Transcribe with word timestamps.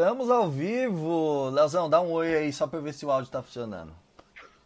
Estamos 0.00 0.30
ao 0.30 0.48
vivo. 0.48 1.50
Leozão, 1.50 1.90
dá 1.90 2.00
um 2.00 2.10
oi 2.12 2.34
aí 2.34 2.52
só 2.54 2.66
para 2.66 2.80
ver 2.80 2.94
se 2.94 3.04
o 3.04 3.10
áudio 3.10 3.30
tá 3.30 3.42
funcionando. 3.42 3.92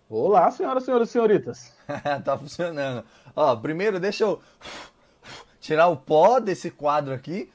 Olá, 0.09 0.49
senhoras, 0.53 0.85
senhores 0.85 1.09
e 1.09 1.13
senhoritas. 1.13 1.75
tá 2.25 2.39
funcionando. 2.39 3.05
Ó, 3.35 3.57
primeiro 3.57 3.99
deixa 3.99 4.23
eu 4.23 4.41
tirar 5.61 5.89
o 5.89 5.97
pó 5.97 6.39
desse 6.39 6.71
quadro 6.71 7.13
aqui, 7.13 7.51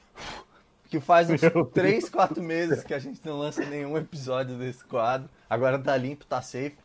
que 0.90 1.00
faz 1.00 1.30
uns 1.30 1.40
3, 1.72 2.10
4 2.10 2.42
meses 2.42 2.84
que 2.84 2.92
a 2.92 2.98
gente 2.98 3.22
não 3.24 3.38
lança 3.38 3.64
nenhum 3.64 3.96
episódio 3.96 4.58
desse 4.58 4.84
quadro. 4.84 5.30
Agora 5.48 5.78
tá 5.78 5.96
limpo, 5.96 6.26
tá 6.26 6.42
safe. 6.42 6.76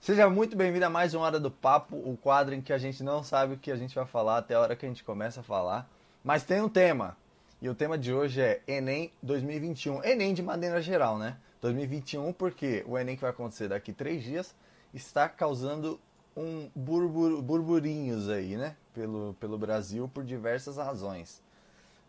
Seja 0.00 0.28
muito 0.28 0.56
bem-vindo 0.56 0.84
a 0.84 0.90
mais 0.90 1.14
uma 1.14 1.24
Hora 1.24 1.38
do 1.38 1.52
Papo, 1.52 1.94
o 1.94 2.18
quadro 2.20 2.52
em 2.52 2.60
que 2.60 2.72
a 2.72 2.78
gente 2.78 3.04
não 3.04 3.22
sabe 3.22 3.54
o 3.54 3.58
que 3.58 3.70
a 3.70 3.76
gente 3.76 3.94
vai 3.94 4.06
falar 4.06 4.38
até 4.38 4.56
a 4.56 4.60
hora 4.60 4.74
que 4.74 4.84
a 4.84 4.88
gente 4.88 5.04
começa 5.04 5.38
a 5.38 5.44
falar. 5.44 5.88
Mas 6.24 6.42
tem 6.42 6.60
um 6.60 6.68
tema. 6.68 7.16
E 7.62 7.68
o 7.68 7.76
tema 7.76 7.96
de 7.96 8.12
hoje 8.12 8.40
é 8.40 8.60
Enem 8.66 9.12
2021. 9.22 10.02
Enem 10.02 10.34
de 10.34 10.42
maneira 10.42 10.82
geral, 10.82 11.16
né? 11.16 11.36
2021 11.60 12.32
porque 12.32 12.84
o 12.88 12.98
Enem 12.98 13.14
que 13.14 13.22
vai 13.22 13.30
acontecer 13.30 13.68
daqui 13.68 13.92
três 13.92 14.24
dias 14.24 14.52
está 14.92 15.28
causando 15.28 16.00
um 16.36 16.68
burbur, 16.74 17.40
burburinhos 17.40 18.28
aí, 18.28 18.56
né? 18.56 18.74
Pelo, 18.92 19.36
pelo 19.38 19.56
Brasil 19.56 20.10
por 20.12 20.24
diversas 20.24 20.76
razões. 20.76 21.40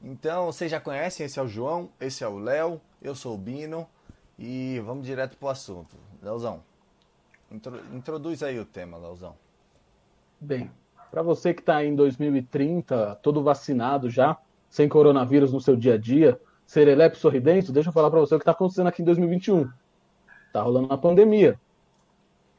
Então, 0.02 0.48
vocês 0.48 0.72
já 0.72 0.80
conhecem, 0.80 1.23
esse 1.23 1.38
é 1.38 1.44
o 1.44 1.48
João, 1.48 1.92
esse 2.02 2.23
é 2.23 2.28
o 2.28 2.40
Léo, 2.40 2.81
eu 3.00 3.14
sou 3.14 3.36
o 3.36 3.38
Bino 3.38 3.88
e 4.40 4.81
vamos 4.84 5.06
direto 5.06 5.38
pro 5.38 5.50
assunto. 5.50 5.95
Leozão, 6.20 6.64
intro, 7.52 7.80
introduz 7.94 8.42
aí 8.42 8.59
o 8.59 8.66
tema, 8.66 8.98
Leozão. 8.98 9.36
Bem, 10.42 10.72
para 11.12 11.22
você 11.22 11.54
que 11.54 11.62
está 11.62 11.86
em 11.86 11.95
2030, 11.95 13.20
todo 13.22 13.44
vacinado 13.44 14.09
já, 14.09 14.36
sem 14.73 14.90
coronavírus 14.90 15.54
no 15.54 15.62
seu 15.62 15.76
dia 15.76 15.94
a 15.94 15.98
dia, 16.00 16.41
serelepe 16.66 17.16
sorridente, 17.16 17.72
deixa 17.72 17.90
eu 17.90 17.94
falar 17.94 18.09
para 18.09 18.20
você 18.20 18.34
o 18.34 18.40
que 18.40 18.41
está 18.41 18.54
acontecendo 18.54 18.88
aqui 18.88 19.04
em 19.04 19.05
2021. 19.05 19.70
Está 20.48 20.64
rolando 20.64 20.88
uma 20.88 20.98
pandemia. 20.98 21.59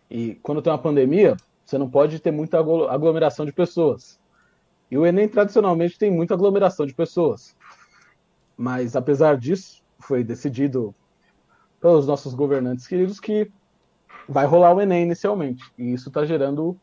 E 0.09 0.37
quando 0.37 0.63
tem 0.63 0.73
uma 0.73 0.79
pandemia, 0.79 1.37
você 1.67 1.77
não 1.77 1.91
pode 1.91 2.21
ter 2.21 2.31
muita 2.31 2.61
aglomeração 2.61 3.45
de 3.45 3.53
pessoas. 3.53 4.21
E 4.89 4.97
o 4.97 5.05
Enem 5.05 5.27
tradicionalmente 5.27 5.99
tem 5.99 6.09
muita 6.09 6.35
aglomeração 6.35 6.87
de 6.87 6.95
pessoas. 6.95 7.57
Mas 8.57 8.95
apesar 8.95 9.37
disso, 9.37 9.83
foi 9.99 10.23
decidido 10.23 10.95
pelos 11.81 12.07
nossos 12.07 12.33
governantes 12.33 12.87
queridos 12.87 13.19
que 13.19 13.51
vai 14.29 14.47
rolar 14.47 14.73
o 14.73 14.81
Enem 14.81 15.03
inicialmente. 15.03 15.65
E 15.77 15.93
isso 15.93 16.11
está 16.11 16.25
gerando 16.25 16.79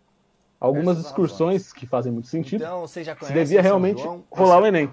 algumas 0.59 0.99
excursões 0.99 1.71
que 1.71 1.87
fazem 1.87 2.11
muito 2.11 2.27
sentido. 2.27 2.65
Então, 2.65 2.81
você 2.81 3.01
já 3.01 3.15
conhece 3.15 3.33
se 3.33 3.39
devia 3.39 3.61
realmente 3.61 4.01
João, 4.01 4.25
rolar 4.29 4.57
você... 4.57 4.63
o 4.63 4.67
Enem. 4.67 4.91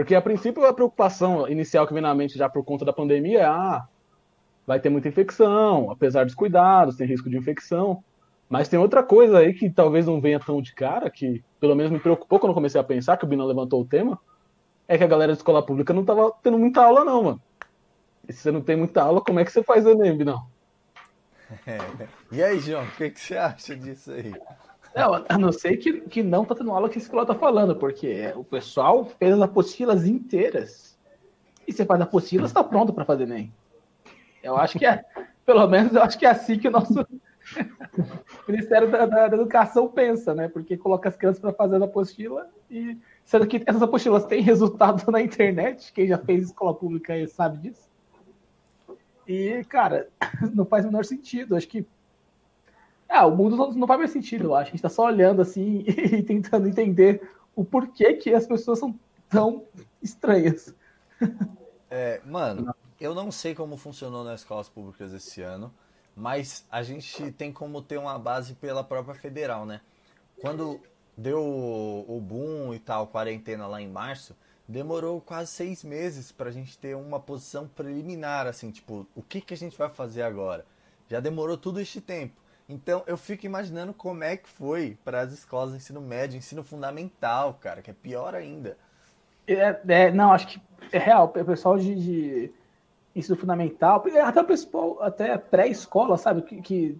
Porque 0.00 0.14
a 0.14 0.22
princípio 0.22 0.64
a 0.64 0.72
preocupação 0.72 1.46
inicial 1.46 1.86
que 1.86 1.92
vem 1.92 2.02
na 2.02 2.14
mente 2.14 2.38
já 2.38 2.48
por 2.48 2.64
conta 2.64 2.86
da 2.86 2.92
pandemia 2.92 3.40
é 3.40 3.44
ah, 3.44 3.86
vai 4.66 4.80
ter 4.80 4.88
muita 4.88 5.08
infecção, 5.08 5.90
apesar 5.90 6.24
dos 6.24 6.34
cuidados, 6.34 6.96
tem 6.96 7.06
risco 7.06 7.28
de 7.28 7.36
infecção. 7.36 8.02
Mas 8.48 8.66
tem 8.66 8.78
outra 8.78 9.02
coisa 9.02 9.36
aí 9.36 9.52
que 9.52 9.68
talvez 9.68 10.06
não 10.06 10.18
venha 10.18 10.40
tão 10.40 10.62
de 10.62 10.74
cara, 10.74 11.10
que 11.10 11.44
pelo 11.60 11.74
menos 11.74 11.92
me 11.92 12.00
preocupou 12.00 12.38
quando 12.38 12.54
comecei 12.54 12.80
a 12.80 12.84
pensar, 12.84 13.18
que 13.18 13.26
o 13.26 13.28
Bino 13.28 13.44
levantou 13.44 13.82
o 13.82 13.84
tema, 13.84 14.18
é 14.88 14.96
que 14.96 15.04
a 15.04 15.06
galera 15.06 15.32
de 15.32 15.38
escola 15.38 15.62
pública 15.62 15.92
não 15.92 16.02
tava 16.02 16.32
tendo 16.42 16.58
muita 16.58 16.82
aula, 16.82 17.04
não, 17.04 17.22
mano. 17.22 17.42
E 18.26 18.32
se 18.32 18.40
você 18.40 18.50
não 18.50 18.62
tem 18.62 18.76
muita 18.76 19.02
aula, 19.02 19.20
como 19.20 19.38
é 19.38 19.44
que 19.44 19.52
você 19.52 19.62
faz 19.62 19.84
Enem, 19.84 20.16
Binão? 20.16 20.46
É. 21.66 21.78
E 22.32 22.42
aí, 22.42 22.58
João, 22.58 22.84
o 22.84 22.90
que, 22.92 23.10
que 23.10 23.20
você 23.20 23.36
acha 23.36 23.76
disso 23.76 24.12
aí? 24.12 24.32
Não, 24.94 25.24
a 25.28 25.38
não 25.38 25.52
ser 25.52 25.76
que, 25.76 26.00
que 26.02 26.22
não 26.22 26.44
tá 26.44 26.54
tendo 26.54 26.70
aula 26.72 26.88
que 26.88 26.98
esse 26.98 27.06
escola 27.06 27.24
tá 27.24 27.34
falando, 27.34 27.76
porque 27.76 28.32
o 28.34 28.42
pessoal 28.42 29.04
fez 29.04 29.34
as 29.34 29.40
apostilas 29.40 30.04
inteiras. 30.04 30.98
E 31.66 31.72
você 31.72 31.84
faz 31.84 32.00
apostilas, 32.00 32.50
está 32.50 32.64
pronto 32.64 32.92
para 32.92 33.04
fazer 33.04 33.26
nem. 33.26 33.52
Eu 34.42 34.56
acho 34.56 34.78
que 34.78 34.86
é, 34.86 35.04
pelo 35.46 35.66
menos 35.68 35.94
eu 35.94 36.02
acho 36.02 36.18
que 36.18 36.26
é 36.26 36.30
assim 36.30 36.58
que 36.58 36.66
o 36.66 36.70
nosso 36.70 37.06
Ministério 38.48 38.90
da, 38.90 39.06
da, 39.06 39.28
da, 39.28 39.36
Educação 39.36 39.88
pensa, 39.88 40.34
né? 40.34 40.48
Porque 40.48 40.76
coloca 40.76 41.08
as 41.08 41.16
crianças 41.16 41.40
para 41.40 41.52
fazer 41.52 41.80
a 41.80 41.84
apostila 41.84 42.48
e 42.70 42.98
sendo 43.24 43.46
que 43.46 43.62
essas 43.66 43.82
apostilas 43.82 44.24
têm 44.26 44.42
resultado 44.42 45.10
na 45.10 45.20
internet, 45.20 45.92
quem 45.92 46.08
já 46.08 46.18
fez 46.18 46.46
escola 46.46 46.74
pública 46.74 47.12
aí 47.12 47.28
sabe 47.28 47.58
disso. 47.58 47.88
E, 49.26 49.64
cara, 49.68 50.08
não 50.52 50.64
faz 50.64 50.84
o 50.84 50.88
menor 50.88 51.04
sentido. 51.04 51.54
Acho 51.54 51.68
que 51.68 51.86
ah, 53.10 53.26
o 53.26 53.36
mundo 53.36 53.56
não, 53.56 53.86
faz 53.86 53.98
mais 53.98 54.10
sentido, 54.12 54.44
eu 54.44 54.54
acho. 54.54 54.68
A 54.68 54.70
gente 54.70 54.82
tá 54.82 54.88
só 54.88 55.06
olhando 55.06 55.42
assim 55.42 55.84
e 55.86 56.22
tentando 56.22 56.68
entender 56.68 57.28
o 57.56 57.64
porquê 57.64 58.14
que 58.14 58.32
as 58.32 58.46
pessoas 58.46 58.78
são 58.78 58.98
tão 59.28 59.64
estranhas. 60.00 60.74
É, 61.90 62.20
mano, 62.24 62.72
eu 63.00 63.14
não 63.14 63.32
sei 63.32 63.52
como 63.54 63.76
funcionou 63.76 64.22
nas 64.22 64.40
escolas 64.40 64.68
públicas 64.68 65.12
esse 65.12 65.42
ano, 65.42 65.74
mas 66.14 66.64
a 66.70 66.82
gente 66.84 67.32
tem 67.32 67.52
como 67.52 67.82
ter 67.82 67.98
uma 67.98 68.16
base 68.16 68.54
pela 68.54 68.84
própria 68.84 69.14
federal, 69.14 69.66
né? 69.66 69.80
Quando 70.40 70.80
deu 71.16 71.42
o 71.42 72.20
boom 72.20 72.72
e 72.72 72.78
tal, 72.78 73.08
quarentena 73.08 73.66
lá 73.66 73.82
em 73.82 73.88
março, 73.88 74.36
demorou 74.66 75.20
quase 75.20 75.50
seis 75.50 75.82
meses 75.82 76.30
para 76.30 76.48
a 76.48 76.52
gente 76.52 76.78
ter 76.78 76.96
uma 76.96 77.18
posição 77.18 77.66
preliminar, 77.66 78.46
assim, 78.46 78.70
tipo, 78.70 79.06
o 79.16 79.22
que, 79.22 79.40
que 79.40 79.52
a 79.52 79.56
gente 79.56 79.76
vai 79.76 79.88
fazer 79.88 80.22
agora? 80.22 80.64
Já 81.08 81.18
demorou 81.18 81.58
tudo 81.58 81.80
este 81.80 82.00
tempo. 82.00 82.40
Então 82.70 83.02
eu 83.06 83.16
fico 83.16 83.44
imaginando 83.44 83.92
como 83.92 84.22
é 84.22 84.36
que 84.36 84.48
foi 84.48 84.96
para 85.04 85.20
as 85.20 85.32
escolas 85.32 85.70
de 85.70 85.76
ensino 85.78 86.00
médio, 86.00 86.38
ensino 86.38 86.62
fundamental, 86.62 87.58
cara, 87.60 87.82
que 87.82 87.90
é 87.90 87.94
pior 87.94 88.34
ainda. 88.34 88.76
É, 89.46 89.80
é 89.88 90.10
não, 90.12 90.32
acho 90.32 90.46
que 90.46 90.60
é 90.92 90.98
real. 90.98 91.24
O 91.24 91.44
pessoal 91.44 91.76
de, 91.76 91.94
de 91.94 92.52
ensino 93.14 93.36
fundamental, 93.36 94.04
até 94.22 94.40
o 94.40 94.44
pessoal, 94.44 95.02
até 95.02 95.36
pré-escola, 95.36 96.16
sabe? 96.16 96.42
Que, 96.42 96.62
que 96.62 96.98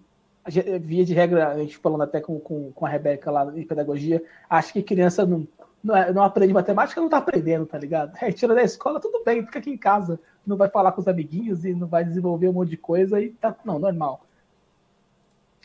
via 0.81 1.05
de 1.05 1.13
regra, 1.13 1.49
a 1.49 1.57
gente 1.57 1.77
falando 1.77 2.03
até 2.03 2.19
com, 2.19 2.39
com, 2.39 2.71
com 2.71 2.85
a 2.85 2.89
Rebeca 2.89 3.31
lá 3.31 3.45
em 3.55 3.65
pedagogia, 3.65 4.23
acho 4.49 4.73
que 4.73 4.81
criança 4.81 5.25
não, 5.25 5.47
não, 5.83 5.95
é, 5.95 6.11
não 6.11 6.23
aprende 6.23 6.53
matemática, 6.53 6.99
não 6.99 7.09
tá 7.09 7.17
aprendendo, 7.17 7.65
tá 7.65 7.77
ligado? 7.77 8.13
É, 8.21 8.31
tira 8.31 8.55
da 8.55 8.63
escola, 8.63 8.99
tudo 8.99 9.23
bem, 9.23 9.45
fica 9.45 9.59
aqui 9.59 9.69
em 9.69 9.77
casa, 9.77 10.19
não 10.45 10.57
vai 10.57 10.69
falar 10.69 10.91
com 10.91 11.01
os 11.01 11.07
amiguinhos 11.07 11.63
e 11.63 11.73
não 11.73 11.87
vai 11.87 12.03
desenvolver 12.03 12.49
um 12.49 12.53
monte 12.53 12.69
de 12.69 12.77
coisa 12.77 13.21
e 13.21 13.29
tá, 13.29 13.55
não, 13.63 13.79
normal. 13.79 14.25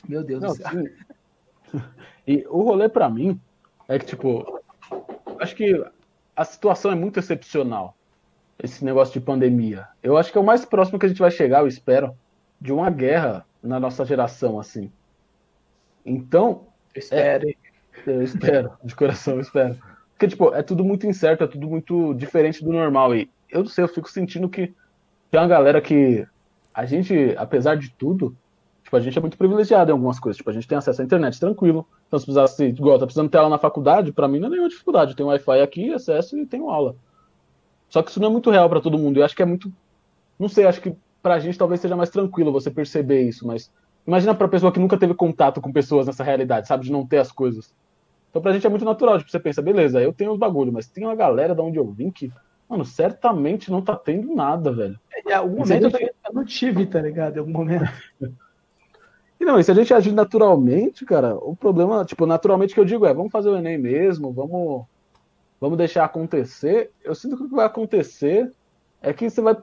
Meu 0.09 0.23
Deus 0.23 0.43
Não, 0.43 0.51
do 0.51 0.57
céu. 0.57 0.71
Sim. 0.71 1.81
E 2.27 2.45
o 2.49 2.63
rolê 2.63 2.89
para 2.89 3.09
mim 3.09 3.41
é 3.89 3.99
que, 3.99 4.07
tipo, 4.07 4.61
acho 5.39 5.55
que 5.55 5.85
a 6.35 6.45
situação 6.45 6.91
é 6.91 6.95
muito 6.95 7.19
excepcional. 7.19 7.97
Esse 8.63 8.85
negócio 8.85 9.13
de 9.13 9.25
pandemia. 9.25 9.87
Eu 10.03 10.17
acho 10.17 10.33
que 10.33 10.39
é 10.39 10.41
o 10.41 10.45
mais 10.45 10.65
próximo 10.65 10.99
que 10.99 11.07
a 11.07 11.09
gente 11.09 11.19
vai 11.19 11.31
chegar, 11.31 11.61
eu 11.61 11.67
espero, 11.67 12.17
de 12.61 12.73
uma 12.73 12.89
guerra 12.89 13.47
na 13.63 13.79
nossa 13.79 14.05
geração, 14.05 14.59
assim. 14.59 14.91
Então. 16.05 16.67
Espere. 16.95 17.59
É, 18.07 18.11
eu 18.11 18.23
espero, 18.23 18.73
de 18.83 18.95
coração, 18.95 19.35
eu 19.35 19.41
espero. 19.41 19.77
Porque, 20.13 20.29
tipo, 20.29 20.55
é 20.55 20.63
tudo 20.63 20.83
muito 20.83 21.07
incerto, 21.07 21.45
é 21.45 21.47
tudo 21.47 21.69
muito 21.69 22.15
diferente 22.15 22.65
do 22.65 22.73
normal. 22.73 23.15
E 23.15 23.31
eu 23.51 23.61
não 23.61 23.69
sei, 23.69 23.85
eu 23.85 23.89
fico 23.89 24.11
sentindo 24.11 24.49
que 24.49 24.75
tem 25.31 25.41
uma 25.41 25.47
galera 25.47 25.81
que 25.81 26.27
a 26.73 26.87
gente, 26.87 27.35
apesar 27.37 27.77
de 27.77 27.91
tudo, 27.91 28.35
Tipo, 28.87 28.97
a 28.99 29.01
gente 29.01 29.19
é 29.19 29.21
muito 29.21 29.37
privilegiado 29.37 29.91
em 29.91 29.95
algumas 29.95 30.21
coisas. 30.21 30.37
Tipo, 30.37 30.51
a 30.51 30.53
gente 30.53 30.69
tem 30.69 30.79
acesso 30.79 31.03
à 31.03 31.05
internet 31.05 31.41
tranquilo. 31.41 31.85
Então, 32.07 32.21
se 32.21 32.25
precisasse, 32.25 32.67
igual, 32.67 33.01
tá 33.01 33.05
precisando 33.05 33.29
ter 33.29 33.37
aula 33.37 33.51
na 33.51 33.59
faculdade, 33.59 34.13
para 34.13 34.29
mim 34.29 34.39
não 34.39 34.47
é 34.47 34.51
nenhuma 34.51 34.69
dificuldade. 34.69 35.11
Eu 35.11 35.17
tenho 35.17 35.29
Wi-Fi 35.29 35.61
aqui, 35.61 35.93
acesso 35.93 36.39
e 36.39 36.47
tenho 36.47 36.71
aula. 36.71 36.95
Só 37.89 38.01
que 38.01 38.11
isso 38.11 38.21
não 38.21 38.29
é 38.29 38.31
muito 38.31 38.49
real 38.49 38.69
para 38.69 38.81
todo 38.81 38.97
mundo. 38.97 39.17
Eu 39.17 39.25
acho 39.25 39.35
que 39.35 39.43
é 39.43 39.45
muito. 39.45 39.73
Não 40.39 40.49
sei, 40.49 40.67
acho 40.67 40.81
que 40.81 40.95
pra 41.21 41.41
gente 41.41 41.59
talvez 41.59 41.81
seja 41.81 41.97
mais 41.97 42.11
tranquilo 42.11 42.53
você 42.53 42.71
perceber 42.71 43.23
isso, 43.23 43.45
mas 43.45 43.73
imagina 44.07 44.37
pra 44.37 44.47
pessoa 44.47 44.71
que 44.71 44.79
nunca 44.79 44.97
teve 44.97 45.15
contato 45.15 45.61
com 45.61 45.73
pessoas 45.73 46.07
nessa 46.07 46.23
realidade, 46.23 46.69
sabe? 46.69 46.85
De 46.85 46.93
não 46.93 47.05
ter 47.05 47.19
as 47.19 47.33
coisas. 47.33 47.75
Então 48.31 48.41
pra 48.41 48.53
gente 48.53 48.69
é 48.69 48.71
muito 48.71 48.85
natural, 48.85 49.19
tipo, 49.19 49.33
você 49.33 49.41
pensa, 49.41 49.61
beleza, 49.61 50.01
eu 50.01 50.13
tenho 50.13 50.31
os 50.31 50.39
bagulho, 50.39 50.73
mas 50.73 50.87
tem 50.87 51.05
uma 51.05 51.17
galera 51.17 51.57
da 51.57 51.63
onde 51.65 51.77
eu 51.77 51.91
vim 51.91 52.13
que, 52.13 52.31
mano, 52.69 52.85
certamente 52.85 53.69
não 53.69 53.83
tá 53.83 53.97
tendo 53.97 54.33
nada, 54.33 54.71
velho. 54.71 54.97
Em 55.27 55.33
algum 55.33 55.59
momento 55.59 55.99
eu, 55.99 56.09
eu 56.29 56.33
não 56.33 56.45
tive, 56.45 56.87
tá 56.87 57.01
ligado? 57.01 57.35
Em 57.35 57.41
algum 57.41 57.53
momento. 57.53 57.91
E 59.39 59.45
não, 59.45 59.59
e 59.59 59.65
se 59.65 59.71
a 59.71 59.75
gente 59.75 59.93
agir 59.93 60.13
naturalmente, 60.13 61.05
cara, 61.05 61.37
o 61.37 61.55
problema, 61.55 62.05
tipo, 62.05 62.25
naturalmente 62.25 62.73
que 62.73 62.81
eu 62.81 62.85
digo 62.85 63.05
é, 63.05 63.13
vamos 63.13 63.31
fazer 63.31 63.51
o 63.51 63.57
Enem 63.57 63.77
mesmo, 63.77 64.33
vamos, 64.33 64.85
vamos 65.61 65.77
deixar 65.77 66.05
acontecer. 66.05 66.91
Eu 67.05 67.15
sinto 67.15 67.37
que 67.37 67.45
o 67.45 67.49
que 67.49 67.55
vai 67.55 67.67
acontecer 67.67 68.51
é 69.03 69.13
que 69.13 69.29
você 69.29 69.43
vai, 69.43 69.57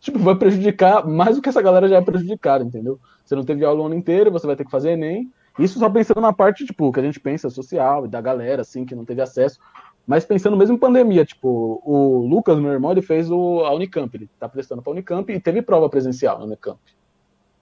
tipo, 0.00 0.18
vai 0.18 0.34
prejudicar 0.34 1.06
mais 1.06 1.36
do 1.36 1.42
que 1.42 1.48
essa 1.48 1.62
galera 1.62 1.88
já 1.88 1.96
é 1.96 2.00
prejudicada, 2.00 2.64
entendeu? 2.64 2.98
Você 3.24 3.36
não 3.36 3.44
teve 3.44 3.64
aula 3.64 3.82
o 3.82 3.86
ano 3.86 3.94
inteiro, 3.94 4.32
você 4.32 4.46
vai 4.46 4.56
ter 4.56 4.64
que 4.64 4.70
fazer 4.70 4.90
Enem. 4.90 5.30
Isso 5.58 5.78
só 5.78 5.88
pensando 5.88 6.20
na 6.20 6.32
parte, 6.32 6.66
tipo, 6.66 6.90
que 6.92 6.98
a 6.98 7.02
gente 7.02 7.20
pensa 7.20 7.48
social 7.48 8.04
e 8.04 8.08
da 8.08 8.20
galera, 8.20 8.62
assim, 8.62 8.84
que 8.84 8.96
não 8.96 9.04
teve 9.04 9.22
acesso. 9.22 9.60
Mas 10.06 10.24
pensando 10.24 10.56
mesmo 10.56 10.74
em 10.74 10.78
pandemia, 10.78 11.24
tipo, 11.24 11.80
o 11.84 12.26
Lucas, 12.26 12.58
meu 12.58 12.72
irmão, 12.72 12.90
ele 12.90 13.00
fez 13.00 13.30
o, 13.30 13.60
a 13.60 13.72
Unicamp, 13.72 14.14
ele 14.14 14.28
tá 14.38 14.48
prestando 14.48 14.82
pra 14.82 14.92
Unicamp 14.92 15.32
e 15.32 15.40
teve 15.40 15.62
prova 15.62 15.88
presencial 15.88 16.38
na 16.38 16.44
Unicamp. 16.44 16.78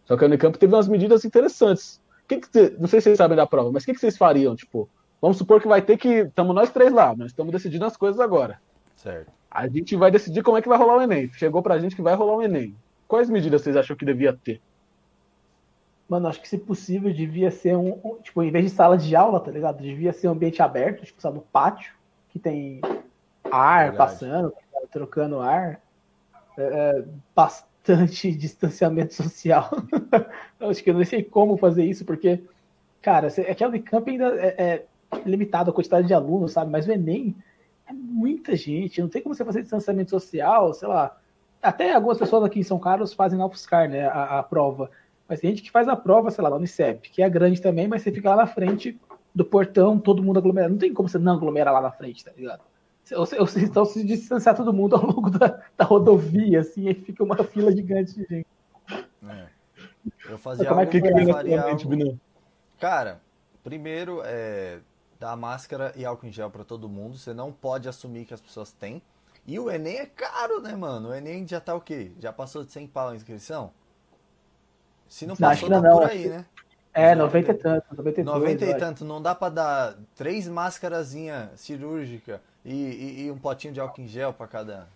Só 0.05 0.17
que 0.17 0.25
a 0.25 0.27
Unicamp 0.27 0.59
teve 0.59 0.75
umas 0.75 0.89
medidas 0.89 1.25
interessantes. 1.25 2.01
Que 2.29 2.41
que, 2.41 2.77
não 2.79 2.87
sei 2.87 3.01
se 3.01 3.05
vocês 3.05 3.19
sabem 3.19 3.37
da 3.37 3.47
prova, 3.47 3.71
mas 3.73 3.83
o 3.83 3.87
que, 3.87 3.95
que 3.95 4.01
vocês 4.01 4.17
fariam? 4.17 4.57
Tipo, 4.57 4.89
vamos 5.21 5.37
supor 5.37 5.61
que 5.61 5.69
vai 5.69 5.83
ter 5.83 5.97
que. 5.97 6.09
Estamos 6.09 6.55
nós 6.55 6.71
três 6.71 6.93
lá, 6.93 7.15
nós 7.17 7.29
estamos 7.29 7.53
decidindo 7.53 7.85
as 7.85 7.97
coisas 7.97 8.21
agora. 8.21 8.61
Certo. 8.97 9.31
A 9.51 9.69
gente 9.69 9.97
vai 9.97 10.11
decidir 10.11 10.43
como 10.43 10.57
é 10.57 10.63
que 10.63 10.69
vai 10.69 10.79
rolar 10.79 10.97
o 10.97 11.03
Enem. 11.03 11.31
Chegou 11.35 11.63
pra 11.63 11.79
gente 11.79 11.95
que 11.95 12.03
vai 12.03 12.15
rolar 12.15 12.37
o 12.37 12.43
Enem. 12.43 12.75
Quais 13.07 13.29
medidas 13.29 13.63
vocês 13.63 13.77
acham 13.77 13.97
que 13.97 14.05
devia 14.05 14.33
ter? 14.33 14.61
Mano, 16.09 16.29
acho 16.29 16.41
que 16.41 16.49
se 16.49 16.59
possível 16.59 17.13
devia 17.13 17.51
ser 17.51 17.77
um, 17.77 17.99
um, 18.05 18.19
tipo, 18.23 18.43
em 18.43 18.51
vez 18.51 18.67
de 18.67 18.71
sala 18.71 18.97
de 18.97 19.15
aula, 19.15 19.41
tá 19.41 19.51
ligado? 19.51 19.83
Devia 19.83 20.13
ser 20.13 20.29
um 20.29 20.33
ambiente 20.33 20.63
aberto, 20.63 21.05
tipo, 21.05 21.21
sabe, 21.21 21.37
no 21.37 21.43
pátio, 21.43 21.95
que 22.31 22.39
tem 22.39 22.81
ar 23.51 23.91
Verdade. 23.91 23.97
passando, 23.97 24.55
trocando 24.91 25.41
ar. 25.41 25.81
É, 26.57 26.63
é 26.63 27.05
bastante 27.83 28.33
distanciamento 28.33 29.15
social. 29.15 29.71
acho 30.61 30.83
que 30.83 30.91
eu 30.91 30.95
não 30.95 31.05
sei 31.05 31.23
como 31.23 31.57
fazer 31.57 31.85
isso, 31.85 32.05
porque, 32.05 32.41
cara, 33.01 33.29
é 33.37 33.55
que 33.55 33.65
a 33.65 33.69
Unicamp 33.69 34.09
ainda 34.09 34.35
é, 34.37 34.55
é 34.59 34.87
limitado 35.27 35.71
a 35.71 35.75
quantidade 35.75 36.07
de 36.07 36.15
alunos, 36.15 36.53
sabe? 36.53 36.71
Mas 36.71 36.87
o 36.87 36.93
Enem 36.93 37.37
é 37.87 37.93
muita 37.93 38.57
gente, 38.57 39.01
não 39.01 39.09
tem 39.09 39.21
como 39.21 39.35
você 39.35 39.45
fazer 39.45 39.63
distanciamento 39.63 40.11
social, 40.11 40.73
sei 40.73 40.89
lá. 40.89 41.17
Até 41.61 41.93
algumas 41.93 42.19
pessoas 42.19 42.45
aqui 42.45 42.61
em 42.61 42.65
São 42.65 42.79
Carlos 42.79 43.13
fazem 43.13 43.39
na 43.39 43.47
UFSCar, 43.47 43.89
né, 43.89 44.07
a, 44.07 44.39
a 44.39 44.43
prova. 44.43 44.91
Mas 45.29 45.41
tem 45.41 45.51
gente 45.51 45.63
que 45.63 45.71
faz 45.71 45.89
a 45.89 45.97
prova, 45.97 46.31
sei 46.31 46.43
lá, 46.43 46.51
na 46.51 46.57
Unicep, 46.57 47.11
que 47.11 47.23
é 47.23 47.31
grande 47.31 47.61
também, 47.61 47.87
mas 47.87 48.03
você 48.03 48.11
fica 48.11 48.31
lá 48.31 48.37
na 48.37 48.47
frente 48.47 48.99
do 49.35 49.45
portão, 49.45 49.99
todo 49.99 50.23
mundo 50.23 50.39
aglomerado. 50.39 50.73
Não 50.73 50.79
tem 50.79 50.93
como 50.93 51.09
você 51.09 51.19
não 51.19 51.35
aglomerar 51.35 51.73
lá 51.73 51.81
na 51.81 51.91
frente, 51.91 52.25
tá 52.25 52.33
ligado? 52.37 52.63
Vocês 53.15 53.57
estão 53.57 53.85
se 53.85 54.05
distanciar 54.05 54.57
todo 54.57 54.73
mundo 54.73 54.97
ao 54.97 55.05
longo 55.07 55.31
da, 55.31 55.63
da 55.77 55.85
rodovia, 55.85 56.61
assim, 56.61 56.89
aí 56.89 56.95
fica 56.95 57.23
uma 57.23 57.43
fila 57.45 57.71
gigante 57.71 58.15
de 58.15 58.25
gente. 58.25 58.47
É. 59.29 59.47
Eu 60.29 60.39
fazia 60.39 60.67
como 60.67 60.81
é 60.81 60.87
que, 60.87 61.01
que 61.01 61.09
eu 61.09 61.33
faria 61.33 61.63
algo... 61.63 62.19
Cara, 62.79 63.21
primeiro, 63.63 64.23
é, 64.25 64.81
dar 65.19 65.37
máscara 65.37 65.93
e 65.95 66.05
álcool 66.05 66.27
em 66.27 66.33
gel 66.33 66.51
para 66.51 66.65
todo 66.65 66.89
mundo. 66.89 67.17
Você 67.17 67.33
não 67.33 67.53
pode 67.53 67.89
assumir 67.89 68.25
que 68.25 68.35
as 68.35 68.41
pessoas 68.41 68.73
têm. 68.73 69.01
E 69.47 69.59
o 69.59 69.71
Enem 69.71 69.99
é 69.99 70.07
caro, 70.07 70.61
né, 70.61 70.75
mano? 70.75 71.11
O 71.11 71.15
Enem 71.15 71.47
já 71.47 71.61
tá 71.61 71.75
o 71.75 71.81
quê? 71.81 72.13
Já 72.19 72.33
passou 72.33 72.65
de 72.65 72.73
100 72.73 72.87
pau 72.89 73.09
a 73.09 73.17
inscrição? 73.17 73.73
Se 75.09 75.27
não 75.27 75.37
passou, 75.37 75.69
não, 75.69 75.83
tá 75.83 75.89
não, 75.89 75.99
por 75.99 76.11
aí, 76.11 76.29
né? 76.29 76.45
É, 76.95 77.15
90 77.15 77.51
e 77.51 77.55
tanto. 77.55 77.97
92, 77.97 78.39
90 78.41 78.65
e 78.65 78.75
tanto. 78.79 79.05
Não 79.05 79.23
dá 79.23 79.35
pra 79.35 79.49
dar 79.49 79.97
três 80.15 80.49
máscarazinha 80.49 81.51
cirúrgica 81.55 82.41
e, 82.65 82.73
e, 82.73 83.23
e, 83.23 83.31
um 83.31 83.39
potinho 83.39 83.75
de 83.75 83.81
álcool 83.81 84.03
em 84.03 84.07
gel 84.07 84.33
para 84.33 84.47
cada, 84.47 84.89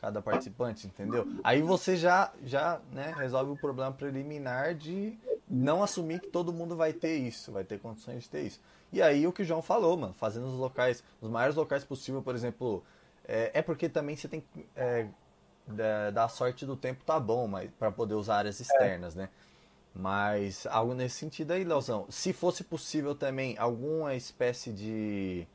cada 0.00 0.20
participante, 0.20 0.86
entendeu? 0.86 1.26
Aí 1.42 1.62
você 1.62 1.96
já, 1.96 2.32
já 2.44 2.80
né, 2.92 3.14
resolve 3.16 3.52
o 3.52 3.56
problema 3.56 3.92
preliminar 3.92 4.74
de 4.74 5.16
não 5.48 5.82
assumir 5.82 6.20
que 6.20 6.28
todo 6.28 6.52
mundo 6.52 6.76
vai 6.76 6.92
ter 6.92 7.16
isso, 7.16 7.52
vai 7.52 7.64
ter 7.64 7.78
condições 7.78 8.24
de 8.24 8.30
ter 8.30 8.42
isso. 8.42 8.60
E 8.92 9.00
aí 9.00 9.26
o 9.26 9.32
que 9.32 9.42
o 9.42 9.44
João 9.44 9.62
falou, 9.62 9.96
mano, 9.96 10.14
fazendo 10.14 10.46
os 10.46 10.54
locais, 10.54 11.02
os 11.20 11.30
maiores 11.30 11.56
locais 11.56 11.84
possível, 11.84 12.22
por 12.22 12.34
exemplo, 12.34 12.82
é, 13.26 13.50
é 13.54 13.62
porque 13.62 13.88
também 13.88 14.16
você 14.16 14.28
tem 14.28 14.40
que 14.40 14.66
é, 14.76 15.06
dar 16.12 16.28
sorte 16.28 16.66
do 16.66 16.76
tempo 16.76 17.04
tá 17.04 17.18
bom, 17.18 17.46
mas 17.46 17.70
para 17.78 17.90
poder 17.90 18.14
usar 18.14 18.38
áreas 18.38 18.60
externas, 18.60 19.16
é. 19.16 19.22
né? 19.22 19.28
Mas 19.94 20.66
algo 20.66 20.92
nesse 20.92 21.16
sentido 21.16 21.52
aí, 21.52 21.62
Leozão. 21.62 22.06
Se 22.10 22.32
fosse 22.32 22.64
possível 22.64 23.14
também 23.14 23.56
alguma 23.58 24.14
espécie 24.14 24.72
de 24.72 25.46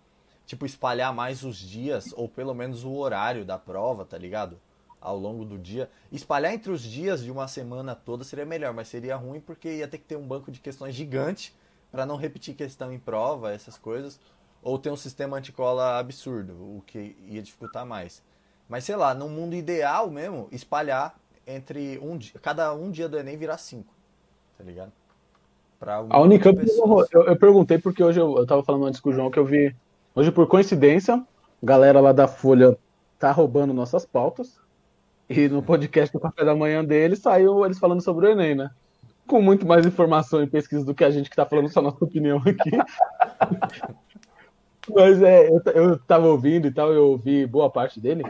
tipo 0.49 0.65
espalhar 0.65 1.13
mais 1.13 1.43
os 1.43 1.57
dias 1.57 2.11
ou 2.15 2.27
pelo 2.27 2.55
menos 2.55 2.83
o 2.83 2.91
horário 2.95 3.45
da 3.45 3.55
prova, 3.55 4.03
tá 4.03 4.17
ligado? 4.17 4.59
Ao 4.99 5.15
longo 5.15 5.45
do 5.45 5.59
dia, 5.59 5.87
espalhar 6.11 6.51
entre 6.51 6.71
os 6.71 6.81
dias 6.81 7.23
de 7.23 7.29
uma 7.29 7.47
semana 7.47 7.93
toda 7.93 8.23
seria 8.23 8.47
melhor, 8.47 8.73
mas 8.73 8.87
seria 8.87 9.15
ruim 9.15 9.39
porque 9.39 9.69
ia 9.75 9.87
ter 9.87 9.99
que 9.99 10.05
ter 10.05 10.15
um 10.15 10.27
banco 10.27 10.51
de 10.51 10.59
questões 10.59 10.95
gigante 10.95 11.55
para 11.91 12.03
não 12.03 12.15
repetir 12.15 12.55
questão 12.55 12.91
em 12.91 12.97
prova, 12.97 13.53
essas 13.53 13.77
coisas, 13.77 14.19
ou 14.63 14.79
ter 14.79 14.89
um 14.89 14.95
sistema 14.95 15.37
anticola 15.37 15.99
absurdo, 15.99 16.53
o 16.53 16.83
que 16.85 17.15
ia 17.27 17.43
dificultar 17.43 17.85
mais. 17.85 18.23
Mas 18.67 18.83
sei 18.83 18.95
lá, 18.95 19.13
no 19.13 19.29
mundo 19.29 19.55
ideal 19.55 20.09
mesmo, 20.09 20.47
espalhar 20.51 21.15
entre 21.45 21.99
um 21.99 22.17
dia, 22.17 22.39
cada 22.41 22.73
um 22.73 22.89
dia 22.89 23.07
do 23.07 23.19
Enem 23.19 23.37
virar 23.37 23.59
cinco, 23.59 23.93
tá 24.57 24.63
ligado? 24.63 24.91
Pra 25.79 25.97
a 26.09 26.19
Unicamp, 26.19 26.59
eu, 27.11 27.23
eu, 27.23 27.37
perguntei 27.37 27.77
porque 27.77 28.03
hoje 28.03 28.19
eu, 28.19 28.35
eu 28.35 28.47
tava 28.47 28.63
falando 28.63 28.87
antes 28.87 28.99
com 28.99 29.11
o 29.11 29.13
João 29.13 29.29
que 29.29 29.39
eu 29.39 29.45
vi, 29.45 29.73
hoje 30.19 30.31
por 30.31 30.48
coincidência, 30.48 31.16
a 31.16 31.25
galera 31.63 32.00
lá 32.00 32.12
da 32.12 32.27
Folha 32.27 32.77
tá 33.18 33.31
roubando 33.31 33.74
nossas 33.74 34.06
pautas, 34.06 34.60
e 35.30 35.48
no 35.48 35.63
podcast 35.63 36.12
do 36.12 36.19
café 36.19 36.44
da 36.44 36.56
manhã 36.56 36.83
dele 36.83 37.16
saiu 37.16 37.66
eles 37.66 37.80
falando 37.80 38.01
sobre 38.01 38.27
o 38.27 38.31
Enem, 38.31 38.56
né? 38.56 38.69
com 39.30 39.42
muito 39.42 39.66
mais 39.66 39.86
informação 39.86 40.42
e 40.42 40.48
pesquisa 40.48 40.83
do 40.83 40.94
que 40.94 41.04
a 41.04 41.12
gente 41.12 41.30
que 41.30 41.33
está 41.33 41.45
falando 41.45 41.69
só 41.69 41.81
nossa 41.81 42.04
opinião 42.04 42.39
aqui. 42.39 42.71
Mas 44.94 45.21
é, 45.21 45.48
eu, 45.48 45.62
eu 45.74 46.00
tava 46.00 46.27
ouvindo 46.27 46.68
e 46.68 46.74
tal, 46.74 46.92
eu 46.92 47.12
ouvi 47.12 47.45
boa 47.45 47.69
parte 47.69 48.00
dele. 48.00 48.24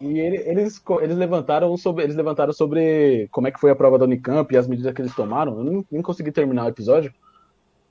E 0.00 0.20
ele, 0.20 0.36
eles, 0.36 0.80
eles, 1.00 1.16
levantaram 1.16 1.76
sobre, 1.76 2.04
eles 2.04 2.14
levantaram 2.14 2.52
sobre 2.52 3.26
como 3.32 3.48
é 3.48 3.50
que 3.50 3.58
foi 3.58 3.72
a 3.72 3.76
prova 3.76 3.98
da 3.98 4.04
Unicamp 4.04 4.54
e 4.54 4.56
as 4.56 4.68
medidas 4.68 4.94
que 4.94 5.02
eles 5.02 5.14
tomaram. 5.14 5.58
Eu 5.58 5.64
nem, 5.64 5.84
nem 5.90 6.02
consegui 6.02 6.30
terminar 6.30 6.66
o 6.66 6.68
episódio. 6.68 7.12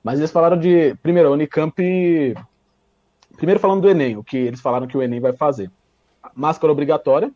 Mas 0.02 0.18
eles 0.18 0.30
falaram 0.30 0.58
de. 0.58 0.94
Primeiro, 1.02 1.28
a 1.28 1.32
Unicamp. 1.32 1.74
Primeiro 3.36 3.60
falando 3.60 3.82
do 3.82 3.88
Enem, 3.88 4.16
o 4.16 4.24
que 4.24 4.36
eles 4.36 4.60
falaram 4.60 4.86
que 4.86 4.96
o 4.96 5.02
Enem 5.02 5.20
vai 5.20 5.32
fazer. 5.32 5.70
Máscara 6.34 6.72
obrigatória. 6.72 7.32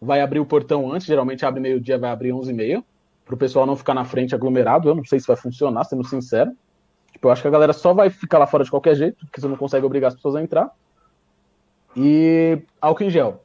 Vai 0.00 0.20
abrir 0.20 0.40
o 0.40 0.46
portão 0.46 0.92
antes, 0.92 1.06
geralmente 1.06 1.46
abre 1.46 1.60
meio-dia, 1.60 1.98
vai 1.98 2.10
abrir 2.10 2.30
11h30 2.30 2.84
para 3.24 3.34
o 3.34 3.38
pessoal 3.38 3.66
não 3.66 3.74
ficar 3.74 3.94
na 3.94 4.04
frente 4.04 4.34
aglomerado. 4.34 4.88
Eu 4.88 4.94
não 4.94 5.04
sei 5.04 5.18
se 5.18 5.26
vai 5.26 5.36
funcionar, 5.36 5.84
sendo 5.84 6.06
sincero. 6.06 6.52
Tipo, 7.12 7.28
eu 7.28 7.32
acho 7.32 7.40
que 7.40 7.48
a 7.48 7.50
galera 7.50 7.72
só 7.72 7.94
vai 7.94 8.10
ficar 8.10 8.38
lá 8.38 8.46
fora 8.46 8.62
de 8.62 8.70
qualquer 8.70 8.94
jeito, 8.94 9.24
porque 9.24 9.40
você 9.40 9.48
não 9.48 9.56
consegue 9.56 9.86
obrigar 9.86 10.08
as 10.08 10.14
pessoas 10.14 10.36
a 10.36 10.42
entrar. 10.42 10.70
E 11.96 12.62
álcool 12.80 13.04
em 13.04 13.10
gel. 13.10 13.42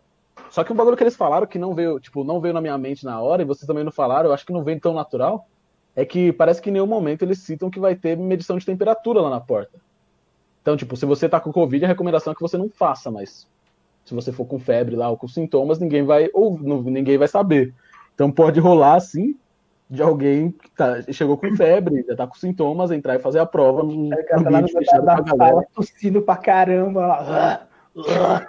Só 0.50 0.64
que 0.64 0.74
um 0.74 0.76
bagulho 0.76 0.98
que 0.98 1.04
eles 1.04 1.16
falaram 1.16 1.48
que 1.48 1.58
não 1.58 1.74
veio, 1.74 1.98
tipo, 2.00 2.26
não 2.26 2.42
veio 2.42 2.54
na 2.54 2.60
minha 2.60 2.78
mente 2.78 3.06
na 3.06 3.22
hora, 3.22 3.42
e 3.42 3.46
vocês 3.46 3.66
também 3.66 3.86
não 3.86 3.92
falaram, 3.92 4.30
eu 4.30 4.34
acho 4.34 4.46
que 4.46 4.52
não 4.52 4.64
veio 4.64 4.80
tão 4.82 4.94
natural, 4.94 5.48
é 5.96 6.04
que 6.04 6.34
parece 6.34 6.62
que 6.62 6.70
em 6.70 6.74
nenhum 6.74 6.86
momento 6.86 7.24
eles 7.24 7.40
citam 7.40 7.70
que 7.70 7.80
vai 7.80 7.96
ter 7.96 8.18
medição 8.18 8.58
de 8.58 8.66
temperatura 8.66 9.22
lá 9.22 9.30
na 9.30 9.40
porta. 9.40 9.80
Então, 10.62 10.78
tipo, 10.78 10.96
se 10.96 11.06
você 11.06 11.28
tá 11.28 11.40
com 11.40 11.52
Covid, 11.52 11.84
a 11.84 11.88
recomendação 11.88 12.34
é 12.34 12.36
que 12.36 12.42
você 12.42 12.58
não 12.58 12.70
faça, 12.70 13.10
mas 13.10 13.48
se 14.06 14.14
você 14.14 14.32
for 14.32 14.46
com 14.46 14.60
febre 14.60 14.96
lá 14.96 15.10
ou 15.10 15.18
com 15.18 15.28
sintomas, 15.28 15.80
ninguém 15.80 16.04
vai 16.04 16.30
ou 16.34 16.58
ninguém 16.60 17.18
vai 17.18 17.28
saber. 17.28 17.74
Então 18.14 18.32
pode 18.32 18.60
rolar 18.60 18.96
assim, 18.96 19.36
de 19.90 20.02
alguém 20.02 20.52
que 20.52 20.70
tá, 20.72 21.02
chegou 21.12 21.38
com 21.38 21.56
febre, 21.56 22.06
já 22.08 22.16
tá 22.16 22.28
com 22.28 22.36
sintomas, 22.36 22.92
entrar 22.92 23.16
e 23.16 23.20
fazer 23.20 23.40
a 23.40 23.46
prova 23.46 23.84
no 23.84 24.14
é, 24.14 24.36
ambiente 24.36 24.72
fechado 24.72 25.06
da, 25.06 25.22
pra 25.22 25.36
galera. 25.36 25.68
tossindo 25.74 26.22
pra 26.22 26.38
caramba 26.38 27.08
lá. 27.08 27.68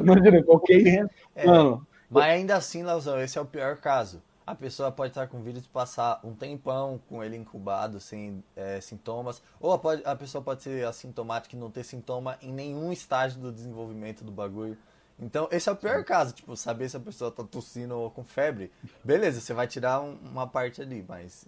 Imagina, 0.00 0.42
qualquer... 0.42 1.06
É, 1.36 1.46
Mano, 1.46 1.86
mas 2.10 2.24
ainda 2.24 2.56
assim, 2.56 2.82
Lauzão, 2.82 3.20
esse 3.20 3.38
é 3.38 3.40
o 3.40 3.44
pior 3.44 3.76
caso. 3.76 4.22
A 4.48 4.54
pessoa 4.54 4.90
pode 4.90 5.10
estar 5.10 5.26
com 5.26 5.42
vírus 5.42 5.66
e 5.66 5.68
passar 5.68 6.20
um 6.24 6.32
tempão 6.32 6.98
com 7.06 7.22
ele 7.22 7.36
incubado, 7.36 8.00
sem 8.00 8.42
é, 8.56 8.80
sintomas. 8.80 9.42
Ou 9.60 9.74
a, 9.74 9.78
pode, 9.78 10.02
a 10.06 10.16
pessoa 10.16 10.42
pode 10.42 10.62
ser 10.62 10.86
assintomática 10.86 11.54
e 11.54 11.58
não 11.58 11.70
ter 11.70 11.84
sintoma 11.84 12.38
em 12.40 12.50
nenhum 12.50 12.90
estágio 12.90 13.38
do 13.38 13.52
desenvolvimento 13.52 14.24
do 14.24 14.32
bagulho. 14.32 14.74
Então, 15.20 15.48
esse 15.52 15.68
é 15.68 15.72
o 15.72 15.76
pior 15.76 16.02
caso, 16.02 16.32
tipo, 16.32 16.56
saber 16.56 16.88
se 16.88 16.96
a 16.96 17.00
pessoa 17.00 17.30
tá 17.30 17.44
tossindo 17.44 17.94
ou 17.94 18.10
com 18.10 18.24
febre. 18.24 18.72
Beleza, 19.04 19.38
você 19.38 19.52
vai 19.52 19.66
tirar 19.66 20.00
um, 20.00 20.16
uma 20.32 20.46
parte 20.46 20.80
ali, 20.80 21.04
mas 21.06 21.46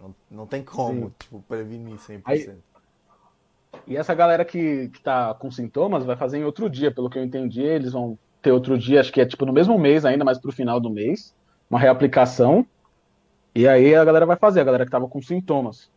não, 0.00 0.14
não 0.30 0.46
tem 0.46 0.62
como, 0.62 1.06
Sim. 1.06 1.14
tipo, 1.18 1.42
prevenir 1.48 1.96
100%. 1.96 2.22
Aí, 2.24 2.56
e 3.84 3.96
essa 3.96 4.14
galera 4.14 4.44
que, 4.44 4.88
que 4.90 5.00
tá 5.00 5.34
com 5.34 5.50
sintomas 5.50 6.04
vai 6.04 6.16
fazer 6.16 6.38
em 6.38 6.44
outro 6.44 6.70
dia, 6.70 6.92
pelo 6.92 7.10
que 7.10 7.18
eu 7.18 7.24
entendi, 7.24 7.62
eles 7.62 7.94
vão 7.94 8.16
ter 8.40 8.52
outro 8.52 8.78
dia, 8.78 9.00
acho 9.00 9.12
que 9.12 9.20
é 9.20 9.26
tipo 9.26 9.44
no 9.44 9.52
mesmo 9.52 9.76
mês 9.76 10.04
ainda, 10.04 10.24
mas 10.24 10.38
pro 10.38 10.52
final 10.52 10.78
do 10.78 10.88
mês, 10.88 11.34
uma 11.70 11.78
reaplicação. 11.78 12.66
E 13.54 13.66
aí 13.66 13.94
a 13.94 14.04
galera 14.04 14.26
vai 14.26 14.36
fazer, 14.36 14.60
a 14.60 14.64
galera 14.64 14.84
que 14.84 14.90
tava 14.90 15.08
com 15.08 15.20
sintomas. 15.20 15.90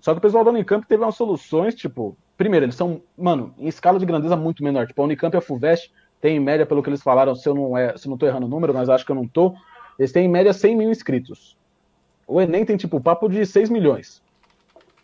Só 0.00 0.12
que 0.12 0.18
o 0.18 0.20
pessoal 0.20 0.44
da 0.44 0.50
Unicamp 0.50 0.86
teve 0.86 1.02
umas 1.02 1.14
soluções, 1.14 1.74
tipo, 1.74 2.16
primeiro, 2.36 2.66
eles 2.66 2.74
são, 2.74 3.00
mano, 3.16 3.54
em 3.58 3.68
escala 3.68 3.98
de 3.98 4.06
grandeza 4.06 4.36
muito 4.36 4.62
menor. 4.62 4.86
Tipo, 4.86 5.02
a 5.02 5.04
Unicamp 5.04 5.34
e 5.34 5.38
a 5.38 5.40
FUVEST 5.40 5.90
tem 6.20 6.36
em 6.36 6.40
média, 6.40 6.66
pelo 6.66 6.82
que 6.82 6.88
eles 6.88 7.02
falaram, 7.02 7.34
se 7.34 7.48
eu 7.48 7.54
não, 7.54 7.76
é, 7.76 7.96
se 7.96 8.06
eu 8.06 8.10
não 8.10 8.18
tô 8.18 8.26
errando 8.26 8.46
o 8.46 8.48
número, 8.48 8.74
mas 8.74 8.88
acho 8.88 9.04
que 9.04 9.12
eu 9.12 9.16
não 9.16 9.26
tô, 9.26 9.54
eles 9.98 10.12
têm 10.12 10.26
em 10.26 10.28
média 10.28 10.52
100 10.52 10.76
mil 10.76 10.90
inscritos. 10.90 11.56
O 12.26 12.40
Enem 12.40 12.64
tem, 12.64 12.76
tipo, 12.76 13.00
papo 13.00 13.28
de 13.28 13.44
6 13.44 13.68
milhões. 13.70 14.22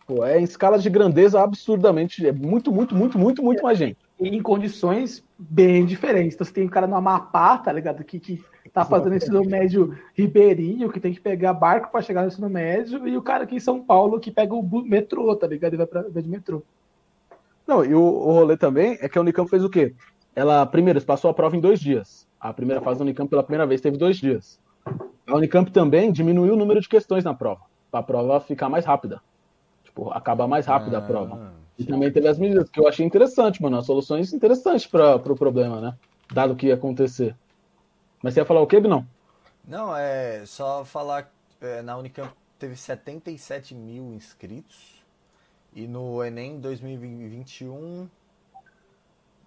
Pô, 0.07 0.25
é 0.25 0.40
em 0.40 0.45
escala 0.45 0.79
de 0.79 0.90
grandeza 0.90 1.40
absurdamente, 1.40 2.26
é 2.26 2.33
muito, 2.33 2.73
muito, 2.73 2.95
muito, 2.95 3.19
muito, 3.19 3.43
muito 3.43 3.62
mais 3.62 3.79
gente. 3.79 3.99
E 4.19 4.29
em 4.29 4.43
condições 4.43 5.25
bem 5.38 5.87
diferentes. 5.87 6.35
Então 6.35 6.45
você 6.45 6.52
tem 6.52 6.64
um 6.64 6.69
cara 6.69 6.87
no 6.87 6.97
Amapá, 6.97 7.59
tá 7.59 7.73
ligado? 7.73 8.02
Que, 8.02 8.19
que 8.19 8.43
tá 8.73 8.85
fazendo 8.85 9.17
ensino 9.17 9.45
médio 9.45 9.99
ribeirinho, 10.15 10.91
que 10.91 11.00
tem 11.00 11.12
que 11.12 11.21
pegar 11.21 11.53
barco 11.53 11.91
para 11.91 12.03
chegar 12.03 12.23
no 12.23 12.29
ensino 12.29 12.49
médio, 12.49 13.07
e 13.07 13.17
o 13.17 13.23
cara 13.23 13.45
aqui 13.45 13.57
em 13.57 13.61
São 13.61 13.83
Paulo 13.83 14.21
que 14.21 14.31
pega 14.31 14.55
o 14.55 14.83
metrô, 14.83 15.35
tá 15.37 15.47
ligado? 15.47 15.75
E 15.75 15.77
vai 15.77 15.87
pra 15.87 16.03
vai 16.03 16.23
de 16.23 16.29
metrô. 16.29 16.62
Não, 17.67 17.85
e 17.85 17.95
o, 17.95 18.00
o 18.00 18.33
rolê 18.33 18.57
também 18.57 18.99
é 19.00 19.09
que 19.09 19.17
a 19.17 19.21
Unicamp 19.21 19.49
fez 19.49 19.65
o 19.65 19.71
quê? 19.71 19.95
ela, 20.35 20.65
primeiro, 20.67 21.00
passou 21.03 21.31
a 21.31 21.35
prova 21.35 21.57
em 21.57 21.61
dois 21.61 21.81
dias. 21.81 22.27
A 22.41 22.53
primeira 22.53 22.81
fase 22.81 22.99
da 22.99 23.05
Unicamp, 23.05 23.29
pela 23.29 23.43
primeira 23.43 23.67
vez, 23.67 23.81
teve 23.81 23.97
dois 23.97 24.17
dias. 24.17 24.59
A 25.27 25.37
Unicamp 25.37 25.71
também 25.71 26.11
diminuiu 26.11 26.55
o 26.55 26.57
número 26.57 26.81
de 26.81 26.89
questões 26.89 27.25
na 27.25 27.35
prova, 27.35 27.61
para 27.91 28.00
a 28.00 28.03
prova 28.03 28.41
ficar 28.41 28.69
mais 28.69 28.85
rápida. 28.85 29.21
Tipo, 29.85 30.11
acabar 30.11 30.47
mais 30.47 30.67
rápida 30.67 30.97
ah, 30.97 31.00
a 31.00 31.03
prova. 31.03 31.53
E 31.79 31.85
também 31.85 32.11
teve 32.11 32.29
as 32.29 32.39
medidas, 32.39 32.69
que 32.69 32.81
eu 32.81 32.89
achei 32.89 33.05
interessante, 33.05 33.62
mano. 33.62 33.77
As 33.77 33.87
soluções 33.87 34.33
interessantes 34.33 34.87
para 34.87 35.17
o 35.17 35.21
pro 35.21 35.35
problema, 35.35 35.81
né? 35.81 35.95
dado 36.33 36.53
o 36.53 36.57
que 36.57 36.69
ia 36.69 36.75
acontecer. 36.75 37.35
Mas 38.23 38.35
você 38.35 38.41
ia 38.41 38.45
falar 38.45 38.61
o 38.61 38.67
quê, 38.67 38.81
não? 38.81 39.07
Não, 39.67 39.97
é 39.97 40.45
só 40.47 40.85
falar 40.85 41.31
é, 41.61 41.83
na 41.83 41.97
Unicamp 41.97 42.33
teve 42.59 42.77
77 42.77 43.75
mil 43.75 44.12
inscritos 44.12 45.03
e 45.75 45.87
no 45.87 46.23
Enem 46.23 46.61
2021 46.61 48.09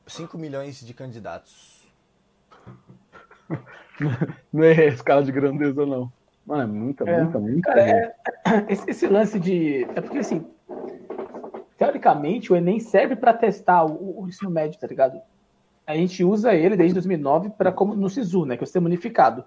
5 0.07 0.37
milhões 0.37 0.79
de 0.79 0.93
candidatos. 0.93 1.87
Não 4.51 4.63
é 4.63 4.87
escala 4.87 5.23
de 5.23 5.31
grandeza, 5.31 5.85
não. 5.85 6.11
Mano, 6.45 6.63
é 6.63 6.65
muita, 6.65 7.09
é, 7.09 7.21
muita, 7.21 7.39
muita. 7.39 7.61
Cara, 7.61 7.81
é, 7.81 8.15
esse, 8.67 8.89
esse, 8.89 9.07
lance 9.07 9.39
de. 9.39 9.83
É 9.95 10.01
porque 10.01 10.17
assim. 10.17 10.45
Teoricamente, 11.77 12.51
o 12.51 12.55
Enem 12.55 12.79
serve 12.79 13.15
para 13.15 13.33
testar 13.33 13.85
o, 13.85 14.21
o, 14.21 14.27
ensino 14.27 14.49
médio, 14.49 14.79
tá 14.79 14.87
ligado? 14.87 15.21
A 15.85 15.95
gente 15.95 16.23
usa 16.23 16.53
ele 16.53 16.77
desde 16.77 16.93
2009 16.93 17.49
para 17.51 17.71
como 17.71 17.95
no 17.95 18.09
SISU, 18.09 18.45
né? 18.45 18.55
Que 18.55 18.63
é 18.63 18.65
o 18.65 18.67
sistema 18.67 18.87
unificado. 18.87 19.43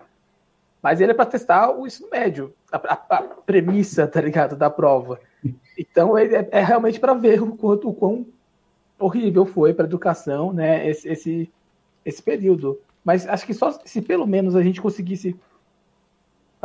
Mas 0.82 1.00
ele 1.00 1.12
é 1.12 1.14
para 1.14 1.26
testar 1.26 1.70
o 1.70 1.86
ensino 1.86 2.08
médio, 2.10 2.52
a, 2.70 2.76
a, 2.76 3.16
a, 3.16 3.22
premissa, 3.22 4.06
tá 4.06 4.20
ligado, 4.20 4.56
da 4.56 4.70
prova. 4.70 5.18
Então 5.78 6.16
é, 6.16 6.48
é 6.50 6.62
realmente 6.62 7.00
para 7.00 7.14
ver 7.14 7.42
o 7.42 7.56
quanto 7.56 7.88
o 7.88 7.94
quão 7.94 8.26
horrível 8.98 9.44
foi 9.44 9.74
para 9.74 9.84
a 9.84 9.88
educação, 9.88 10.52
né? 10.52 10.88
Esse, 10.88 11.08
esse, 11.08 11.52
esse 12.04 12.22
período. 12.22 12.80
Mas 13.04 13.26
acho 13.26 13.46
que 13.46 13.54
só 13.54 13.72
se 13.84 14.02
pelo 14.02 14.26
menos 14.26 14.56
a 14.56 14.62
gente 14.62 14.80
conseguisse 14.80 15.38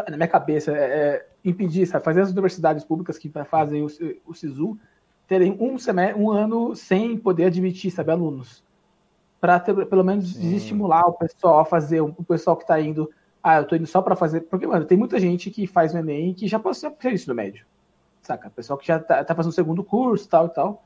na 0.09 0.17
minha 0.17 0.27
cabeça, 0.27 0.71
é, 0.71 0.75
é, 0.75 1.27
impedir, 1.43 1.85
sabe, 1.85 2.03
fazer 2.03 2.21
as 2.21 2.31
universidades 2.31 2.83
públicas 2.83 3.17
que 3.17 3.31
fazem 3.49 3.83
o, 3.83 3.87
o 4.25 4.33
SISU 4.33 4.77
terem 5.27 5.55
um, 5.59 5.77
semestre, 5.77 6.21
um 6.21 6.31
ano 6.31 6.75
sem 6.75 7.17
poder 7.17 7.45
admitir, 7.45 7.91
sabe, 7.91 8.11
alunos. 8.11 8.63
Para 9.41 9.59
pelo 9.59 10.03
menos 10.03 10.33
Sim. 10.33 10.39
desestimular 10.39 11.05
o 11.07 11.13
pessoal 11.13 11.59
a 11.59 11.65
fazer, 11.65 11.99
o 11.99 12.13
pessoal 12.23 12.55
que 12.55 12.63
está 12.63 12.79
indo, 12.79 13.09
ah, 13.43 13.57
eu 13.57 13.63
estou 13.63 13.77
indo 13.77 13.87
só 13.87 14.01
para 14.01 14.15
fazer. 14.15 14.41
Porque, 14.41 14.67
mano, 14.67 14.85
tem 14.85 14.97
muita 14.97 15.19
gente 15.19 15.49
que 15.49 15.67
faz 15.67 15.93
o 15.93 15.97
Enem 15.97 16.33
que 16.33 16.47
já 16.47 16.59
passou 16.59 16.91
por 16.91 17.11
isso 17.11 17.27
no 17.27 17.35
médio. 17.35 17.65
Saca? 18.21 18.49
Pessoal 18.51 18.77
que 18.77 18.87
já 18.87 18.97
está 18.97 19.23
tá 19.23 19.35
fazendo 19.35 19.51
o 19.51 19.55
segundo 19.55 19.83
curso, 19.83 20.29
tal 20.29 20.45
e 20.45 20.49
tal. 20.49 20.85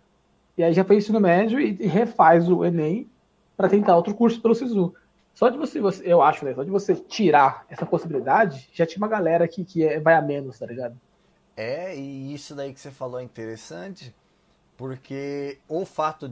E 0.58 0.64
aí 0.64 0.74
já 0.74 0.86
fez 0.86 1.04
isso 1.04 1.14
no 1.14 1.20
médio 1.20 1.60
e, 1.60 1.76
e 1.80 1.86
refaz 1.86 2.50
o 2.50 2.64
Enem 2.64 3.10
para 3.58 3.70
tentar 3.70 3.96
outro 3.96 4.16
curso 4.16 4.42
pelo 4.42 4.56
SISU. 4.56 4.96
Só 5.34 5.50
de 5.50 5.58
você, 5.58 5.82
você, 5.82 6.02
eu 6.06 6.22
acho, 6.22 6.46
né? 6.46 6.54
Só 6.54 6.64
de 6.64 6.72
você 6.72 6.96
tirar 6.96 7.66
essa 7.70 7.86
possibilidade, 7.86 8.70
já 8.72 8.86
tinha 8.86 9.04
uma 9.04 9.08
galera 9.10 9.46
que, 9.50 9.66
que 9.66 9.84
é, 9.84 10.00
vai 10.00 10.16
a 10.16 10.22
menos, 10.22 10.58
tá 10.58 10.66
ligado? 10.66 10.98
É, 11.58 11.96
e 11.96 12.34
isso 12.34 12.56
daí 12.56 12.74
que 12.74 12.80
você 12.80 12.90
falou 12.90 13.20
é 13.20 13.24
interessante, 13.24 14.16
porque 14.78 15.60
o 15.68 15.86
fato 15.86 16.32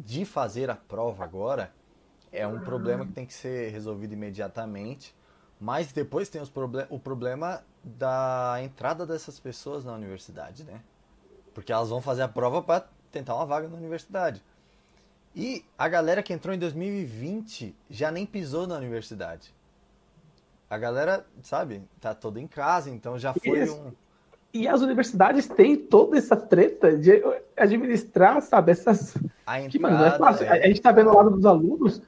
de 0.00 0.24
fazer 0.24 0.70
a 0.70 0.76
prova 0.76 1.24
agora 1.24 1.72
é 2.32 2.46
um 2.46 2.60
problema 2.60 3.04
que 3.04 3.12
tem 3.12 3.26
que 3.26 3.34
ser 3.34 3.70
resolvido 3.70 4.12
imediatamente, 4.12 5.14
mas 5.60 5.92
depois 5.92 6.28
tem 6.28 6.44
proble 6.46 6.86
o 6.88 6.98
problema 6.98 7.62
da 7.84 8.58
entrada 8.62 9.04
dessas 9.04 9.38
pessoas 9.38 9.84
na 9.84 9.92
universidade, 9.92 10.64
né? 10.64 10.80
Porque 11.52 11.72
elas 11.72 11.90
vão 11.90 12.00
fazer 12.00 12.22
a 12.22 12.28
prova 12.28 12.62
para 12.62 12.88
tentar 13.10 13.34
uma 13.34 13.44
vaga 13.44 13.68
na 13.68 13.76
universidade. 13.76 14.42
E 15.34 15.64
a 15.76 15.88
galera 15.88 16.22
que 16.22 16.32
entrou 16.32 16.54
em 16.54 16.58
2020 16.58 17.74
já 17.88 18.10
nem 18.10 18.24
pisou 18.24 18.66
na 18.66 18.76
universidade. 18.76 19.54
A 20.68 20.78
galera, 20.78 21.26
sabe, 21.42 21.82
tá 22.00 22.14
toda 22.14 22.40
em 22.40 22.46
casa, 22.46 22.90
então 22.90 23.18
já 23.18 23.34
foi 23.34 23.64
Isso. 23.64 23.76
um. 23.76 23.92
E 24.52 24.66
as 24.66 24.82
universidades 24.82 25.46
têm 25.46 25.76
toda 25.76 26.18
essa 26.18 26.36
treta 26.36 26.96
de 26.96 27.22
administrar, 27.56 28.42
sabe, 28.42 28.72
essas. 28.72 29.14
Entrada, 29.16 29.68
que, 29.68 29.78
mano, 29.78 30.04
é 30.04 30.10
fácil. 30.18 30.46
É. 30.46 30.64
A 30.64 30.66
gente 30.66 30.80
tá 30.80 30.90
vendo 30.90 31.10
o 31.10 31.14
lado 31.14 31.30
dos 31.30 31.46
alunos, 31.46 32.02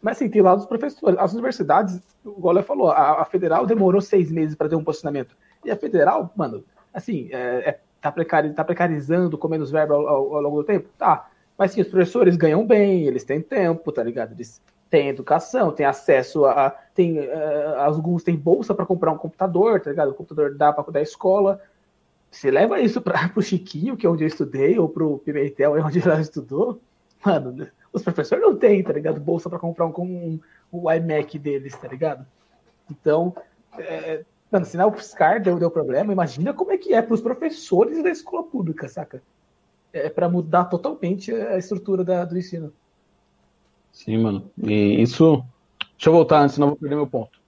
mas 0.00 0.16
assim, 0.16 0.28
tem 0.28 0.42
o 0.42 0.44
lado 0.44 0.58
dos 0.58 0.66
professores. 0.66 1.18
As 1.18 1.32
universidades, 1.32 2.00
o 2.24 2.32
Gola 2.32 2.62
falou, 2.62 2.90
a, 2.90 3.22
a, 3.22 3.24
federal 3.24 3.64
demorou 3.64 4.00
seis 4.02 4.30
meses 4.30 4.54
para 4.54 4.68
ter 4.68 4.76
um 4.76 4.84
posicionamento. 4.84 5.34
E 5.64 5.70
a 5.70 5.76
federal, 5.76 6.30
mano, 6.36 6.62
assim, 6.92 7.30
é, 7.32 7.70
é, 7.70 7.80
tá, 8.00 8.12
precari, 8.12 8.52
tá 8.52 8.64
precarizando 8.64 9.38
com 9.38 9.48
menos 9.48 9.70
verba 9.70 9.94
ao, 9.94 10.06
ao, 10.06 10.36
ao 10.36 10.42
longo 10.42 10.56
do 10.58 10.64
tempo? 10.64 10.90
Tá. 10.98 11.30
Mas 11.56 11.70
sim, 11.72 11.80
os 11.80 11.88
professores 11.88 12.36
ganham 12.36 12.66
bem, 12.66 13.06
eles 13.06 13.24
têm 13.24 13.40
tempo, 13.40 13.90
tá 13.92 14.02
ligado? 14.02 14.32
Eles 14.32 14.60
têm 14.92 15.08
educação, 15.08 15.72
têm 15.72 15.86
acesso 15.86 16.44
a. 16.44 16.70
Tem, 16.94 17.18
uh, 17.18 17.78
alguns 17.78 18.22
têm 18.22 18.36
bolsa 18.36 18.74
para 18.74 18.84
comprar 18.84 19.10
um 19.10 19.16
computador, 19.16 19.80
tá 19.80 19.88
ligado? 19.88 20.10
O 20.10 20.14
computador 20.14 20.54
dá 20.54 20.70
para 20.70 20.92
da 20.92 21.00
escola. 21.00 21.58
Você 22.30 22.50
leva 22.50 22.78
isso 22.78 23.00
para 23.00 23.32
o 23.34 23.40
Chiquinho, 23.40 23.96
que 23.96 24.06
é 24.06 24.10
onde 24.10 24.22
eu 24.22 24.28
estudei, 24.28 24.78
ou 24.78 24.86
para 24.86 25.02
o 25.02 25.18
Pimentel, 25.18 25.78
é 25.78 25.82
onde 25.82 25.98
ele 25.98 26.20
estudou. 26.20 26.78
Mano, 27.24 27.66
os 27.90 28.02
professores 28.02 28.44
não 28.44 28.54
têm, 28.54 28.82
tá 28.82 28.92
ligado? 28.92 29.18
Bolsa 29.18 29.48
para 29.48 29.58
comprar 29.58 29.86
um, 29.86 29.94
um, 29.98 30.40
um, 30.70 30.92
iMac 30.92 31.38
deles, 31.38 31.74
tá 31.74 31.88
ligado? 31.88 32.26
Então, 32.90 33.34
é, 33.78 34.22
mano, 34.50 34.66
se 34.66 34.76
na 34.76 34.86
UFSCar 34.86 35.40
deu, 35.42 35.58
deu 35.58 35.70
problema, 35.70 36.12
imagina 36.12 36.52
como 36.52 36.70
é 36.70 36.76
que 36.76 36.92
é 36.92 37.00
para 37.00 37.14
os 37.14 37.22
professores 37.22 38.02
da 38.02 38.10
escola 38.10 38.42
pública, 38.42 38.88
saca? 38.88 39.22
é 39.92 40.08
para 40.08 40.28
mudar 40.28 40.64
totalmente 40.64 41.32
a 41.32 41.58
estrutura 41.58 42.02
da, 42.02 42.24
do 42.24 42.38
ensino. 42.38 42.72
Sim, 43.92 44.18
mano. 44.18 44.50
E 44.62 45.00
isso. 45.00 45.44
Deixa 45.96 46.08
eu 46.08 46.12
voltar 46.14 46.40
antes, 46.40 46.54
senão 46.54 46.68
eu 46.68 46.70
vou 46.70 46.78
perder 46.78 46.96
meu 46.96 47.06
ponto. 47.06 47.38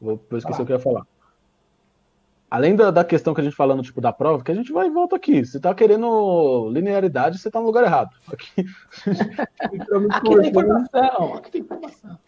Vou, 0.00 0.20
vou 0.30 0.38
esquecer 0.38 0.60
ah. 0.60 0.62
o 0.62 0.66
que 0.66 0.72
eu 0.72 0.76
ia 0.76 0.82
falar. 0.82 1.06
Além 2.50 2.76
da, 2.76 2.92
da 2.92 3.04
questão 3.04 3.34
que 3.34 3.40
a 3.40 3.44
gente 3.44 3.56
falando, 3.56 3.82
tipo, 3.82 4.00
da 4.00 4.12
prova, 4.12 4.44
que 4.44 4.52
a 4.52 4.54
gente 4.54 4.72
vai 4.72 4.86
e 4.86 4.90
volta 4.90 5.16
aqui. 5.16 5.44
Você 5.44 5.58
tá 5.58 5.74
querendo 5.74 6.70
linearidade, 6.70 7.38
você 7.38 7.50
tá 7.50 7.58
no 7.58 7.66
lugar 7.66 7.82
errado. 7.82 8.10
Aqui, 8.32 8.64
aqui 9.58 10.28
tem 10.28 10.48
informação. 10.50 11.34
Aqui 11.34 11.50
tem 11.50 11.60
informação. 11.62 12.18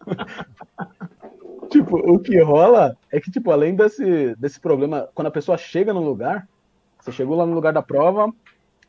tipo, 1.70 1.96
o 1.98 2.18
que 2.18 2.40
rola 2.42 2.96
é 3.12 3.20
que, 3.20 3.30
tipo, 3.30 3.52
além 3.52 3.76
desse, 3.76 4.34
desse 4.36 4.58
problema, 4.58 5.08
quando 5.14 5.28
a 5.28 5.30
pessoa 5.30 5.56
chega 5.56 5.92
no 5.92 6.02
lugar, 6.02 6.48
você 6.98 7.12
chegou 7.12 7.36
lá 7.36 7.46
no 7.46 7.54
lugar 7.54 7.72
da 7.72 7.82
prova, 7.82 8.32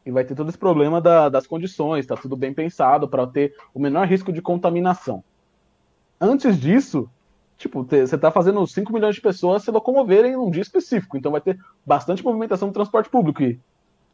e 0.06 0.12
vai 0.12 0.24
ter 0.24 0.36
todo 0.36 0.50
esse 0.50 0.58
problema 0.58 1.00
da, 1.00 1.30
das 1.30 1.46
condições, 1.46 2.06
tá 2.06 2.16
tudo 2.16 2.36
bem 2.36 2.54
pensado 2.54 3.08
para 3.08 3.28
ter 3.28 3.56
o 3.74 3.80
menor 3.80 4.08
risco 4.08 4.32
de 4.32 4.42
contaminação. 4.42 5.24
Antes 6.20 6.60
disso, 6.60 7.10
tipo, 7.58 7.84
você 7.84 8.18
tá 8.18 8.32
fazendo 8.32 8.66
5 8.66 8.92
milhões 8.92 9.16
de 9.16 9.22
pessoas 9.22 9.64
se 9.64 9.72
locomoverem 9.72 10.34
num 10.34 10.50
dia 10.50 10.62
específico, 10.62 11.18
então 11.18 11.32
vai 11.32 11.42
ter 11.42 11.60
bastante 11.86 12.24
movimentação 12.24 12.68
no 12.68 12.74
transporte 12.74 13.10
público. 13.10 13.44
E 13.44 13.60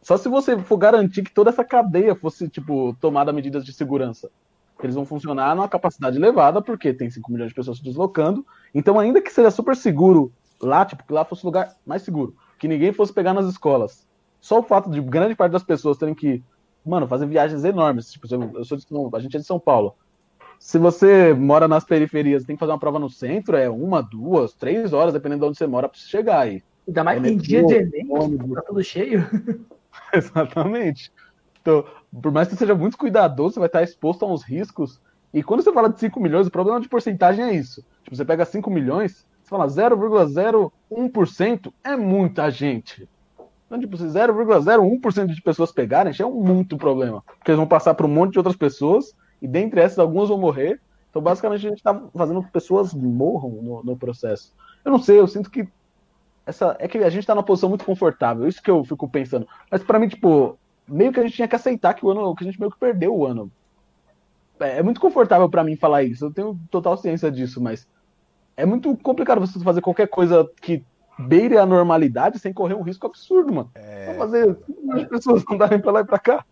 só 0.02 0.18
se 0.18 0.30
você 0.30 0.58
for 0.60 0.78
garantir 0.78 1.24
que 1.24 1.34
toda 1.34 1.50
essa 1.50 1.64
cadeia 1.64 2.16
fosse, 2.16 2.48
tipo, 2.48 2.96
tomada 3.00 3.34
medidas 3.34 3.66
de 3.66 3.74
segurança. 3.74 4.30
Eles 4.82 4.96
vão 4.96 5.06
funcionar 5.06 5.56
numa 5.56 5.68
capacidade 5.68 6.18
elevada, 6.18 6.62
porque 6.62 6.94
tem 6.94 7.10
5 7.10 7.32
milhões 7.32 7.50
de 7.50 7.56
pessoas 7.56 7.78
se 7.80 7.84
deslocando. 7.84 8.46
Então, 8.74 9.00
ainda 9.00 9.22
que 9.22 9.32
seja 9.32 9.50
super 9.50 9.76
seguro 9.76 10.32
lá, 10.62 10.86
tipo, 10.86 11.04
que 11.04 11.12
lá 11.12 11.26
fosse 11.26 11.44
o 11.44 11.48
lugar 11.48 11.76
mais 11.86 12.04
seguro, 12.04 12.36
que 12.58 12.68
ninguém 12.68 12.94
fosse 12.94 13.12
pegar 13.12 13.34
nas 13.34 13.48
escolas, 13.48 14.07
só 14.40 14.60
o 14.60 14.64
fato 14.64 14.90
de 14.90 15.02
grande 15.02 15.36
parte 15.36 15.52
das 15.52 15.64
pessoas 15.64 15.98
terem 15.98 16.16
que, 16.16 16.44
mano, 16.86 17.08
fazer 17.08 17.26
viagens 17.26 17.64
enormes. 17.64 18.12
Tipo, 18.12 18.28
eu 18.56 18.64
sou 18.64 18.78
de, 18.78 18.86
a 19.14 19.20
gente 19.20 19.36
é 19.36 19.40
de 19.40 19.46
São 19.46 19.60
Paulo. 19.60 19.96
Se 20.60 20.80
você 20.80 21.34
mora 21.34 21.68
nas 21.68 21.84
periferias 21.84 22.46
tem 22.46 22.56
que 22.56 22.60
fazer 22.60 22.72
uma 22.72 22.80
prova 22.80 23.00
no 23.00 23.10
centro, 23.10 23.56
é 23.56 23.70
uma, 23.70 24.02
duas, 24.02 24.54
três 24.54 24.94
horas, 24.94 25.14
dependendo 25.14 25.42
de 25.42 25.50
onde 25.50 25.58
você 25.58 25.68
mora, 25.68 25.88
pra 25.88 25.98
você 25.98 26.08
chegar 26.08 26.40
aí. 26.40 26.64
Ainda 26.88 27.04
mais 27.04 27.24
em 27.24 27.38
dia 27.38 27.64
de 27.66 27.76
Enem, 27.76 28.08
tá 28.54 28.62
tudo 28.62 28.84
cheio. 28.84 29.28
Exatamente. 30.14 31.12
Então, 31.62 31.86
por 32.22 32.32
mais 32.32 32.48
que 32.48 32.54
você 32.54 32.60
seja 32.60 32.74
muito 32.74 32.98
cuidadoso, 32.98 33.56
você 33.56 33.60
vai 33.60 33.68
estar 33.68 33.84
exposto 33.84 34.24
a 34.24 34.32
uns 34.32 34.44
riscos. 34.44 35.02
E 35.34 35.44
quando 35.44 35.62
você 35.62 35.74
fala 35.74 35.90
de 35.90 36.00
5 36.00 36.18
milhões, 36.20 36.48
o 36.48 36.52
problema 36.52 36.80
de 36.80 36.88
porcentagem 36.88 37.44
é 37.44 37.54
isso. 37.54 37.84
Tipo, 38.04 38.16
você 38.16 38.24
pega 38.24 38.46
5 38.46 38.72
milhões, 38.72 39.28
você 39.44 39.50
fala 39.50 39.68
0,01% 39.68 41.74
é 41.84 41.98
muita 41.98 42.50
gente. 42.50 43.10
Então, 43.68 43.80
tipo, 43.80 43.98
se 43.98 44.06
0,01% 44.06 45.28
de 45.28 45.42
pessoas 45.42 45.72
pegarem, 45.72 46.14
já 46.14 46.24
é 46.24 46.28
um 46.28 46.42
muito 46.42 46.78
problema. 46.78 47.22
Porque 47.38 47.52
eles 47.52 47.58
vão 47.58 47.68
passar 47.68 47.94
para 47.94 48.06
um 48.06 48.10
monte 48.10 48.32
de 48.34 48.40
outras 48.40 48.56
pessoas, 48.56 49.14
e 49.42 49.48
dentre 49.48 49.82
essas, 49.82 50.00
algumas 50.00 50.30
vão 50.30 50.38
morrer. 50.38 50.80
Então, 51.10 51.22
basicamente, 51.22 51.66
a 51.66 51.70
gente 51.70 51.78
está 51.78 52.02
fazendo 52.16 52.42
que 52.44 52.52
pessoas 52.52 52.94
morram 52.94 53.50
no, 53.50 53.84
no, 53.84 53.98
processo. 53.98 54.54
Eu 54.86 54.92
não 54.92 55.00
sei, 55.00 55.20
eu 55.20 55.28
sinto 55.28 55.52
que. 55.52 55.68
Essa, 56.46 56.78
é 56.80 56.88
que 56.88 56.98
a 57.00 57.10
gente 57.10 57.24
está 57.24 57.36
numa 57.36 57.44
posição 57.44 57.68
muito 57.68 57.84
confortável, 57.84 58.48
isso 58.48 58.64
que 58.64 58.72
eu 58.72 58.82
fico 58.86 59.10
pensando. 59.10 59.46
Mas 59.70 59.84
para 59.84 60.00
mim, 60.00 60.08
tipo, 60.08 60.58
meio 60.88 61.12
que 61.12 61.20
a 61.20 61.24
gente 61.24 61.36
tinha 61.36 61.48
que 61.48 61.56
aceitar 61.56 61.94
que 61.94 62.06
o 62.06 62.10
ano, 62.10 62.34
que 62.34 62.44
a 62.46 62.48
gente 62.48 62.58
meio 62.58 62.72
que 62.72 62.80
perdeu 62.80 63.14
o 63.14 63.26
ano. 63.26 63.52
É, 64.60 64.78
é 64.78 64.84
muito 64.84 65.02
confortável 65.02 65.50
para 65.50 65.64
mim 65.64 65.76
falar 65.76 66.04
isso, 66.04 66.26
eu 66.26 66.34
tenho 66.34 66.58
total 66.72 66.98
ciência 66.98 67.30
disso, 67.30 67.62
mas 67.62 67.86
é 68.56 68.66
muito 68.66 68.96
complicado 68.98 69.40
você 69.40 69.60
fazer 69.60 69.82
qualquer 69.82 70.08
coisa 70.08 70.50
que 70.62 70.84
beire 71.18 71.58
a 71.58 71.66
normalidade 71.66 72.40
sem 72.40 72.54
correr 72.54 72.74
um 72.74 72.82
risco 72.82 73.08
absurdo, 73.08 73.54
mano. 73.54 73.72
É... 73.76 74.06
Vamos 74.06 74.20
fazer 74.20 74.58
as 74.92 75.04
pessoas 75.06 75.44
andarem 75.50 75.80
pra 75.80 75.92
lá 75.92 76.02
e 76.02 76.06
pra 76.06 76.20
cá. 76.20 76.46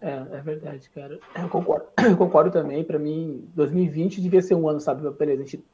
É, 0.00 0.10
é 0.32 0.40
verdade, 0.40 0.90
cara. 0.90 1.18
Eu 1.34 1.48
concordo, 1.48 1.86
eu 2.04 2.16
concordo 2.16 2.50
também. 2.50 2.82
Para 2.82 2.98
mim, 2.98 3.48
2020 3.54 4.20
devia 4.20 4.42
ser 4.42 4.54
um 4.54 4.68
ano, 4.68 4.80
sabe? 4.80 5.08
Beleza, 5.10 5.42
a 5.42 5.44
gente 5.44 5.64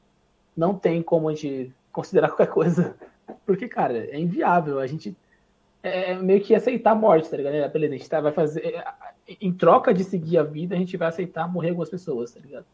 não 0.56 0.74
tem 0.74 1.02
como 1.02 1.28
a 1.28 1.34
gente 1.34 1.72
considerar 1.90 2.28
qualquer 2.30 2.48
coisa. 2.48 2.94
Porque, 3.46 3.68
cara, 3.68 3.96
é 3.96 4.18
inviável. 4.18 4.78
A 4.78 4.86
gente 4.86 5.16
é, 5.82 6.12
é 6.12 6.14
meio 6.14 6.42
que 6.42 6.54
aceitar 6.54 6.92
a 6.92 6.94
morte, 6.94 7.30
tá 7.30 7.36
ligado? 7.36 7.54
É, 7.54 7.68
beleza, 7.68 7.94
a 7.94 7.96
gente 7.96 8.10
tá, 8.10 8.20
vai 8.20 8.32
fazer. 8.32 8.84
Em 9.40 9.52
troca 9.52 9.92
de 9.92 10.04
seguir 10.04 10.38
a 10.38 10.42
vida, 10.42 10.74
a 10.74 10.78
gente 10.78 10.96
vai 10.96 11.08
aceitar 11.08 11.50
morrer 11.50 11.70
algumas 11.70 11.90
pessoas, 11.90 12.30
tá 12.30 12.40
ligado? 12.40 12.66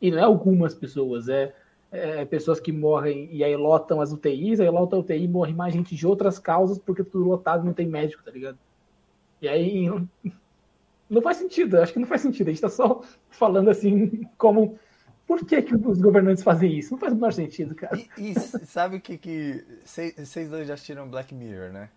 E 0.00 0.10
não 0.10 0.18
é 0.18 0.22
algumas 0.22 0.74
pessoas, 0.74 1.28
é, 1.28 1.54
é 1.94 2.24
pessoas 2.24 2.58
que 2.58 2.72
morrem 2.72 3.28
e 3.30 3.44
aí 3.44 3.56
lotam 3.56 4.00
as 4.00 4.12
UTIs, 4.12 4.60
aí 4.60 4.68
lotam 4.68 4.98
a 4.98 5.02
UTI 5.02 5.24
e 5.24 5.28
morre 5.28 5.52
mais 5.52 5.72
gente 5.72 5.94
de 5.94 6.06
outras 6.06 6.38
causas 6.38 6.78
porque 6.78 7.04
tudo 7.04 7.28
lotado 7.28 7.64
não 7.64 7.72
tem 7.72 7.86
médico, 7.86 8.22
tá 8.22 8.30
ligado? 8.30 8.58
E 9.40 9.48
aí 9.48 9.88
não, 9.88 10.08
não 11.08 11.22
faz 11.22 11.36
sentido, 11.36 11.80
acho 11.80 11.92
que 11.92 11.98
não 11.98 12.06
faz 12.06 12.20
sentido. 12.20 12.48
A 12.48 12.50
gente 12.50 12.62
tá 12.62 12.68
só 12.68 13.02
falando 13.30 13.70
assim 13.70 14.28
como 14.36 14.78
por 15.26 15.44
que, 15.44 15.62
que 15.62 15.74
os 15.74 16.00
governantes 16.00 16.42
fazem 16.42 16.76
isso? 16.78 16.92
Não 16.92 16.98
faz 16.98 17.12
o 17.12 17.16
menor 17.16 17.32
sentido, 17.32 17.74
cara. 17.74 17.96
E, 17.96 18.30
e 18.30 18.34
sabe 18.34 18.96
o 18.96 19.00
que 19.00 19.16
que. 19.16 19.64
Vocês 19.84 20.50
dois 20.50 20.68
já 20.68 20.74
assistiram 20.74 21.08
Black 21.08 21.34
Mirror, 21.34 21.72
né? 21.72 21.88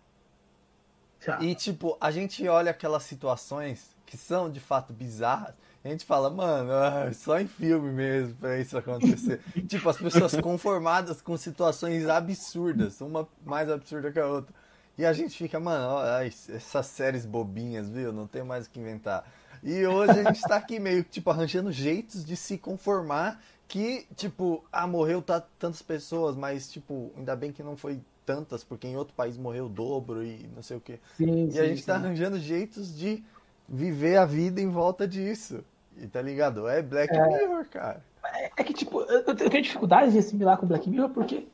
Já. 1.20 1.42
E, 1.42 1.54
tipo, 1.54 1.96
a 2.00 2.10
gente 2.10 2.46
olha 2.48 2.70
aquelas 2.70 3.02
situações 3.02 3.94
que 4.06 4.16
são 4.16 4.50
de 4.50 4.60
fato 4.60 4.92
bizarras. 4.92 5.54
A 5.84 5.88
gente 5.88 6.04
fala, 6.04 6.28
mano, 6.28 6.72
ah, 6.72 7.10
só 7.12 7.38
em 7.38 7.46
filme 7.46 7.90
mesmo 7.92 8.34
pra 8.36 8.58
isso 8.58 8.76
acontecer. 8.76 9.40
tipo, 9.68 9.88
as 9.88 9.96
pessoas 9.96 10.34
conformadas 10.40 11.22
com 11.22 11.36
situações 11.36 12.08
absurdas, 12.08 13.00
uma 13.00 13.28
mais 13.44 13.70
absurda 13.70 14.10
que 14.10 14.18
a 14.18 14.26
outra. 14.26 14.54
E 14.96 15.06
a 15.06 15.12
gente 15.12 15.38
fica, 15.38 15.60
mano, 15.60 15.86
ó, 15.86 16.20
essas 16.20 16.86
séries 16.86 17.24
bobinhas, 17.24 17.88
viu? 17.88 18.12
Não 18.12 18.26
tem 18.26 18.42
mais 18.42 18.66
o 18.66 18.70
que 18.70 18.80
inventar. 18.80 19.24
E 19.62 19.86
hoje 19.86 20.18
a 20.18 20.24
gente 20.24 20.42
tá 20.42 20.56
aqui 20.56 20.80
meio, 20.80 21.04
tipo, 21.04 21.30
arranjando 21.30 21.70
jeitos 21.70 22.24
de 22.24 22.36
se 22.36 22.58
conformar 22.58 23.40
que, 23.68 24.06
tipo, 24.16 24.64
ah, 24.72 24.86
morreu 24.86 25.22
tantas 25.22 25.82
pessoas, 25.82 26.34
mas, 26.34 26.70
tipo, 26.70 27.12
ainda 27.16 27.36
bem 27.36 27.52
que 27.52 27.62
não 27.62 27.76
foi 27.76 28.00
tantas, 28.26 28.64
porque 28.64 28.86
em 28.86 28.96
outro 28.96 29.14
país 29.14 29.36
morreu 29.36 29.66
o 29.66 29.68
dobro 29.68 30.24
e 30.24 30.48
não 30.54 30.62
sei 30.62 30.76
o 30.76 30.80
quê. 30.80 30.98
Sim, 31.16 31.46
e 31.46 31.52
sim, 31.52 31.58
a 31.58 31.66
gente 31.66 31.84
tá 31.84 31.94
sim. 31.94 32.02
tá 32.02 32.06
arranjando 32.06 32.38
jeitos 32.38 32.94
de 32.94 33.24
viver 33.68 34.16
a 34.16 34.24
vida 34.24 34.60
em 34.60 34.68
volta 34.68 35.06
disso. 35.06 35.64
E 35.96 36.06
tá 36.06 36.22
ligado? 36.22 36.68
É 36.68 36.80
Black 36.80 37.14
é... 37.14 37.26
Mirror, 37.26 37.66
cara. 37.70 38.02
É, 38.34 38.50
é 38.56 38.64
que, 38.64 38.72
tipo, 38.72 39.02
eu 39.02 39.34
tenho 39.34 39.62
dificuldade 39.62 40.12
de 40.12 40.18
assimilar 40.18 40.58
com 40.58 40.66
Black 40.66 40.88
Mirror 40.88 41.10
porque, 41.10 41.46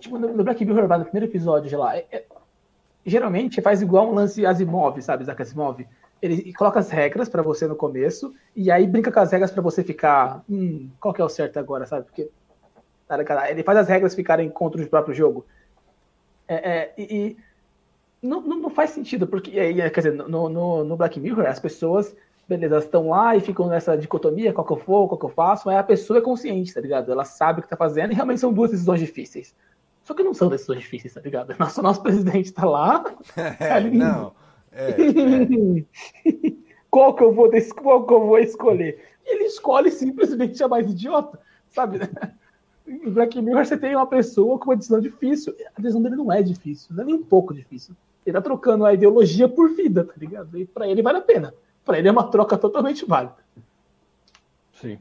tipo, 0.00 0.18
no 0.18 0.44
Black 0.44 0.64
Mirror, 0.64 0.88
no 0.88 1.04
primeiro 1.04 1.30
episódio 1.30 1.68
de 1.68 1.76
lá, 1.76 1.96
é, 1.96 2.06
é, 2.10 2.24
geralmente 3.04 3.60
faz 3.60 3.82
igual 3.82 4.08
um 4.08 4.14
lance 4.14 4.44
Asimov, 4.44 5.00
sabe, 5.00 5.22
Isaac 5.22 5.42
Asimov? 5.42 5.86
ele 6.20 6.52
coloca 6.54 6.78
as 6.78 6.90
regras 6.90 7.28
para 7.28 7.42
você 7.42 7.66
no 7.66 7.76
começo 7.76 8.34
e 8.54 8.70
aí 8.70 8.86
brinca 8.86 9.12
com 9.12 9.20
as 9.20 9.30
regras 9.30 9.50
para 9.50 9.62
você 9.62 9.84
ficar, 9.84 10.42
hum, 10.48 10.88
qual 10.98 11.12
que 11.12 11.20
é 11.20 11.24
o 11.24 11.28
certo 11.28 11.58
agora, 11.58 11.86
sabe? 11.86 12.06
Porque 12.06 12.30
ele 13.50 13.62
faz 13.62 13.78
as 13.78 13.88
regras 13.88 14.14
ficarem 14.14 14.48
contra 14.48 14.82
o 14.82 14.88
próprio 14.88 15.14
jogo. 15.14 15.46
É, 16.48 16.54
é, 16.54 16.94
e, 16.98 17.36
não, 18.26 18.40
não, 18.40 18.70
faz 18.70 18.90
sentido, 18.90 19.26
porque, 19.26 19.50
quer 19.50 19.90
dizer, 19.90 20.12
no, 20.12 20.48
no, 20.48 20.84
no 20.84 20.96
Black 20.96 21.18
Mirror, 21.18 21.46
as 21.46 21.60
pessoas, 21.60 22.14
beleza, 22.48 22.78
estão 22.78 23.10
lá 23.10 23.36
e 23.36 23.40
ficam 23.40 23.68
nessa 23.68 23.96
dicotomia, 23.96 24.52
qual 24.52 24.66
que 24.66 24.72
eu 24.72 24.76
for, 24.76 25.08
qual 25.08 25.18
que 25.18 25.26
eu 25.26 25.30
faço, 25.30 25.66
mas 25.66 25.76
a 25.76 25.82
pessoa 25.82 26.18
é 26.18 26.22
consciente, 26.22 26.72
tá 26.72 26.80
ligado? 26.80 27.10
Ela 27.10 27.24
sabe 27.24 27.60
o 27.60 27.62
que 27.62 27.68
tá 27.68 27.76
fazendo 27.76 28.12
e 28.12 28.14
realmente 28.14 28.40
são 28.40 28.52
duas 28.52 28.70
decisões 28.70 29.00
difíceis. 29.00 29.54
Só 30.04 30.14
que 30.14 30.22
não 30.22 30.32
são 30.32 30.48
decisões 30.48 30.80
difíceis, 30.80 31.14
tá 31.14 31.20
ligado? 31.20 31.54
Nosso, 31.58 31.82
nosso 31.82 32.02
presidente 32.02 32.52
tá 32.52 32.64
lá. 32.64 33.04
É, 33.58 33.80
não. 33.80 34.32
É, 34.72 34.90
é. 34.90 36.32
qual, 36.90 37.14
que 37.14 37.24
eu 37.24 37.32
vou, 37.32 37.50
qual 37.82 38.06
que 38.06 38.14
eu 38.14 38.26
vou 38.26 38.38
escolher? 38.38 39.02
E 39.24 39.34
ele 39.34 39.44
escolhe 39.44 39.90
simplesmente 39.90 40.62
a 40.62 40.68
mais 40.68 40.88
idiota, 40.88 41.40
sabe? 41.68 41.98
Em 42.86 43.10
Black 43.10 43.40
Mirror 43.42 43.64
você 43.64 43.76
tem 43.76 43.96
uma 43.96 44.06
pessoa 44.06 44.58
com 44.58 44.66
uma 44.66 44.76
decisão 44.76 45.00
difícil. 45.00 45.54
A 45.74 45.80
decisão 45.80 46.00
dele 46.00 46.14
não 46.14 46.32
é 46.32 46.40
difícil, 46.40 46.94
não 46.94 47.02
é 47.02 47.06
nem 47.06 47.14
um 47.16 47.24
pouco 47.24 47.52
difícil. 47.52 47.96
Ele 48.26 48.34
tá 48.34 48.42
trocando 48.42 48.84
a 48.84 48.92
ideologia 48.92 49.48
por 49.48 49.70
vida, 49.70 50.04
tá 50.04 50.14
ligado? 50.16 50.58
E 50.58 50.66
pra 50.66 50.88
ele 50.88 51.00
vale 51.00 51.18
a 51.18 51.22
pena. 51.22 51.54
Pra 51.84 51.98
ele 51.98 52.08
é 52.08 52.12
uma 52.12 52.28
troca 52.28 52.58
totalmente 52.58 53.06
válida. 53.06 53.36
Sim. 54.74 54.98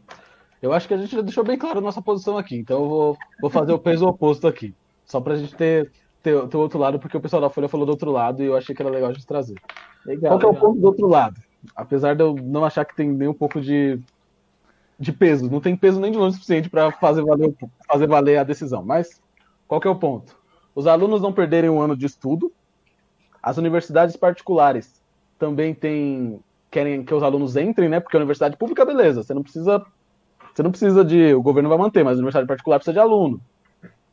Eu 0.62 0.72
acho 0.72 0.88
que 0.88 0.94
a 0.94 0.98
gente 0.98 1.16
já 1.16 1.22
deixou 1.22 1.44
bem 1.44 1.58
claro 1.58 1.80
a 1.80 1.82
nossa 1.82 2.02
posição 2.02 2.38
aqui, 2.38 2.56
então 2.56 2.82
eu 2.84 2.90
vou, 2.90 3.18
vou 3.42 3.50
fazer 3.50 3.74
o 3.74 3.80
peso 3.80 4.08
oposto 4.08 4.48
aqui. 4.48 4.74
Só 5.06 5.20
pra 5.20 5.36
gente 5.36 5.56
ter 5.56 5.92
ter, 6.26 6.48
ter 6.48 6.58
outro 6.58 6.80
lado, 6.80 6.98
porque 6.98 7.16
o 7.16 7.22
pessoal 7.22 7.42
da 7.42 7.52
Folha 7.52 7.70
falou 7.70 7.86
do 7.86 7.92
outro 7.92 8.12
lado 8.12 8.42
e 8.42 8.48
eu 8.48 8.58
achei 8.58 8.74
que 8.74 8.82
era 8.82 8.90
legal 8.90 9.14
de 9.14 9.24
trazer. 9.26 9.56
Legal, 10.04 10.32
Qual 10.32 10.40
que 10.40 10.46
é 10.46 10.50
o 10.50 10.56
ponto 10.56 10.82
do 10.82 10.88
outro 10.88 11.08
lado? 11.08 11.40
Apesar 11.76 12.16
de 12.16 12.24
eu 12.24 12.36
não 12.36 12.66
achar 12.66 12.84
que 12.84 12.96
tem 12.96 13.08
nem 13.12 13.28
um 13.28 13.34
pouco 13.34 13.62
de, 13.62 14.00
de 15.00 15.14
peso, 15.14 15.50
não 15.50 15.62
tem 15.62 15.78
peso 15.78 16.00
nem 16.00 16.12
de 16.12 16.18
longe 16.18 16.34
suficiente 16.34 16.68
para 16.68 16.92
fazer 16.92 17.24
valer, 17.24 17.54
fazer 17.88 18.08
valer 18.08 18.38
a 18.38 18.44
decisão. 18.44 18.84
Mas 18.84 19.22
qual 19.68 19.80
que 19.80 19.88
é 19.88 19.92
o 19.92 19.96
ponto? 19.96 20.36
Os 20.74 20.88
alunos 20.88 21.22
não 21.22 21.32
perderem 21.32 21.70
um 21.70 21.80
ano 21.80 21.96
de 21.96 22.08
estudo, 22.08 22.52
as 23.46 23.58
universidades 23.60 24.16
particulares 24.16 25.00
também 25.38 25.76
têm 25.76 26.40
querem 26.72 27.06
que 27.06 27.14
os 27.14 27.22
alunos 27.22 27.56
entrem, 27.56 27.88
né? 27.88 28.00
Porque 28.00 28.18
a 28.18 28.20
universidade 28.20 28.58
pública, 28.58 28.84
beleza, 28.84 29.22
você 29.22 29.36
não 29.36 29.44
precisa 29.44 29.86
você 30.52 30.64
não 30.64 30.72
precisa 30.72 31.06
de 31.06 31.34
o 31.36 31.44
governo 31.44 31.70
vai 31.70 31.78
manter, 31.78 32.04
mas 32.04 32.14
a 32.14 32.18
universidade 32.18 32.48
particular 32.48 32.80
precisa 32.80 32.94
de 32.94 33.00
aluno. 33.00 33.40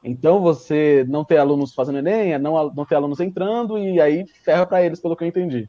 Então 0.05 0.43
você 0.43 1.07
não 1.09 1.25
ter 1.25 1.39
alunos 1.39 1.73
fazendo 1.73 1.99
Enem, 1.99 2.35
é 2.35 2.39
não, 2.39 2.71
não 2.75 2.85
ter 2.85 2.97
alunos 2.97 3.21
entrando, 3.21 3.79
e 3.79 3.99
aí 4.01 4.27
ferra 4.45 4.67
para 4.67 4.83
eles, 4.83 5.01
pelo 5.01 5.17
que 5.17 5.25
eu 5.25 5.29
entendi. 5.29 5.67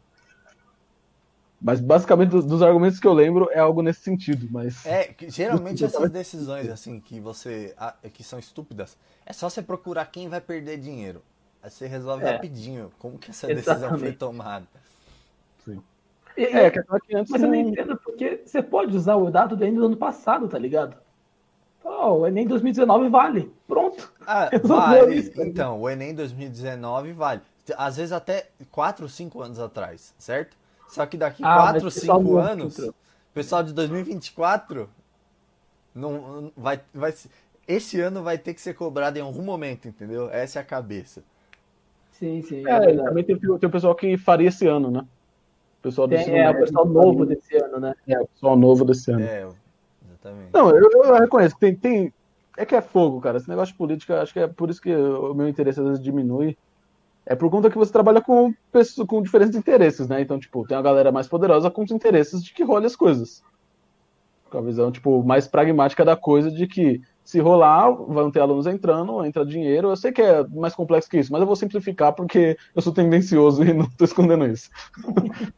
Mas 1.62 1.80
basicamente 1.80 2.32
dos 2.32 2.62
argumentos 2.62 3.00
que 3.00 3.08
eu 3.08 3.14
lembro 3.14 3.50
é 3.52 3.60
algo 3.60 3.82
nesse 3.82 4.02
sentido, 4.02 4.50
mas 4.52 4.86
é 4.86 5.16
geralmente 5.30 5.86
essas 5.86 6.12
decisões 6.12 6.68
assim 6.70 7.00
que 7.00 7.22
você 7.22 7.74
que 8.12 8.26
são 8.26 8.38
estúpidas 8.38 8.98
é 9.26 9.32
só 9.32 9.50
você 9.50 9.62
procurar 9.62 10.08
quem 10.08 10.28
vai 10.28 10.42
perder 10.42 10.78
dinheiro. 10.78 11.22
Aí 11.64 11.70
você 11.70 11.88
resolve 11.88 12.26
é. 12.26 12.32
rapidinho 12.32 12.92
como 13.00 13.18
que 13.18 13.32
essa 13.32 13.50
Exatamente. 13.50 13.82
decisão 13.82 14.00
foi 14.00 14.12
tomada. 14.12 14.68
Sim. 15.64 15.82
E, 16.36 16.44
é, 16.44 16.70
que 16.70 16.80
antes 17.16 17.32
mas 17.32 17.42
não... 17.42 17.56
eu 17.56 17.64
não 17.64 17.70
entendo 17.70 17.98
porque 18.04 18.42
você 18.46 18.62
pode 18.62 18.96
usar 18.98 19.16
o 19.16 19.32
dado 19.32 19.56
do 19.56 19.64
ano 19.64 19.96
passado, 19.96 20.50
tá 20.50 20.60
ligado? 20.60 20.98
Oh, 21.82 22.20
o 22.20 22.28
Enem 22.28 22.46
2019 22.46 23.08
vale. 23.08 23.54
Pronto. 23.66 24.12
Ah, 24.28 24.50
vale. 24.62 25.32
Então, 25.38 25.80
o 25.80 25.90
Enem 25.90 26.14
2019 26.14 27.14
vale. 27.14 27.42
Às 27.78 27.96
vezes 27.96 28.12
até 28.12 28.50
4 28.70 29.04
ou 29.06 29.10
5 29.10 29.42
anos 29.42 29.60
atrás, 29.60 30.14
certo? 30.18 30.58
Só 30.90 31.06
que 31.06 31.16
daqui 31.16 31.44
ah, 31.46 31.56
4 31.72 31.86
ou 31.86 31.92
5 31.92 32.38
anos, 32.38 32.78
o 32.78 32.94
pessoal 33.34 33.64
de 33.64 33.72
2024 33.74 34.90
não 35.96 36.52
vai, 36.58 36.82
vai 36.94 37.14
esse 37.66 38.02
ano 38.02 38.22
vai 38.22 38.38
ter 38.38 38.54
que 38.54 38.62
ser 38.62 38.74
cobrado 38.74 39.18
em 39.18 39.22
algum 39.22 39.44
momento, 39.44 39.88
entendeu? 39.88 40.30
Essa 40.30 40.60
é 40.60 40.62
a 40.62 40.66
cabeça. 40.66 41.24
Sim, 42.24 42.42
sim. 42.42 42.64
É, 42.66 42.72
é 42.72 42.96
também 42.96 43.24
tem, 43.26 43.38
tem 43.38 43.50
o 43.50 43.70
pessoal 43.70 43.94
que 43.94 44.18
faria 44.18 44.48
esse 44.48 44.66
ano, 44.66 44.90
né? 44.90 45.02
O 45.80 45.84
pessoal 45.84 46.08
desse 46.08 46.32
é, 46.32 46.38
é, 46.38 46.50
o 46.50 46.56
pessoal 46.56 46.86
novo 46.86 47.26
desse 47.26 47.58
ano, 47.58 47.82
né? 47.82 47.94
É, 48.08 48.22
o 48.22 48.28
pessoal 48.28 48.56
novo 48.56 48.86
desse 48.86 49.12
ano. 49.12 49.26
É, 49.26 49.46
Exatamente. 50.08 50.50
Não, 50.54 50.70
eu, 50.70 50.90
eu 50.90 51.16
reconheço 51.16 51.56
que 51.56 51.60
tem, 51.60 51.76
tem. 51.76 52.14
É 52.56 52.66
que 52.66 52.76
é 52.76 52.82
fogo, 52.82 53.20
cara. 53.20 53.36
Esse 53.36 53.50
negócio 53.50 53.74
de 53.74 53.78
política, 53.78 54.22
acho 54.22 54.32
que 54.32 54.40
é 54.40 54.48
por 54.48 54.70
isso 54.70 54.82
que 54.82 54.96
o 54.96 55.34
meu 55.34 55.50
interesse 55.50 55.82
às 55.82 55.86
vezes 55.86 56.02
diminui. 56.02 56.58
É 57.26 57.36
por 57.36 57.50
conta 57.50 57.70
que 57.70 57.78
você 57.78 57.92
trabalha 57.92 58.22
com 58.22 58.54
pessoas 58.72 59.06
com 59.06 59.22
diferentes 59.22 59.58
interesses, 59.58 60.08
né? 60.08 60.22
Então, 60.22 60.40
tipo, 60.40 60.66
tem 60.66 60.78
uma 60.78 60.84
galera 60.84 61.12
mais 61.12 61.28
poderosa 61.28 61.70
com 61.70 61.84
os 61.84 61.92
interesses 61.92 62.42
de 62.42 62.54
que 62.54 62.64
role 62.64 62.86
as 62.86 62.96
coisas. 62.96 63.44
Com 64.50 64.60
a 64.60 64.62
visão, 64.62 64.94
tipo, 64.94 65.22
mais 65.24 65.46
pragmática 65.46 66.06
da 66.06 66.16
coisa 66.16 66.50
de 66.50 66.68
que 66.68 67.02
se 67.24 67.40
rolar, 67.40 67.90
vão 67.92 68.30
ter 68.30 68.42
alunos 68.42 68.68
entrando, 68.68 69.24
entra 69.26 69.46
dinheiro. 69.46 69.90
Eu 69.90 69.96
sei 69.96 70.12
que 70.12 70.22
é 70.22 70.46
mais 70.48 70.76
complexo 70.76 71.10
que 71.10 71.20
isso, 71.20 71.32
mas 71.32 71.42
eu 71.42 71.48
vou 71.48 71.56
simplificar 71.56 72.14
porque 72.14 72.58
eu 72.76 72.82
sou 72.82 72.94
tendencioso 72.94 73.64
e 73.64 73.74
não 73.74 73.90
tô 73.90 74.04
escondendo 74.04 74.46
isso. 74.46 74.70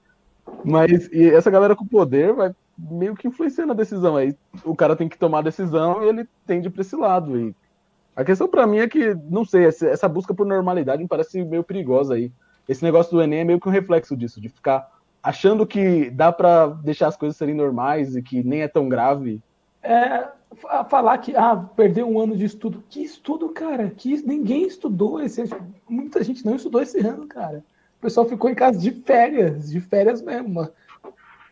mas 0.63 1.09
essa 1.11 1.49
galera 1.49 1.75
com 1.75 1.85
poder 1.85 2.33
vai 2.33 2.51
meio 2.77 3.15
que 3.15 3.27
influencia 3.27 3.65
na 3.65 3.73
decisão. 3.73 4.15
Aí 4.15 4.35
o 4.63 4.75
cara 4.75 4.95
tem 4.95 5.09
que 5.09 5.17
tomar 5.17 5.39
a 5.39 5.43
decisão 5.43 6.03
e 6.03 6.09
ele 6.09 6.29
tende 6.45 6.69
para 6.69 6.81
esse 6.81 6.95
lado. 6.95 7.39
E 7.39 7.55
a 8.15 8.23
questão 8.23 8.47
para 8.47 8.67
mim 8.67 8.77
é 8.77 8.87
que, 8.87 9.15
não 9.29 9.43
sei, 9.43 9.65
essa 9.65 10.07
busca 10.07 10.33
por 10.33 10.45
normalidade 10.45 11.01
me 11.01 11.07
parece 11.07 11.43
meio 11.43 11.63
perigosa 11.63 12.13
aí. 12.13 12.31
Esse 12.67 12.83
negócio 12.83 13.11
do 13.11 13.21
Enem 13.21 13.39
é 13.39 13.43
meio 13.43 13.59
que 13.59 13.67
um 13.67 13.71
reflexo 13.71 14.15
disso, 14.15 14.39
de 14.39 14.49
ficar 14.49 14.89
achando 15.21 15.65
que 15.65 16.09
dá 16.09 16.31
para 16.31 16.67
deixar 16.67 17.07
as 17.07 17.17
coisas 17.17 17.37
serem 17.37 17.55
normais 17.55 18.15
e 18.15 18.21
que 18.21 18.43
nem 18.43 18.61
é 18.61 18.67
tão 18.67 18.87
grave. 18.87 19.41
É, 19.85 20.31
falar 20.89 21.17
que 21.19 21.35
ah, 21.35 21.55
perdeu 21.75 22.09
um 22.09 22.19
ano 22.19 22.35
de 22.35 22.45
estudo. 22.45 22.83
Que 22.89 23.03
estudo, 23.03 23.49
cara? 23.49 23.89
Que 23.91 24.15
ninguém 24.25 24.65
estudou 24.65 25.21
esse 25.21 25.41
ano. 25.41 25.75
Muita 25.87 26.23
gente 26.23 26.45
não 26.45 26.55
estudou 26.55 26.81
esse 26.81 26.99
ano, 26.99 27.27
cara. 27.27 27.63
O 27.99 28.01
pessoal 28.01 28.27
ficou 28.27 28.49
em 28.49 28.55
casa 28.55 28.79
de 28.79 28.91
férias, 28.91 29.69
de 29.69 29.79
férias 29.79 30.21
mesmo. 30.21 30.67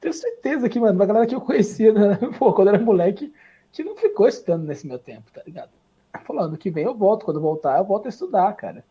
Tenho 0.02 0.14
certeza 0.14 0.68
que, 0.68 0.80
mano, 0.80 0.96
uma 0.96 1.06
galera 1.06 1.26
que 1.26 1.36
eu 1.36 1.42
conhecia 1.42 1.94
né, 1.94 2.20
pô, 2.38 2.52
quando 2.54 2.70
era 2.70 2.80
moleque, 2.80 3.34
que 3.72 3.84
não 3.84 3.96
ficou 3.96 4.28
estudando 4.28 4.66
nesse 4.66 4.86
meu 4.86 5.00
tempo, 5.00 5.32
tá 5.32 5.42
ligado? 5.46 5.72
Falando 6.26 6.58
que 6.58 6.70
vem 6.70 6.84
eu 6.84 6.94
volto, 6.94 7.26
quando 7.26 7.40
voltar 7.40 7.78
eu 7.78 7.86
volto 7.86 8.06
a 8.08 8.10
estudar, 8.10 8.52
cara. 8.54 8.84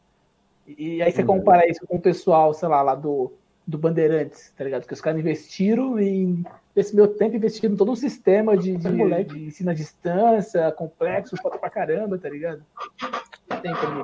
E, 0.67 1.03
aí 1.03 1.11
você 1.11 1.25
compara 1.25 1.69
isso 1.69 1.87
com 1.87 1.97
o 1.97 2.01
pessoal, 2.01 2.55
sei 2.55 2.69
lá, 2.69 2.83
lá 2.83 2.95
do, 2.95 3.33
do 3.67 3.79
Bandeirantes, 3.79 4.53
tá 4.57 4.65
ligado? 4.65 4.87
Que 4.87 4.93
os 4.93 5.01
caras 5.01 5.21
investiram 5.21 5.99
em. 5.99 6.45
Nesse 6.75 6.97
meu 6.97 7.07
tempo, 7.07 7.37
investiram 7.37 7.75
em 7.75 7.77
todo 7.77 7.93
um 7.93 7.97
sistema 7.97 8.57
de, 8.57 8.77
de, 8.77 8.89
moleque. 8.89 9.35
de 9.35 9.45
ensino 9.45 9.71
à 9.71 9.75
distância, 9.75 10.73
complexo, 10.73 11.37
foto 11.37 11.59
pra 11.59 11.69
caramba, 11.69 12.19
tá 12.19 12.29
ligado? 12.29 12.65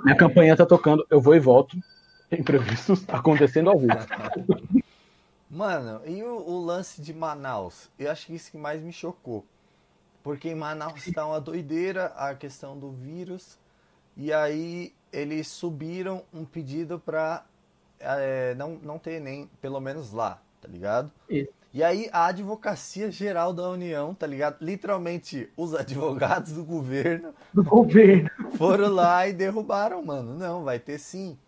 Minha 0.04 0.16
campanha 0.16 0.56
tá 0.56 0.66
tocando, 0.66 1.06
eu 1.10 1.20
vou 1.20 1.34
e 1.34 1.40
volto. 1.40 1.76
Imprevistos 2.30 3.04
acontecendo 3.08 3.70
ao 3.70 3.78
vivo. 3.78 3.96
Mano, 5.50 6.02
e 6.04 6.22
o, 6.22 6.36
o, 6.36 6.62
lance 6.62 7.00
de 7.00 7.14
Manaus? 7.14 7.88
Eu 7.98 8.10
acho 8.10 8.26
que 8.26 8.34
isso 8.34 8.50
que 8.50 8.58
mais 8.58 8.82
me 8.82 8.92
chocou. 8.92 9.46
porque 10.22 10.50
em 10.50 10.54
Manaus 10.54 11.06
está 11.06 11.26
uma 11.26 11.40
doideira 11.40 12.12
a 12.16 12.34
questão 12.34 12.78
do 12.78 12.90
vírus. 12.90 13.58
E 14.14 14.30
aí 14.30 14.92
eles 15.10 15.48
subiram 15.48 16.22
um 16.34 16.44
pedido 16.44 16.98
para 16.98 17.46
é, 18.00 18.54
não, 18.54 18.78
não 18.82 18.98
ter 18.98 19.20
nem, 19.20 19.46
pelo 19.60 19.80
menos 19.80 20.12
lá, 20.12 20.40
tá 20.60 20.68
ligado? 20.68 21.10
Isso. 21.28 21.52
E 21.72 21.82
aí 21.84 22.08
a 22.12 22.26
Advocacia 22.26 23.10
Geral 23.10 23.52
da 23.52 23.68
União, 23.70 24.14
tá 24.14 24.26
ligado? 24.26 24.58
Literalmente 24.60 25.50
os 25.56 25.74
advogados 25.76 26.52
do 26.52 26.64
governo 26.64 27.34
Do 27.52 27.62
governo. 27.62 28.30
foram 28.48 28.88
lá 28.92 29.26
e 29.28 29.32
derrubaram, 29.32 30.02
mano. 30.04 30.34
Não, 30.34 30.64
vai 30.64 30.78
ter 30.78 30.98
sim. 30.98 31.38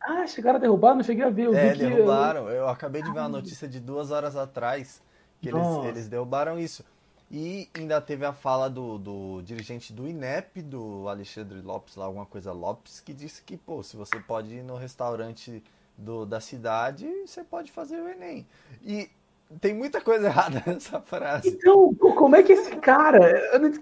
Ah, 0.00 0.26
chegaram 0.26 0.58
a 0.58 0.60
derrubar? 0.60 0.94
Não 0.94 1.02
cheguei 1.02 1.24
a 1.24 1.30
ver. 1.30 1.46
Eu 1.46 1.54
É, 1.54 1.68
vi 1.68 1.72
que 1.72 1.78
derrubaram. 1.78 2.48
Eu 2.48 2.68
acabei 2.68 3.02
de 3.02 3.10
ver 3.10 3.18
uma 3.20 3.28
notícia 3.28 3.68
de 3.68 3.80
duas 3.80 4.10
horas 4.10 4.36
atrás 4.36 5.02
que 5.40 5.48
eles, 5.48 5.78
eles 5.82 6.08
derrubaram 6.08 6.58
isso. 6.58 6.84
E 7.30 7.68
ainda 7.74 8.00
teve 8.00 8.24
a 8.24 8.32
fala 8.32 8.70
do, 8.70 8.98
do 8.98 9.42
dirigente 9.42 9.92
do 9.92 10.08
INEP, 10.08 10.62
do 10.62 11.08
Alexandre 11.08 11.60
Lopes, 11.60 11.94
lá, 11.96 12.06
alguma 12.06 12.24
coisa 12.24 12.52
Lopes, 12.52 13.00
que 13.00 13.12
disse 13.12 13.42
que, 13.42 13.56
pô, 13.56 13.82
se 13.82 13.96
você 13.96 14.18
pode 14.18 14.54
ir 14.54 14.62
no 14.62 14.76
restaurante 14.76 15.62
do, 15.98 16.24
da 16.24 16.40
cidade, 16.40 17.06
você 17.26 17.42
pode 17.42 17.72
fazer 17.72 18.00
o 18.00 18.08
Enem. 18.08 18.46
E 18.82 19.10
tem 19.60 19.74
muita 19.74 20.00
coisa 20.00 20.26
errada 20.28 20.62
nessa 20.64 21.00
frase. 21.00 21.48
Então, 21.48 21.92
co- 21.94 22.14
como 22.14 22.36
é 22.36 22.42
que 22.42 22.52
esse 22.52 22.76
cara, 22.76 23.18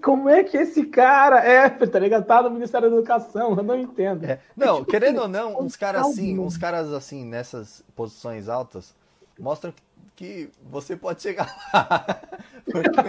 como 0.01 0.27
é 0.27 0.43
que 0.43 0.57
esse 0.57 0.85
cara 0.87 1.39
é, 1.39 1.69
tá 1.69 1.99
ligado? 1.99 2.25
Tá 2.25 2.41
no 2.41 2.49
Ministério 2.49 2.89
da 2.89 2.95
Educação, 2.95 3.55
eu 3.55 3.63
não 3.63 3.77
entendo. 3.79 4.25
É, 4.25 4.39
Não, 4.55 4.77
tipo 4.79 4.91
querendo 4.91 5.17
assim, 5.17 5.23
ou 5.23 5.27
não, 5.27 5.53
um 5.53 5.63
uns 5.65 5.75
caras 5.75 6.01
assim, 6.07 6.39
uns 6.39 6.57
caras 6.57 6.91
assim, 6.91 7.23
nessas 7.23 7.83
posições 7.95 8.49
altas, 8.49 8.95
mostram 9.37 9.71
que, 9.71 9.81
que 10.17 10.49
você 10.63 10.95
pode 10.97 11.21
chegar 11.21 11.45
lá. 11.71 12.19
Porque- 12.65 12.99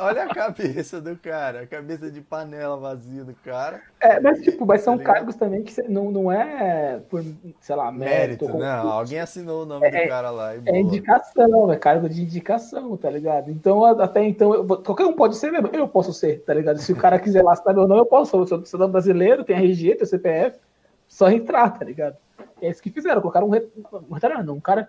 olha, 0.00 0.24
a 0.24 0.34
cabeça 0.34 1.00
do 1.00 1.16
cara, 1.16 1.60
a 1.60 1.66
cabeça 1.68 2.10
de 2.10 2.20
panela 2.20 2.76
vazia 2.76 3.22
do 3.24 3.32
cara. 3.32 3.80
É, 4.00 4.18
mas 4.18 4.40
tipo, 4.42 4.66
mas 4.66 4.80
são 4.82 4.98
Tá 4.98 5.04
cargos 5.04 5.36
também 5.36 5.62
que 5.62 5.80
não, 5.88 6.10
não 6.10 6.32
é 6.32 6.98
por, 7.08 7.22
sei 7.60 7.76
lá, 7.76 7.92
mérito. 7.92 8.44
Mérito, 8.46 8.58
não, 8.58 8.88
alguém 8.90 9.20
assinou 9.20 9.62
o 9.62 9.66
nome 9.66 9.88
do 9.88 10.08
cara 10.08 10.30
lá 10.30 10.56
e 10.56 10.62
É 10.66 10.80
indicação, 10.80 11.72
é 11.72 11.76
cargo 11.76 12.08
de 12.08 12.22
indicação, 12.22 12.96
tá 12.96 13.08
ligado? 13.08 13.48
Então, 13.48 13.84
até 13.84 14.24
então, 14.24 14.52
eu- 14.52 14.66
qualquer 14.66 15.06
um 15.06 15.12
pode 15.14 15.36
ser 15.36 15.52
mesmo, 15.52 15.68
eu 15.72 15.86
posso 15.86 16.12
ser, 16.12 16.40
tá 16.42 16.52
ligado? 16.52 16.78
Se 16.80 16.92
o 16.92 16.96
cara 16.96 17.20
quiser 17.20 17.42
lá 17.44 17.54
saber 17.54 17.78
ou 17.80 17.86
não, 17.88 17.98
eu 17.98 18.06
posso. 18.06 18.36
Eu 18.36 18.46
sou 18.48 18.64
cidadão 18.66 18.90
brasileiro, 18.90 19.44
tem 19.44 19.56
RG, 19.56 19.94
tem 19.94 20.06
CPF, 20.06 20.58
só 21.06 21.30
entrar, 21.30 21.70
tá 21.78 21.84
ligado? 21.84 22.16
É 22.60 22.68
isso 22.68 22.82
que 22.82 22.90
fizeram, 22.90 23.20
colocaram 23.20 23.46
um, 23.46 23.50
re- 23.50 23.68
um 24.10 24.14
retardado, 24.14 24.52
um 24.52 24.58
cara 24.60 24.88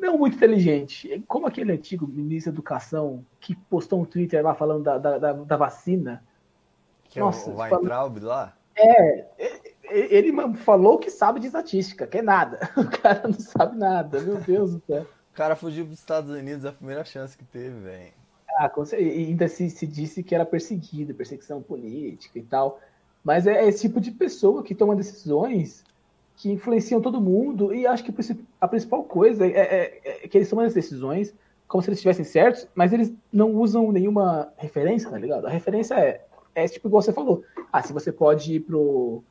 não 0.00 0.18
muito 0.18 0.36
inteligente, 0.36 1.22
como 1.26 1.46
aquele 1.46 1.72
antigo 1.72 2.06
ministro 2.06 2.52
da 2.52 2.56
Educação 2.56 3.24
que 3.40 3.54
postou 3.54 4.00
um 4.00 4.04
Twitter 4.04 4.42
lá 4.44 4.54
falando 4.54 4.82
da, 4.82 4.98
da, 4.98 5.18
da, 5.18 5.32
da 5.32 5.56
vacina. 5.56 6.22
Que 7.04 7.20
Nossa, 7.20 7.50
é 7.50 7.52
o 7.52 7.56
Weintraub 7.56 8.18
lá. 8.20 8.54
Ele 9.84 10.32
mano, 10.32 10.54
falou 10.54 10.98
que 10.98 11.10
sabe 11.10 11.40
de 11.40 11.46
estatística, 11.46 12.06
que 12.06 12.18
é 12.18 12.22
nada. 12.22 12.70
O 12.76 12.88
cara 13.02 13.22
não 13.28 13.38
sabe 13.38 13.76
nada, 13.76 14.20
meu 14.20 14.36
Deus 14.36 14.74
do 14.74 14.82
céu. 14.86 15.02
O 15.02 15.36
cara 15.36 15.54
fugiu 15.56 15.84
para 15.84 15.92
os 15.92 15.98
Estados 15.98 16.30
Unidos 16.30 16.64
a 16.64 16.72
primeira 16.72 17.04
chance 17.04 17.36
que 17.36 17.44
teve, 17.44 17.80
velho. 17.80 18.12
Ah, 18.58 18.72
e 18.98 19.26
ainda 19.26 19.48
se, 19.48 19.68
se 19.68 19.86
disse 19.86 20.22
que 20.22 20.34
era 20.34 20.46
perseguido, 20.46 21.14
perseguição 21.14 21.62
política 21.62 22.38
e 22.38 22.42
tal. 22.42 22.80
Mas 23.22 23.46
é 23.46 23.66
esse 23.66 23.82
tipo 23.82 24.00
de 24.00 24.10
pessoa 24.10 24.62
que 24.62 24.74
toma 24.74 24.96
decisões 24.96 25.84
que 26.36 26.52
influenciam 26.52 27.00
todo 27.00 27.20
mundo. 27.20 27.74
E 27.74 27.86
acho 27.86 28.04
que 28.04 28.14
a 28.60 28.68
principal 28.68 29.04
coisa 29.04 29.46
é, 29.46 29.50
é- 29.50 30.00
é 30.24 30.28
que 30.28 30.36
eles 30.38 30.48
tomam 30.50 30.64
as 30.66 30.74
decisões 30.74 31.34
como 31.66 31.82
se 31.82 31.88
eles 31.88 31.98
estivessem 31.98 32.24
certos, 32.24 32.68
mas 32.74 32.92
eles 32.92 33.12
não 33.32 33.52
usam 33.52 33.90
nenhuma 33.90 34.52
referência, 34.56 35.10
tá 35.10 35.18
ligado? 35.18 35.46
A 35.46 35.50
referência 35.50 35.94
é, 35.94 36.24
é 36.54 36.68
tipo 36.68 36.86
igual 36.86 37.02
você 37.02 37.12
falou. 37.12 37.42
Ah, 37.72 37.82
se 37.82 37.92
você 37.92 38.12
pode 38.12 38.54
ir 38.54 38.60
pro 38.60 39.22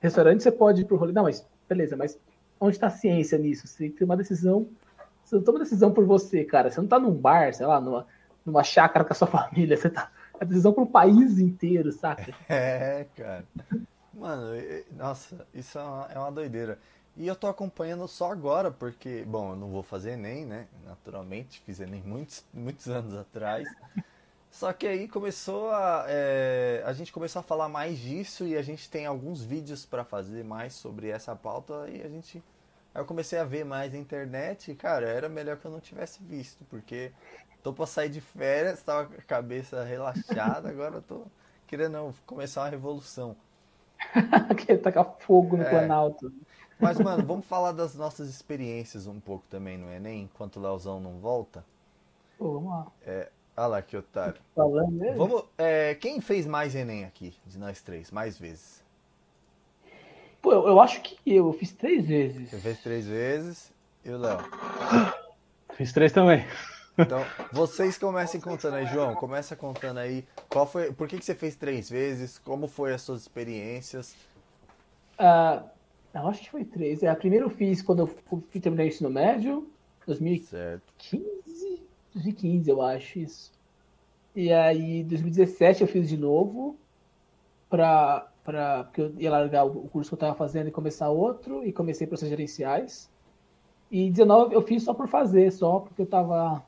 restaurante, 0.00 0.42
você 0.42 0.52
pode 0.52 0.82
ir 0.82 0.84
pro 0.84 0.96
rolê. 0.96 1.12
Não, 1.12 1.22
mas 1.22 1.46
beleza, 1.68 1.96
mas 1.96 2.18
onde 2.60 2.76
está 2.76 2.88
a 2.88 2.90
ciência 2.90 3.38
nisso? 3.38 3.66
Você 3.66 3.88
tem 3.88 4.04
uma 4.04 4.16
decisão. 4.16 4.66
Você 5.24 5.36
não 5.36 5.42
toma 5.42 5.58
decisão 5.60 5.92
por 5.92 6.04
você, 6.04 6.44
cara. 6.44 6.70
Você 6.70 6.80
não 6.80 6.88
tá 6.88 6.98
num 6.98 7.12
bar, 7.12 7.54
sei 7.54 7.66
lá, 7.66 7.80
numa, 7.80 8.06
numa 8.44 8.62
chácara 8.62 9.04
com 9.04 9.12
a 9.12 9.16
sua 9.16 9.26
família. 9.28 9.76
Você 9.76 9.88
tá. 9.88 10.10
É 10.38 10.44
decisão 10.44 10.72
pro 10.74 10.86
país 10.86 11.38
inteiro, 11.38 11.90
saca? 11.90 12.34
É, 12.50 13.06
cara. 13.16 13.44
Mano, 14.16 14.52
nossa, 14.92 15.46
isso 15.52 15.78
é 15.78 15.82
uma, 15.82 16.06
é 16.06 16.18
uma 16.18 16.32
doideira. 16.32 16.78
E 17.16 17.26
eu 17.26 17.36
tô 17.36 17.46
acompanhando 17.46 18.08
só 18.08 18.32
agora, 18.32 18.70
porque, 18.70 19.24
bom, 19.26 19.50
eu 19.52 19.56
não 19.56 19.68
vou 19.68 19.82
fazer 19.82 20.12
Enem, 20.12 20.46
né? 20.46 20.66
Naturalmente, 20.84 21.60
fiz 21.60 21.80
Enem 21.80 22.02
muitos, 22.02 22.42
muitos 22.52 22.88
anos 22.88 23.14
atrás. 23.14 23.68
Só 24.50 24.72
que 24.72 24.86
aí 24.86 25.06
começou 25.06 25.70
a. 25.70 26.06
é, 26.08 26.82
a 26.86 26.92
gente 26.94 27.12
começou 27.12 27.40
a 27.40 27.42
falar 27.42 27.68
mais 27.68 27.98
disso 27.98 28.46
e 28.46 28.56
a 28.56 28.62
gente 28.62 28.88
tem 28.88 29.04
alguns 29.04 29.42
vídeos 29.42 29.84
pra 29.84 30.02
fazer 30.02 30.44
mais 30.44 30.72
sobre 30.72 31.08
essa 31.10 31.36
pauta 31.36 31.86
e 31.90 32.00
a 32.02 32.08
gente. 32.08 32.42
Aí 32.94 33.02
eu 33.02 33.04
comecei 33.04 33.38
a 33.38 33.44
ver 33.44 33.64
mais 33.64 33.92
na 33.92 33.98
internet 33.98 34.70
e, 34.70 34.74
cara, 34.74 35.06
era 35.06 35.28
melhor 35.28 35.58
que 35.58 35.66
eu 35.66 35.70
não 35.70 35.80
tivesse 35.80 36.22
visto, 36.22 36.64
porque 36.70 37.12
tô 37.62 37.72
pra 37.72 37.84
sair 37.86 38.08
de 38.08 38.20
férias, 38.22 38.82
tava 38.82 39.08
com 39.08 39.14
a 39.14 39.22
cabeça 39.22 39.84
relaxada, 39.84 40.70
agora 40.70 40.96
eu 40.96 41.02
tô 41.02 41.26
querendo 41.66 42.14
começar 42.24 42.62
uma 42.62 42.70
revolução. 42.70 43.36
Quer 44.66 44.78
tacar 44.78 45.16
fogo 45.18 45.56
no 45.56 45.62
É. 45.64 45.70
Planalto. 45.70 46.32
Mas, 46.78 47.00
mano, 47.00 47.24
vamos 47.24 47.46
falar 47.46 47.72
das 47.72 47.94
nossas 47.94 48.28
experiências 48.28 49.06
um 49.06 49.18
pouco 49.18 49.44
também 49.48 49.78
no 49.78 49.90
Enem, 49.90 50.24
enquanto 50.24 50.56
o 50.56 50.60
Leozão 50.60 51.00
não 51.00 51.18
volta. 51.18 51.64
Pô, 52.38 52.52
vamos 52.52 52.70
lá. 52.70 52.86
Olha 53.56 53.66
lá 53.66 53.82
que 53.82 53.96
otário. 53.96 54.38
Falando 54.54 54.92
mesmo. 54.92 55.16
Vamos, 55.16 55.44
é, 55.56 55.94
quem 55.94 56.20
fez 56.20 56.46
mais 56.46 56.74
Enem 56.74 57.04
aqui, 57.06 57.34
de 57.46 57.58
nós 57.58 57.80
três, 57.80 58.10
mais 58.10 58.38
vezes? 58.38 58.84
Pô, 60.42 60.52
eu, 60.52 60.68
eu 60.68 60.80
acho 60.80 61.00
que 61.00 61.16
eu, 61.26 61.46
eu 61.46 61.52
fiz 61.54 61.72
três 61.72 62.06
vezes. 62.06 62.50
Você 62.50 62.58
fez 62.58 62.82
três 62.82 63.06
vezes 63.06 63.72
e 64.04 64.10
o 64.10 64.18
Léo. 64.18 64.38
Fiz 65.72 65.92
três 65.92 66.12
também. 66.12 66.44
Então, 66.98 67.22
vocês 67.52 67.98
comecem 67.98 68.40
contando 68.40 68.74
aí, 68.74 68.86
João. 68.86 69.14
Começa 69.14 69.54
contando 69.54 69.98
aí 69.98 70.24
qual 70.48 70.66
foi, 70.66 70.92
por 70.92 71.06
que, 71.06 71.18
que 71.18 71.24
você 71.24 71.34
fez 71.34 71.54
três 71.54 71.90
vezes, 71.90 72.38
como 72.38 72.66
foi 72.66 72.94
as 72.94 73.02
suas 73.02 73.22
experiências. 73.22 74.16
Ah, 75.18 75.64
eu 76.14 76.26
acho 76.28 76.42
que 76.42 76.50
foi 76.50 76.64
três. 76.64 77.02
É, 77.02 77.08
a 77.08 77.16
primeira 77.16 77.44
eu 77.44 77.50
fiz 77.50 77.82
quando 77.82 78.00
eu 78.00 78.06
fui 78.06 78.60
terminar 78.60 78.84
o 78.84 78.86
ensino 78.86 79.10
médio, 79.10 79.70
2015. 80.06 80.46
Certo. 80.50 80.94
2015, 82.14 82.70
eu 82.70 82.80
acho 82.80 83.18
isso. 83.18 83.52
E 84.34 84.52
aí, 84.52 85.04
2017 85.04 85.82
eu 85.82 85.88
fiz 85.88 86.08
de 86.08 86.16
novo, 86.16 86.78
pra, 87.68 88.30
pra, 88.42 88.84
porque 88.84 89.00
eu 89.02 89.14
ia 89.18 89.30
largar 89.30 89.64
o 89.64 89.88
curso 89.88 90.10
que 90.10 90.14
eu 90.14 90.18
tava 90.18 90.34
fazendo 90.34 90.68
e 90.68 90.72
começar 90.72 91.10
outro, 91.10 91.64
e 91.64 91.72
comecei 91.72 92.06
processos 92.06 92.30
gerenciais. 92.30 93.10
E 93.90 94.10
19 94.10 94.54
eu 94.54 94.62
fiz 94.62 94.82
só 94.82 94.94
por 94.94 95.08
fazer, 95.08 95.50
só 95.52 95.80
porque 95.80 96.02
eu 96.02 96.06
tava 96.06 96.64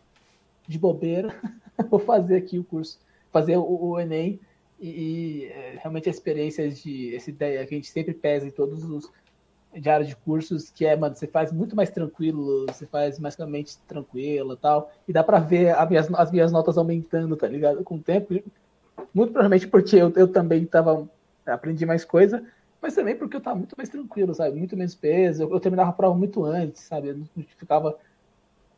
de 0.69 0.79
bobeira. 0.79 1.35
Vou 1.91 1.99
fazer 1.99 2.37
aqui 2.37 2.59
o 2.59 2.65
curso, 2.65 3.01
fazer 3.33 3.57
o, 3.57 3.63
o 3.63 3.99
Enem. 3.99 4.39
E, 4.79 4.89
e, 4.89 5.45
é, 5.47 5.79
realmente 5.81 6.09
a 6.09 6.13
experiência 6.13 6.71
de 6.71 7.17
essa 7.17 7.31
ideia 7.31 7.67
que 7.67 7.75
a 7.75 7.79
gente 7.79 7.91
sempre 7.91 8.15
pesa 8.15 8.47
em 8.47 8.51
todos 8.51 8.85
os 8.85 9.11
diários 9.75 10.09
de 10.09 10.17
cursos, 10.17 10.71
que 10.71 10.87
é, 10.87 10.97
mano, 10.97 11.15
você 11.15 11.27
faz 11.27 11.53
muito 11.53 11.77
mais 11.77 11.91
tranquilo, 11.91 12.67
você 12.67 12.87
faz 12.87 13.19
mais 13.19 13.37
com 13.37 13.43
a 13.43 13.47
mente 13.47 13.77
tranquila 13.87 14.57
tal, 14.57 14.93
e 15.07 15.13
dá 15.13 15.23
pra 15.23 15.39
ver 15.39 15.77
as 15.77 15.89
minhas, 15.89 16.15
as 16.15 16.31
minhas 16.31 16.53
notas 16.53 16.79
aumentando, 16.79 17.37
tá 17.37 17.47
ligado? 17.47 17.83
Com 17.85 17.97
o 17.97 18.03
tempo, 18.03 18.35
muito 19.13 19.33
provavelmente 19.33 19.67
porque 19.67 19.97
eu, 19.97 20.13
eu 20.17 20.29
também 20.29 20.65
tava, 20.65 21.09
aprendi 21.47 21.85
mais 21.85 22.05
coisa, 22.05 22.43
mas 22.81 22.95
também 22.95 23.17
porque 23.17 23.37
eu 23.37 23.41
tava 23.41 23.57
muito 23.57 23.75
mais 23.77 23.89
tranquilo, 23.89 24.35
sabe? 24.35 24.57
Muito 24.57 24.77
menos 24.77 24.95
peso, 24.95 25.43
eu, 25.43 25.51
eu 25.51 25.61
terminava 25.61 25.91
a 25.91 25.95
prova 25.95 26.17
muito 26.17 26.45
antes, 26.45 26.83
sabe? 26.83 27.09
Eu 27.09 27.17
não 27.17 27.45
ficava, 27.57 27.99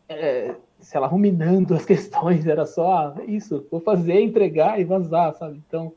é, 0.09 0.55
sei 0.81 1.01
lá, 1.01 1.07
ruminando 1.07 1.75
as 1.75 1.85
questões, 1.87 2.47
era 2.47 2.67
só 2.67 2.93
ah, 2.93 3.25
isso, 3.27 3.67
vou 3.71 3.81
fazer, 3.81 4.21
entregar 4.21 4.81
e 4.81 4.85
vazar, 4.85 5.35
sabe? 5.35 5.63
Então, 5.67 5.93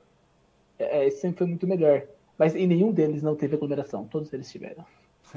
é, 0.77 1.09
sempre 1.11 1.39
foi 1.39 1.47
muito 1.47 1.67
melhor. 1.67 2.03
Mas 2.37 2.55
em 2.55 2.67
nenhum 2.67 2.91
deles 2.91 3.21
não 3.21 3.35
teve 3.35 3.55
aglomeração, 3.55 4.05
todos 4.05 4.31
eles 4.33 4.51
tiveram. 4.51 4.85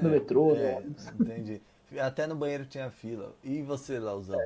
No 0.00 0.10
metrô, 0.10 0.54
no 0.54 0.56
É, 0.56 0.76
ônibus. 0.78 1.08
entendi. 1.20 1.62
Até 1.98 2.26
no 2.26 2.34
banheiro 2.34 2.66
tinha 2.66 2.90
fila. 2.90 3.32
E 3.44 3.62
você, 3.62 3.98
Leozão? 3.98 4.40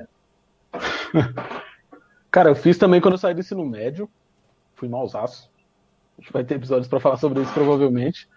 Cara, 2.30 2.50
eu 2.50 2.54
fiz 2.54 2.78
também 2.78 3.00
quando 3.00 3.14
eu 3.14 3.18
saí 3.18 3.34
do 3.34 3.40
ensino 3.40 3.64
médio. 3.64 4.08
Fui 4.74 4.88
mausaço. 4.88 5.50
A 6.18 6.20
gente 6.22 6.32
vai 6.32 6.44
ter 6.44 6.54
episódios 6.56 6.86
pra 6.86 7.00
falar 7.00 7.16
sobre 7.16 7.42
isso 7.42 7.52
provavelmente. 7.52 8.28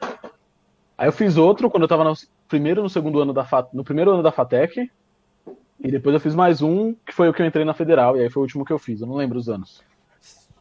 Aí 0.97 1.07
eu 1.07 1.11
fiz 1.11 1.37
outro 1.37 1.69
quando 1.69 1.83
eu 1.83 1.87
tava 1.87 2.03
no 2.03 2.13
primeiro 2.47 2.81
no 2.81 2.89
segundo 2.89 3.19
ano 3.19 3.33
da 3.33 3.45
no 3.73 3.83
primeiro 3.83 4.11
ano 4.11 4.23
da 4.23 4.31
Fatec. 4.31 4.89
E 5.83 5.91
depois 5.91 6.13
eu 6.13 6.19
fiz 6.19 6.33
mais 6.33 6.61
um, 6.61 6.93
que 7.05 7.11
foi 7.11 7.27
o 7.27 7.33
que 7.33 7.41
eu 7.41 7.45
entrei 7.45 7.65
na 7.65 7.73
Federal, 7.73 8.15
e 8.15 8.21
aí 8.21 8.29
foi 8.29 8.39
o 8.39 8.45
último 8.45 8.63
que 8.63 8.71
eu 8.71 8.79
fiz, 8.79 9.01
eu 9.01 9.07
não 9.07 9.15
lembro 9.15 9.37
os 9.37 9.49
anos. 9.49 9.83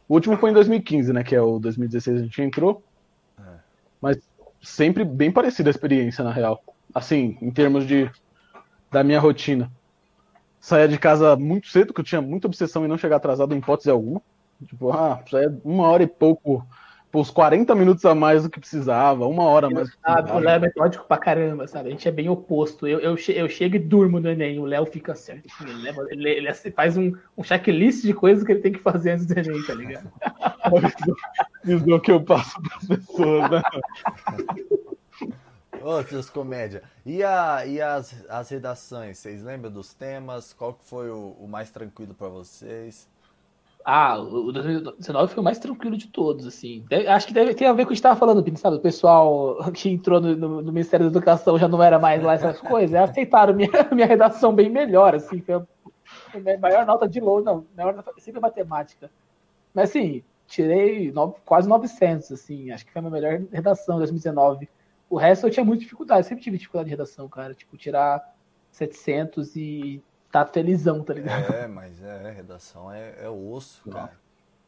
O 0.07 0.15
último 0.15 0.35
foi 0.35 0.49
em 0.49 0.53
2015, 0.53 1.13
né, 1.13 1.23
que 1.23 1.33
é 1.33 1.41
o 1.41 1.59
2016 1.59 2.19
a 2.19 2.23
gente 2.23 2.41
entrou. 2.41 2.83
É. 3.39 3.43
Mas 4.01 4.17
sempre 4.61 5.05
bem 5.05 5.31
parecida 5.31 5.69
a 5.69 5.71
experiência, 5.71 6.25
na 6.25 6.31
real. 6.31 6.61
Assim, 6.93 7.37
em 7.41 7.49
termos 7.49 7.87
de 7.87 8.11
da 8.91 9.03
minha 9.03 9.19
rotina. 9.19 9.71
saía 10.59 10.87
de 10.87 10.99
casa 10.99 11.35
muito 11.35 11.67
cedo, 11.67 11.87
porque 11.87 12.01
eu 12.01 12.05
tinha 12.05 12.21
muita 12.21 12.47
obsessão 12.47 12.85
em 12.85 12.87
não 12.87 12.97
chegar 12.97 13.15
atrasado 13.15 13.55
em 13.55 13.57
hipótese 13.57 13.89
alguma. 13.89 14.21
Tipo, 14.65 14.91
ah, 14.91 15.23
saía 15.29 15.57
uma 15.63 15.87
hora 15.87 16.03
e 16.03 16.07
pouco, 16.07 16.65
por 17.13 17.19
uns 17.19 17.29
40 17.29 17.75
minutos 17.75 18.03
a 18.05 18.15
mais 18.15 18.41
do 18.41 18.49
que 18.49 18.59
precisava, 18.59 19.27
uma 19.27 19.43
hora 19.43 19.69
mais. 19.69 19.87
Ah, 20.03 20.25
o 20.33 20.39
Léo 20.39 20.55
é 20.55 20.59
metódico 20.59 21.05
pra 21.05 21.15
caramba, 21.15 21.67
sabe? 21.67 21.89
A 21.89 21.91
gente 21.91 22.07
é 22.07 22.11
bem 22.11 22.27
oposto. 22.27 22.87
Eu, 22.87 22.99
eu, 22.99 23.15
eu 23.35 23.47
chego 23.47 23.75
e 23.75 23.79
durmo 23.79 24.19
no 24.19 24.31
Enem, 24.31 24.57
o 24.57 24.65
Léo 24.65 24.83
fica 24.87 25.13
certo. 25.13 25.47
Ele, 25.61 25.73
leva, 25.73 26.07
ele, 26.09 26.27
ele 26.27 26.51
faz 26.71 26.97
um, 26.97 27.15
um 27.37 27.43
checklist 27.43 28.01
de 28.01 28.15
coisas 28.15 28.43
que 28.43 28.51
ele 28.51 28.61
tem 28.61 28.71
que 28.71 28.79
fazer 28.79 29.11
antes 29.11 29.27
do 29.27 29.37
Enem, 29.37 29.63
tá 29.63 29.75
ligado? 29.75 30.11
Isso 31.63 31.87
é 31.87 31.93
o 31.93 32.01
que 32.01 32.11
eu 32.11 32.23
passo 32.23 32.59
pras 32.63 32.87
pessoas, 32.87 33.51
né? 33.51 33.61
Ô, 35.83 36.01
seus 36.01 36.31
comédia. 36.31 36.81
E, 37.05 37.21
a, 37.21 37.63
e 37.67 37.79
as, 37.79 38.25
as 38.27 38.49
redações? 38.49 39.19
Vocês 39.19 39.43
lembram 39.43 39.69
dos 39.69 39.93
temas? 39.93 40.51
Qual 40.51 40.73
que 40.73 40.85
foi 40.85 41.11
o, 41.11 41.35
o 41.39 41.47
mais 41.47 41.69
tranquilo 41.69 42.15
para 42.15 42.29
vocês? 42.29 43.07
Ah, 43.85 44.17
o 44.17 44.51
2019 44.51 45.33
foi 45.33 45.41
o 45.41 45.43
mais 45.43 45.59
tranquilo 45.59 45.97
de 45.97 46.07
todos, 46.07 46.47
assim. 46.47 46.85
Deve, 46.87 47.07
acho 47.07 47.27
que 47.27 47.33
deve 47.33 47.53
ter 47.53 47.65
a 47.65 47.73
ver 47.73 47.83
com 47.83 47.89
o 47.89 47.91
que 47.91 47.95
estava 47.95 48.17
falando, 48.17 48.43
sabe? 48.57 48.77
O 48.77 48.81
pessoal 48.81 49.57
que 49.73 49.89
entrou 49.89 50.21
no, 50.21 50.35
no, 50.35 50.61
no, 50.61 50.71
Ministério 50.71 51.09
da 51.09 51.17
Educação 51.17 51.57
já 51.57 51.67
não 51.67 51.83
era 51.83 51.99
mais 51.99 52.23
lá 52.23 52.33
essas 52.33 52.59
coisas, 52.61 52.95
aceitaram 52.95 53.53
minha, 53.53 53.69
minha 53.91 54.07
redação 54.07 54.53
bem 54.53 54.69
melhor, 54.69 55.15
assim. 55.15 55.41
Foi 55.41 55.55
a, 55.55 55.57
a 55.57 56.57
maior 56.59 56.85
nota 56.85 57.07
de 57.07 57.19
longe, 57.19 57.45
não, 57.45 57.65
maior 57.75 57.93
nota, 57.93 58.11
sempre 58.19 58.39
matemática. 58.39 59.11
Mas, 59.73 59.89
assim, 59.89 60.23
tirei 60.47 61.13
quase 61.45 61.67
900, 61.67 62.31
assim. 62.31 62.71
Acho 62.71 62.85
que 62.85 62.91
foi 62.93 62.99
a 62.99 63.01
minha 63.01 63.11
melhor 63.11 63.41
redação 63.51 63.95
em 63.95 63.99
2019. 63.99 64.69
O 65.09 65.17
resto 65.17 65.45
eu 65.45 65.51
tinha 65.51 65.65
muita 65.65 65.81
dificuldade, 65.81 66.25
sempre 66.25 66.43
tive 66.43 66.57
dificuldade 66.57 66.85
de 66.85 66.91
redação, 66.91 67.27
cara. 67.27 67.53
Tipo, 67.53 67.75
tirar 67.75 68.33
700 68.71 69.55
e 69.55 70.01
tá 70.33 70.43
felizão, 70.47 71.03
tá 71.03 71.13
ligado? 71.13 71.53
É, 71.53 71.67
mas 71.67 72.03
é, 72.03 72.31
redação 72.31 72.91
é, 72.91 73.13
é 73.21 73.29
osso, 73.29 73.87
cara. 73.87 74.11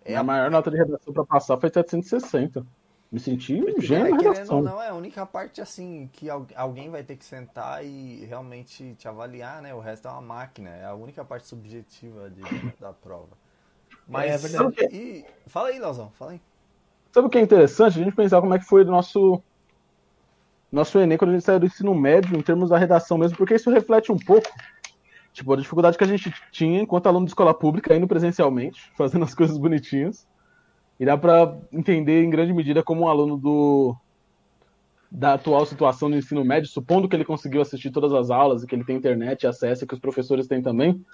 É 0.05 0.15
a 0.15 0.23
maior 0.23 0.51
nota 0.51 0.69
de 0.69 0.77
redação 0.77 1.11
para 1.11 1.25
passar 1.25 1.57
foi 1.57 1.71
760. 1.71 2.63
Me 3.11 3.19
senti 3.19 3.55
um 3.55 3.81
gênio 3.81 4.13
é, 4.13 4.17
redação. 4.17 4.61
Não, 4.61 4.79
é 4.79 4.89
a 4.89 4.93
única 4.93 5.25
parte 5.25 5.61
assim 5.61 6.07
que 6.13 6.27
alguém 6.29 6.91
vai 6.91 7.03
ter 7.03 7.15
que 7.15 7.25
sentar 7.25 7.83
e 7.83 8.23
realmente 8.25 8.93
te 8.93 9.07
avaliar, 9.07 9.59
né? 9.63 9.73
O 9.73 9.79
resto 9.79 10.07
é 10.07 10.11
uma 10.11 10.21
máquina, 10.21 10.69
é 10.69 10.85
a 10.85 10.93
única 10.93 11.25
parte 11.25 11.47
subjetiva 11.47 12.29
de, 12.29 12.41
da 12.79 12.93
prova. 12.93 13.35
Mas 14.07 14.29
é, 14.29 14.33
é 14.35 14.37
verdade. 14.37 14.95
E, 14.95 15.25
fala 15.47 15.69
aí, 15.69 15.79
Leozão, 15.79 16.11
fala 16.11 16.33
aí. 16.33 16.41
Sabe 17.11 17.25
o 17.25 17.29
que 17.29 17.39
é 17.39 17.41
interessante? 17.41 17.99
A 17.99 18.03
gente 18.03 18.15
pensar 18.15 18.39
como 18.39 18.53
é 18.53 18.59
que 18.59 18.65
foi 18.65 18.83
o 18.83 18.85
nosso 18.85 19.41
nosso 20.71 20.99
Enem 20.99 21.17
quando 21.17 21.31
a 21.31 21.33
gente 21.33 21.45
saiu 21.45 21.59
do 21.59 21.65
ensino 21.65 21.95
médio, 21.95 22.37
em 22.37 22.41
termos 22.41 22.69
da 22.69 22.77
redação 22.77 23.17
mesmo, 23.17 23.37
porque 23.37 23.55
isso 23.55 23.71
reflete 23.71 24.11
um 24.11 24.17
pouco 24.17 24.49
Tipo, 25.35 25.51
a 25.51 25.57
dificuldade 25.57 25.97
que 25.97 26.03
a 26.03 26.07
gente 26.07 26.33
tinha 26.49 26.81
enquanto 26.81 27.07
aluno 27.07 27.25
de 27.25 27.31
escola 27.31 27.53
pública, 27.53 27.93
indo 27.93 28.07
presencialmente, 28.07 28.89
fazendo 28.97 29.25
as 29.25 29.35
coisas 29.35 29.57
bonitinhas. 29.57 30.25
E 30.97 31.05
dá 31.05 31.17
para 31.17 31.57
entender 31.73 32.23
em 32.23 32.29
grande 32.29 32.53
medida 32.53 32.81
como 32.81 33.01
um 33.01 33.07
aluno 33.09 33.37
do 33.37 33.95
da 35.11 35.33
atual 35.33 35.65
situação 35.65 36.09
do 36.09 36.17
ensino 36.17 36.43
médio, 36.43 36.69
supondo 36.69 37.07
que 37.07 37.15
ele 37.15 37.23
conseguiu 37.23 37.61
assistir 37.61 37.89
todas 37.89 38.11
as 38.11 38.29
aulas 38.29 38.63
e 38.63 38.67
que 38.67 38.75
ele 38.75 38.83
tem 38.83 38.97
internet, 38.97 39.45
acesso 39.45 39.85
que 39.85 39.93
os 39.93 39.99
professores 39.99 40.47
têm 40.47 40.61
também, 40.61 41.05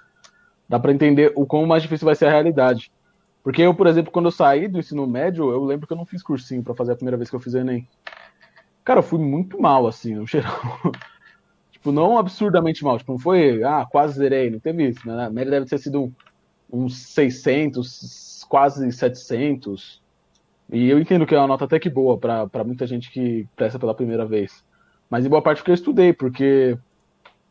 dá 0.68 0.78
para 0.78 0.92
entender 0.92 1.32
o 1.36 1.44
quão 1.44 1.66
mais 1.66 1.82
difícil 1.82 2.06
vai 2.06 2.14
ser 2.14 2.26
a 2.26 2.30
realidade. 2.30 2.90
Porque 3.44 3.62
eu, 3.62 3.74
por 3.74 3.86
exemplo, 3.86 4.10
quando 4.10 4.26
eu 4.26 4.32
saí 4.32 4.66
do 4.66 4.78
ensino 4.78 5.06
médio, 5.06 5.50
eu 5.50 5.64
lembro 5.64 5.86
que 5.86 5.92
eu 5.92 5.96
não 5.96 6.06
fiz 6.06 6.22
cursinho 6.22 6.62
para 6.62 6.74
fazer 6.74 6.92
a 6.92 6.96
primeira 6.96 7.16
vez 7.16 7.28
que 7.28 7.36
eu 7.36 7.40
fiz 7.40 7.54
Enem. 7.54 7.86
Cara, 8.84 9.00
eu 9.00 9.04
fui 9.04 9.18
muito 9.20 9.60
mal, 9.60 9.86
assim, 9.86 10.14
no 10.14 10.26
geral. 10.28 10.80
Tipo, 11.82 11.90
não 11.90 12.16
absurdamente 12.16 12.84
mal. 12.84 12.96
Tipo, 12.96 13.10
não 13.10 13.18
foi, 13.18 13.64
ah, 13.64 13.84
quase 13.90 14.14
zerei. 14.14 14.48
Não 14.50 14.60
teve 14.60 14.90
isso, 14.90 15.04
né? 15.04 15.26
A 15.26 15.30
média 15.30 15.50
deve 15.50 15.66
ter 15.66 15.78
sido 15.78 16.14
uns 16.72 16.96
600, 17.08 18.46
quase 18.48 18.90
700. 18.92 20.00
E 20.70 20.88
eu 20.88 21.00
entendo 21.00 21.26
que 21.26 21.34
é 21.34 21.38
uma 21.38 21.48
nota 21.48 21.64
até 21.64 21.80
que 21.80 21.90
boa 21.90 22.16
para 22.16 22.62
muita 22.64 22.86
gente 22.86 23.10
que 23.10 23.48
presta 23.56 23.80
pela 23.80 23.96
primeira 23.96 24.24
vez. 24.24 24.64
Mas 25.10 25.26
em 25.26 25.28
boa 25.28 25.42
parte 25.42 25.58
porque 25.58 25.72
eu 25.72 25.74
estudei, 25.74 26.12
porque 26.12 26.78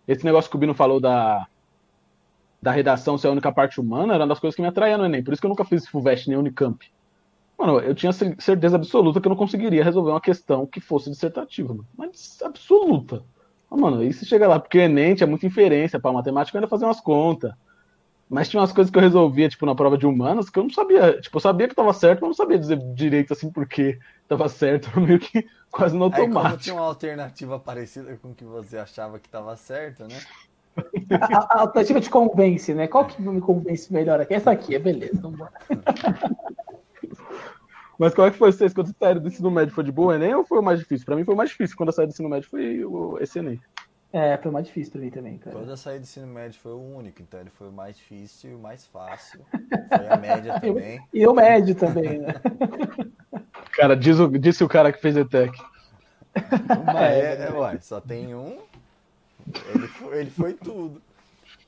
esse 0.07 0.23
negócio 0.23 0.49
que 0.49 0.55
o 0.55 0.59
Bino 0.59 0.73
falou 0.73 1.01
da, 1.01 1.45
da 2.61 2.71
redação 2.71 3.17
ser 3.17 3.27
a 3.27 3.31
única 3.31 3.51
parte 3.51 3.81
humana 3.81 4.13
era 4.13 4.23
uma 4.23 4.29
das 4.29 4.39
coisas 4.39 4.55
que 4.55 4.61
me 4.61 4.67
atraía 4.69 4.97
no 4.97 5.05
Enem. 5.05 5.21
Por 5.25 5.33
isso 5.33 5.41
que 5.41 5.45
eu 5.45 5.49
nunca 5.49 5.65
fiz 5.65 5.85
FUVEST 5.89 6.29
nem 6.29 6.37
Unicamp. 6.37 6.89
Mano, 7.57 7.79
eu 7.79 7.93
tinha 7.93 8.13
certeza 8.13 8.77
absoluta 8.77 9.19
que 9.19 9.27
eu 9.27 9.31
não 9.31 9.35
conseguiria 9.35 9.83
resolver 9.83 10.11
uma 10.11 10.21
questão 10.21 10.65
que 10.65 10.79
fosse 10.79 11.09
dissertativa, 11.09 11.73
mano. 11.73 11.87
Mas 11.97 12.41
absoluta. 12.41 13.23
Ah, 13.71 13.77
mano, 13.77 14.03
isso 14.03 14.25
chega 14.25 14.49
lá, 14.49 14.59
porque 14.59 14.77
o 14.77 14.81
Enem 14.81 15.15
tinha 15.15 15.25
muita 15.25 15.45
inferência 15.45 15.97
para 15.97 16.11
matemática, 16.11 16.57
eu 16.57 16.59
ainda 16.59 16.69
fazia 16.69 16.85
umas 16.85 16.99
contas. 16.99 17.53
Mas 18.29 18.49
tinha 18.49 18.59
umas 18.59 18.71
coisas 18.71 18.91
que 18.91 18.97
eu 18.97 19.01
resolvia, 19.01 19.47
tipo, 19.47 19.65
na 19.65 19.75
prova 19.75 19.97
de 19.97 20.05
humanas, 20.05 20.49
que 20.49 20.59
eu 20.59 20.63
não 20.63 20.69
sabia. 20.69 21.19
Tipo, 21.19 21.37
eu 21.37 21.41
sabia 21.41 21.67
que 21.67 21.75
tava 21.75 21.93
certo, 21.93 22.21
mas 22.21 22.29
não 22.29 22.33
sabia 22.33 22.59
dizer 22.59 22.77
direito, 22.93 23.33
assim, 23.33 23.49
porque 23.51 23.97
tava 24.27 24.47
certo, 24.49 24.89
meio 24.99 25.19
que 25.19 25.45
quase 25.69 25.95
no 25.95 26.05
automático. 26.05 26.37
Aí, 26.37 26.43
como 26.43 26.57
tinha 26.57 26.75
uma 26.75 26.85
alternativa 26.85 27.59
parecida 27.59 28.17
com 28.21 28.29
o 28.29 28.35
que 28.35 28.43
você 28.43 28.77
achava 28.77 29.19
que 29.19 29.29
tava 29.29 29.55
certo, 29.55 30.03
né? 30.03 30.19
A, 31.19 31.57
a, 31.57 31.61
alternativa 31.61 31.99
te 31.99 32.09
convence, 32.09 32.73
né? 32.73 32.87
Qual 32.87 33.05
que 33.05 33.21
me 33.21 33.41
convence 33.41 33.91
melhor 33.91 34.21
aqui? 34.21 34.33
Essa 34.33 34.51
aqui, 34.51 34.75
é 34.75 34.79
beleza, 34.79 35.19
vamos 35.21 35.35
embora. 35.35 35.51
Mas 38.01 38.15
qual 38.15 38.25
é 38.25 38.31
que 38.31 38.37
foi 38.37 38.51
vocês 38.51 38.73
quando 38.73 38.91
saíram 38.97 39.21
do 39.21 39.27
ensino 39.27 39.51
médio? 39.51 39.75
Foi 39.75 39.83
de 39.83 39.91
boa 39.91 40.15
Enem 40.15 40.33
ou 40.33 40.43
foi 40.43 40.57
o 40.57 40.63
mais 40.63 40.79
difícil? 40.79 41.05
Pra 41.05 41.15
mim 41.15 41.23
foi 41.23 41.35
o 41.35 41.37
mais 41.37 41.51
difícil. 41.51 41.77
Quando 41.77 41.89
eu 41.89 41.93
saí 41.93 42.07
do 42.07 42.09
ensino 42.09 42.27
médio 42.27 42.49
foi 42.49 42.81
esse 43.19 43.37
Enem. 43.37 43.61
É, 44.11 44.35
foi 44.37 44.49
o 44.49 44.53
mais 44.55 44.65
difícil 44.65 44.91
pra 44.91 45.01
mim 45.01 45.11
também, 45.11 45.37
cara. 45.37 45.55
Quando 45.55 45.69
eu 45.69 45.77
saí 45.77 45.99
do 45.99 46.01
ensino 46.01 46.25
médio 46.25 46.59
foi 46.59 46.71
o 46.71 46.79
único, 46.79 47.21
então 47.21 47.39
ele 47.39 47.51
foi 47.51 47.69
o 47.69 47.71
mais 47.71 47.95
difícil 47.95 48.49
e 48.49 48.55
o 48.55 48.57
mais 48.57 48.87
fácil. 48.87 49.45
Foi 49.51 50.07
a 50.09 50.17
média 50.17 50.57
também. 50.59 50.99
e 51.13 51.27
o 51.27 51.33
médio 51.35 51.75
também, 51.75 52.17
né? 52.17 52.33
Cara, 53.73 53.95
diz 53.95 54.19
o, 54.19 54.27
disse 54.27 54.63
o 54.63 54.67
cara 54.67 54.91
que 54.91 54.99
fez 54.99 55.15
ETEC. 55.15 55.55
É, 56.97 57.49
é, 57.49 57.51
ué, 57.51 57.77
só 57.81 58.01
tem 58.01 58.33
um. 58.33 58.57
Ele 59.75 59.87
foi, 59.87 60.19
ele 60.19 60.29
foi 60.31 60.53
tudo. 60.53 60.99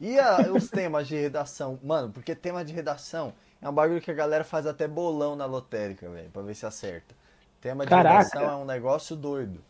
E 0.02 0.18
a, 0.18 0.52
os 0.52 0.68
temas 0.68 1.08
de 1.08 1.16
redação? 1.16 1.78
Mano, 1.84 2.10
porque 2.12 2.34
tema 2.34 2.66
de 2.66 2.74
redação 2.74 3.34
é 3.64 3.70
um 3.70 3.74
bagulho 3.74 4.02
que 4.02 4.12
a 4.12 4.14
galera 4.14 4.44
faz 4.44 4.68
até 4.68 4.88
bolão 4.88 5.38
na 5.38 5.46
lotérica, 5.46 6.10
velho, 6.10 6.30
pra 6.30 6.42
ver 6.42 6.54
se 6.54 6.66
acerta. 6.66 7.16
Tema 7.62 7.86
de 7.86 7.90
Caraca. 7.90 8.38
é 8.38 8.56
um 8.56 8.66
negócio 8.66 9.16
doido. 9.16 9.62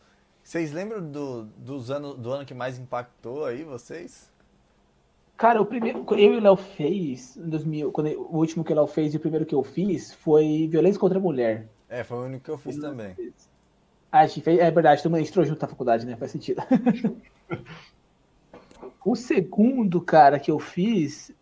Vocês 0.42 0.72
lembram 0.72 1.00
do, 1.00 1.44
dos 1.44 1.92
anos, 1.92 2.16
do 2.16 2.32
ano 2.32 2.44
que 2.44 2.52
mais 2.52 2.76
impactou 2.76 3.44
aí, 3.44 3.62
vocês? 3.62 4.32
Cara, 5.36 5.62
o 5.62 5.66
primeiro 5.66 6.04
eu 6.10 6.34
e 6.34 6.38
o 6.38 6.40
Léo 6.40 6.56
fez, 6.56 7.36
em 7.36 7.48
2000, 7.48 7.92
quando 7.92 8.08
eu, 8.08 8.22
o 8.22 8.38
último 8.38 8.64
que 8.64 8.72
o 8.72 8.76
Léo 8.76 8.88
fez 8.88 9.14
e 9.14 9.16
o 9.16 9.20
primeiro 9.20 9.46
que 9.46 9.54
eu 9.54 9.62
fiz 9.62 10.12
foi 10.12 10.66
violência 10.68 10.98
contra 10.98 11.18
a 11.18 11.22
mulher. 11.22 11.68
É, 11.88 12.02
foi 12.02 12.18
o 12.18 12.24
único 12.24 12.44
que 12.44 12.50
eu 12.50 12.58
fiz 12.58 12.76
também. 12.76 13.14
Ah, 14.10 14.20
a 14.20 14.26
gente 14.26 14.40
fez, 14.40 14.58
é 14.58 14.70
verdade, 14.72 15.04
todo 15.04 15.12
mundo 15.12 15.24
entrou 15.24 15.44
junto 15.44 15.62
na 15.62 15.68
faculdade, 15.68 16.04
né? 16.04 16.16
Faz 16.16 16.32
sentido. 16.32 16.60
o 19.04 19.14
segundo, 19.14 20.00
cara, 20.00 20.40
que 20.40 20.50
eu 20.50 20.58
fiz, 20.58 21.32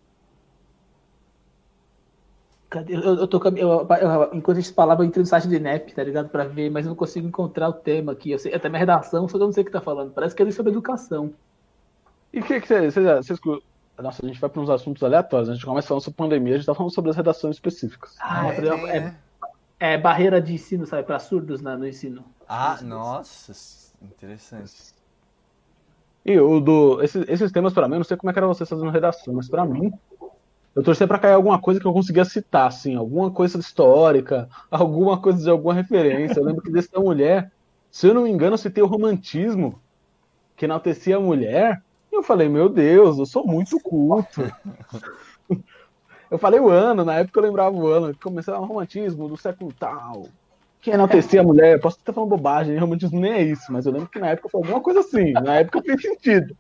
Cadê? 2.73 2.95
Eu, 2.95 3.03
eu 3.03 3.29
tô 3.29 3.39
eu, 3.55 3.87
eu, 3.87 4.31
enquanto 4.33 4.57
a 4.57 4.61
gente 4.61 4.73
falava, 4.73 5.03
eu 5.03 5.07
entrei 5.07 5.21
no 5.21 5.27
site 5.27 5.47
de 5.47 5.61
NEP, 5.61 5.93
tá 5.93 6.03
ligado? 6.03 6.31
Pra 6.31 6.45
ver, 6.45 6.71
mas 6.71 6.87
eu 6.87 6.89
não 6.89 6.97
consigo 6.97 7.29
encontrar 7.29 7.69
o 7.69 7.75
tema 7.75 8.13
aqui. 8.13 8.31
Eu 8.31 8.39
sei, 8.39 8.55
até 8.55 8.67
minha 8.71 8.79
redação, 8.79 9.29
só 9.29 9.37
que 9.37 9.43
eu 9.43 9.47
não 9.47 9.53
sei 9.53 9.63
o 9.63 9.67
que 9.67 9.73
tá 9.73 9.83
falando. 9.83 10.11
Parece 10.11 10.35
que 10.35 10.43
é 10.43 10.51
sobre 10.51 10.73
educação. 10.73 11.35
E 12.33 12.41
o 12.41 12.43
que, 12.43 12.63
que 12.63 12.67
você, 12.67 12.91
você, 12.91 13.03
você, 13.03 13.35
Nossa, 13.99 14.25
a 14.25 14.27
gente 14.27 14.41
vai 14.41 14.49
para 14.49 14.63
uns 14.63 14.71
assuntos 14.71 15.03
aleatórios. 15.03 15.51
A 15.51 15.53
gente 15.53 15.67
começa 15.67 15.87
falando 15.87 16.03
sobre 16.03 16.17
pandemia, 16.17 16.55
a 16.55 16.57
gente 16.57 16.67
tá 16.67 16.75
falando 16.75 16.95
sobre 16.95 17.11
as 17.11 17.17
redações 17.17 17.57
específicas. 17.57 18.17
Ah, 18.19 18.49
é, 18.49 18.97
é, 18.97 18.97
é, 18.97 19.93
é 19.93 19.99
barreira 19.99 20.41
de 20.41 20.55
ensino, 20.55 20.87
sabe? 20.87 21.03
Para 21.03 21.19
surdos 21.19 21.61
né, 21.61 21.77
no 21.77 21.87
ensino. 21.87 22.25
Ah, 22.49 22.79
nossa, 22.83 23.53
interessante. 24.01 24.95
E 26.25 26.41
o 26.41 26.59
do. 26.59 27.03
Esses, 27.03 27.29
esses 27.29 27.53
temas, 27.53 27.75
para 27.75 27.87
mim, 27.87 27.97
eu 27.97 27.99
não 27.99 28.05
sei 28.05 28.17
como 28.17 28.31
é 28.31 28.33
que 28.33 28.39
era 28.39 28.47
vocês 28.47 28.67
fazendo 28.67 28.91
redação, 28.91 29.35
mas 29.35 29.47
para 29.47 29.67
mim, 29.67 29.93
eu 30.75 30.83
torcia 30.83 31.07
para 31.07 31.19
cair 31.19 31.35
alguma 31.35 31.61
coisa 31.61 31.79
que 31.79 31.87
eu 31.87 31.93
conseguia 31.93 32.25
citar, 32.25 32.69
assim, 32.69 32.97
alguma 32.97 33.31
coisa 33.31 33.59
histórica, 33.59 34.49
alguma 34.71 35.21
coisa 35.21 35.43
de 35.43 35.51
alguma 35.51 35.75
referência. 35.75 36.41
Eu 36.41 36.45
lembro 36.45 36.63
que 36.63 36.71
desse 36.71 36.91
da 36.91 37.01
mulher, 37.01 37.51
se 37.91 38.07
eu 38.07 38.15
não 38.15 38.23
me 38.23 38.31
engano, 38.31 38.55
eu 38.55 38.59
citei 38.59 38.83
o 38.83 38.87
romantismo, 38.87 39.81
que 40.57 40.65
enaltecia 40.65 41.17
a 41.17 41.21
mulher. 41.21 41.83
E 42.11 42.17
eu 42.17 42.23
falei, 42.23 42.49
meu 42.49 42.69
Deus, 42.69 43.19
eu 43.19 43.27
sou 43.27 43.47
muito 43.47 43.79
culto. 43.81 44.43
eu 46.31 46.39
falei 46.39 46.59
o 46.59 46.71
ano, 46.71 47.05
na 47.05 47.17
época 47.17 47.39
eu 47.39 47.45
lembrava 47.45 47.77
o 47.77 47.87
ano, 47.87 48.15
que 48.15 48.21
começava 48.21 48.61
o 48.61 48.65
romantismo 48.65 49.29
do 49.29 49.37
século 49.37 49.73
tal. 49.79 50.27
Que 50.81 50.91
enaltecia 50.91 51.43
a 51.43 51.45
mulher, 51.45 51.81
posso 51.81 51.99
estar 51.99 52.13
falando 52.13 52.31
bobagem, 52.31 52.77
romantismo 52.79 53.21
nem 53.21 53.33
é 53.33 53.43
isso, 53.43 53.71
mas 53.71 53.87
eu 53.87 53.93
lembro 53.93 54.09
que 54.09 54.19
na 54.19 54.31
época 54.31 54.49
foi 54.49 54.61
alguma 54.63 54.81
coisa 54.81 55.01
assim, 55.01 55.33
na 55.33 55.57
época 55.57 55.83
fez 55.83 56.01
sentido. 56.01 56.57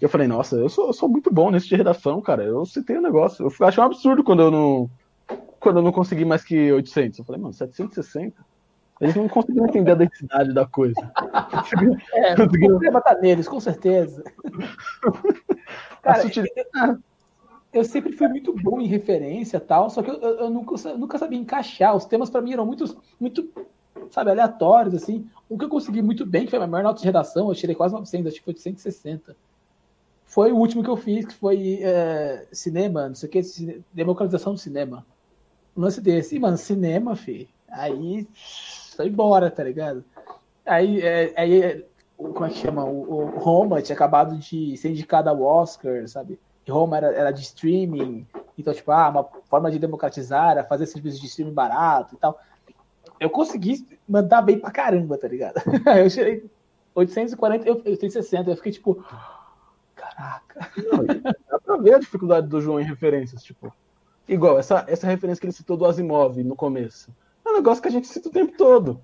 Eu 0.00 0.08
falei, 0.08 0.26
nossa, 0.26 0.56
eu 0.56 0.68
sou, 0.68 0.88
eu 0.88 0.92
sou 0.92 1.08
muito 1.08 1.32
bom 1.32 1.50
nesse 1.50 1.68
de 1.68 1.76
redação, 1.76 2.20
cara. 2.20 2.44
Eu 2.44 2.66
citei 2.66 2.96
o 2.96 2.98
um 2.98 3.02
negócio. 3.02 3.46
Eu 3.46 3.66
achei 3.66 3.82
um 3.82 3.86
absurdo 3.86 4.22
quando 4.22 4.42
eu 4.42 4.50
não 4.50 4.90
quando 5.58 5.78
eu 5.78 5.82
não 5.82 5.92
consegui 5.92 6.24
mais 6.24 6.44
que 6.44 6.70
800. 6.72 7.18
Eu 7.18 7.24
falei, 7.24 7.40
mano, 7.40 7.52
760? 7.52 8.44
Eles 9.00 9.14
não 9.14 9.28
conseguiram 9.28 9.66
entender 9.66 9.90
a 9.90 9.96
densidade 9.96 10.54
da 10.54 10.66
coisa. 10.66 10.94
É, 12.12 12.34
conseguiram... 12.34 12.76
o 12.76 12.78
problema 12.78 13.00
tá 13.00 13.14
neles, 13.14 13.48
com 13.48 13.60
certeza. 13.60 14.22
Cara, 16.02 16.22
eu, 16.22 16.98
eu, 17.72 17.84
sempre 17.84 18.12
fui 18.12 18.28
muito 18.28 18.54
bom 18.62 18.80
em 18.80 18.86
referência 18.86 19.58
tal, 19.58 19.90
só 19.90 20.02
que 20.02 20.10
eu, 20.10 20.14
eu 20.14 20.50
nunca, 20.50 20.88
eu 20.88 20.98
nunca 20.98 21.18
sabia 21.18 21.38
encaixar. 21.38 21.94
Os 21.94 22.04
temas 22.04 22.30
para 22.30 22.40
mim 22.40 22.52
eram 22.52 22.64
muito, 22.64 22.84
muito, 23.20 23.50
sabe, 24.10 24.30
aleatórios, 24.30 24.94
assim. 24.94 25.28
O 25.48 25.58
que 25.58 25.64
eu 25.64 25.68
consegui 25.68 26.00
muito 26.00 26.24
bem, 26.24 26.44
que 26.44 26.50
foi 26.50 26.58
a 26.58 26.66
maior 26.66 26.84
nota 26.84 27.00
de 27.00 27.06
redação, 27.06 27.48
eu 27.48 27.54
tirei 27.54 27.74
quase 27.74 27.94
900, 27.94 28.28
acho 28.28 28.38
que 28.38 28.44
foi 28.44 28.54
860. 28.54 29.36
Foi 30.26 30.52
o 30.52 30.56
último 30.56 30.82
que 30.82 30.90
eu 30.90 30.96
fiz, 30.96 31.24
que 31.24 31.34
foi 31.34 31.80
é, 31.82 32.46
cinema, 32.52 33.08
não 33.08 33.14
sei 33.14 33.28
o 33.28 33.32
que, 33.32 33.40
democratização 33.92 34.52
do 34.52 34.58
cinema. 34.58 35.06
Um 35.76 35.80
lance 35.82 36.00
desse. 36.00 36.36
E, 36.36 36.38
mano, 36.38 36.58
cinema, 36.58 37.16
fi. 37.16 37.48
Aí, 37.70 38.28
foi 38.96 39.06
embora, 39.06 39.50
tá 39.50 39.62
ligado? 39.62 40.04
Aí, 40.64 41.00
é, 41.00 41.32
aí 41.36 41.84
como 42.16 42.44
é 42.44 42.48
que 42.48 42.58
chama? 42.58 42.84
O, 42.84 43.12
o, 43.12 43.38
Roma 43.38 43.82
tinha 43.82 43.94
acabado 43.94 44.36
de 44.36 44.76
ser 44.76 44.90
indicado 44.90 45.28
ao 45.28 45.40
Oscar, 45.42 46.06
sabe? 46.08 46.38
E 46.66 46.70
Roma 46.70 46.96
era, 46.96 47.12
era 47.14 47.30
de 47.30 47.42
streaming, 47.42 48.26
então, 48.58 48.72
tipo, 48.72 48.90
ah, 48.90 49.08
uma 49.08 49.24
forma 49.44 49.70
de 49.70 49.78
democratizar 49.78 50.52
era 50.52 50.64
fazer 50.64 50.86
serviços 50.86 51.20
de 51.20 51.26
streaming 51.26 51.52
barato 51.52 52.14
e 52.14 52.18
tal. 52.18 52.38
Eu 53.20 53.30
consegui 53.30 53.86
mandar 54.08 54.42
bem 54.42 54.58
pra 54.58 54.70
caramba, 54.70 55.16
tá 55.18 55.28
ligado? 55.28 55.60
eu 55.98 56.10
tirei 56.10 56.44
840, 56.94 57.68
eu, 57.68 57.74
860, 57.74 58.50
eu 58.50 58.56
fiquei 58.56 58.72
tipo, 58.72 59.04
caraca. 60.16 60.70
Não, 60.76 61.04
dá 61.50 61.58
pra 61.58 61.76
ver 61.76 61.94
a 61.94 61.98
dificuldade 61.98 62.48
do 62.48 62.60
João 62.60 62.80
em 62.80 62.84
referências, 62.84 63.42
tipo. 63.42 63.72
Igual, 64.28 64.58
essa, 64.58 64.84
essa 64.88 65.06
referência 65.06 65.40
que 65.40 65.46
ele 65.46 65.52
citou 65.52 65.76
do 65.76 65.84
Asimov 65.84 66.42
no 66.42 66.56
começo. 66.56 67.10
É 67.44 67.50
um 67.50 67.54
negócio 67.54 67.82
que 67.82 67.88
a 67.88 67.92
gente 67.92 68.08
cita 68.08 68.28
o 68.28 68.32
tempo 68.32 68.56
todo. 68.56 69.00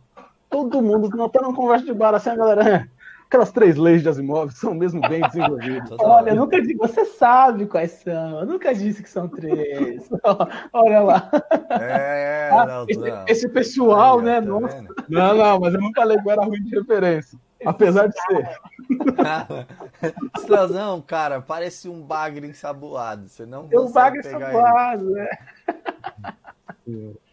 Todo 0.51 0.83
mundo, 0.83 1.09
não 1.16 1.29
tá 1.29 1.40
numa 1.40 1.55
conversa 1.55 1.85
de 1.85 1.94
bar 1.94 2.14
assim, 2.14 2.31
a 2.31 2.37
galera 2.37 2.88
aquelas 3.33 3.51
três 3.51 3.77
leis 3.77 4.03
de 4.03 4.11
Asimov 4.11 4.53
são 4.53 4.75
mesmo 4.75 5.01
bem 5.01 5.22
desenvolvidas. 5.22 5.96
Olha, 6.01 6.31
eu 6.31 6.37
nunca 6.37 6.61
disse, 6.61 6.75
você 6.75 7.07
sabe 7.07 7.64
quais 7.64 7.92
são, 7.92 8.40
eu 8.40 8.46
nunca 8.46 8.75
disse 8.75 9.03
que 9.03 9.09
são 9.09 9.27
três. 9.27 10.07
Olha 10.72 11.01
lá. 11.01 11.31
É, 11.70 12.51
é, 12.51 12.51
ah, 12.53 12.66
não, 12.66 12.85
esse, 12.87 13.01
não. 13.01 13.25
esse, 13.27 13.48
pessoal, 13.48 14.18
Aí, 14.18 14.25
né? 14.27 14.40
Tá 14.40 14.46
nossa. 14.46 14.85
Não, 15.09 15.35
não, 15.35 15.61
mas 15.61 15.72
eu 15.72 15.81
não 15.81 15.90
falei 15.94 16.18
que 16.18 16.31
era 16.31 16.44
ruim 16.44 16.62
de 16.62 16.77
referência. 16.77 17.38
Apesar 17.64 18.09
de 18.09 18.20
ser. 18.20 18.61
Explosão, 20.37 21.01
cara, 21.01 21.40
parece 21.40 21.88
um 21.88 22.03
bagre 22.03 22.46
ensaboado. 22.46 23.29
Você 23.29 23.46
não 23.46 23.68
Tem 23.68 23.79
um 23.79 23.90
bagre 23.90 24.20
ensaboado, 24.20 25.11
né? 25.11 25.29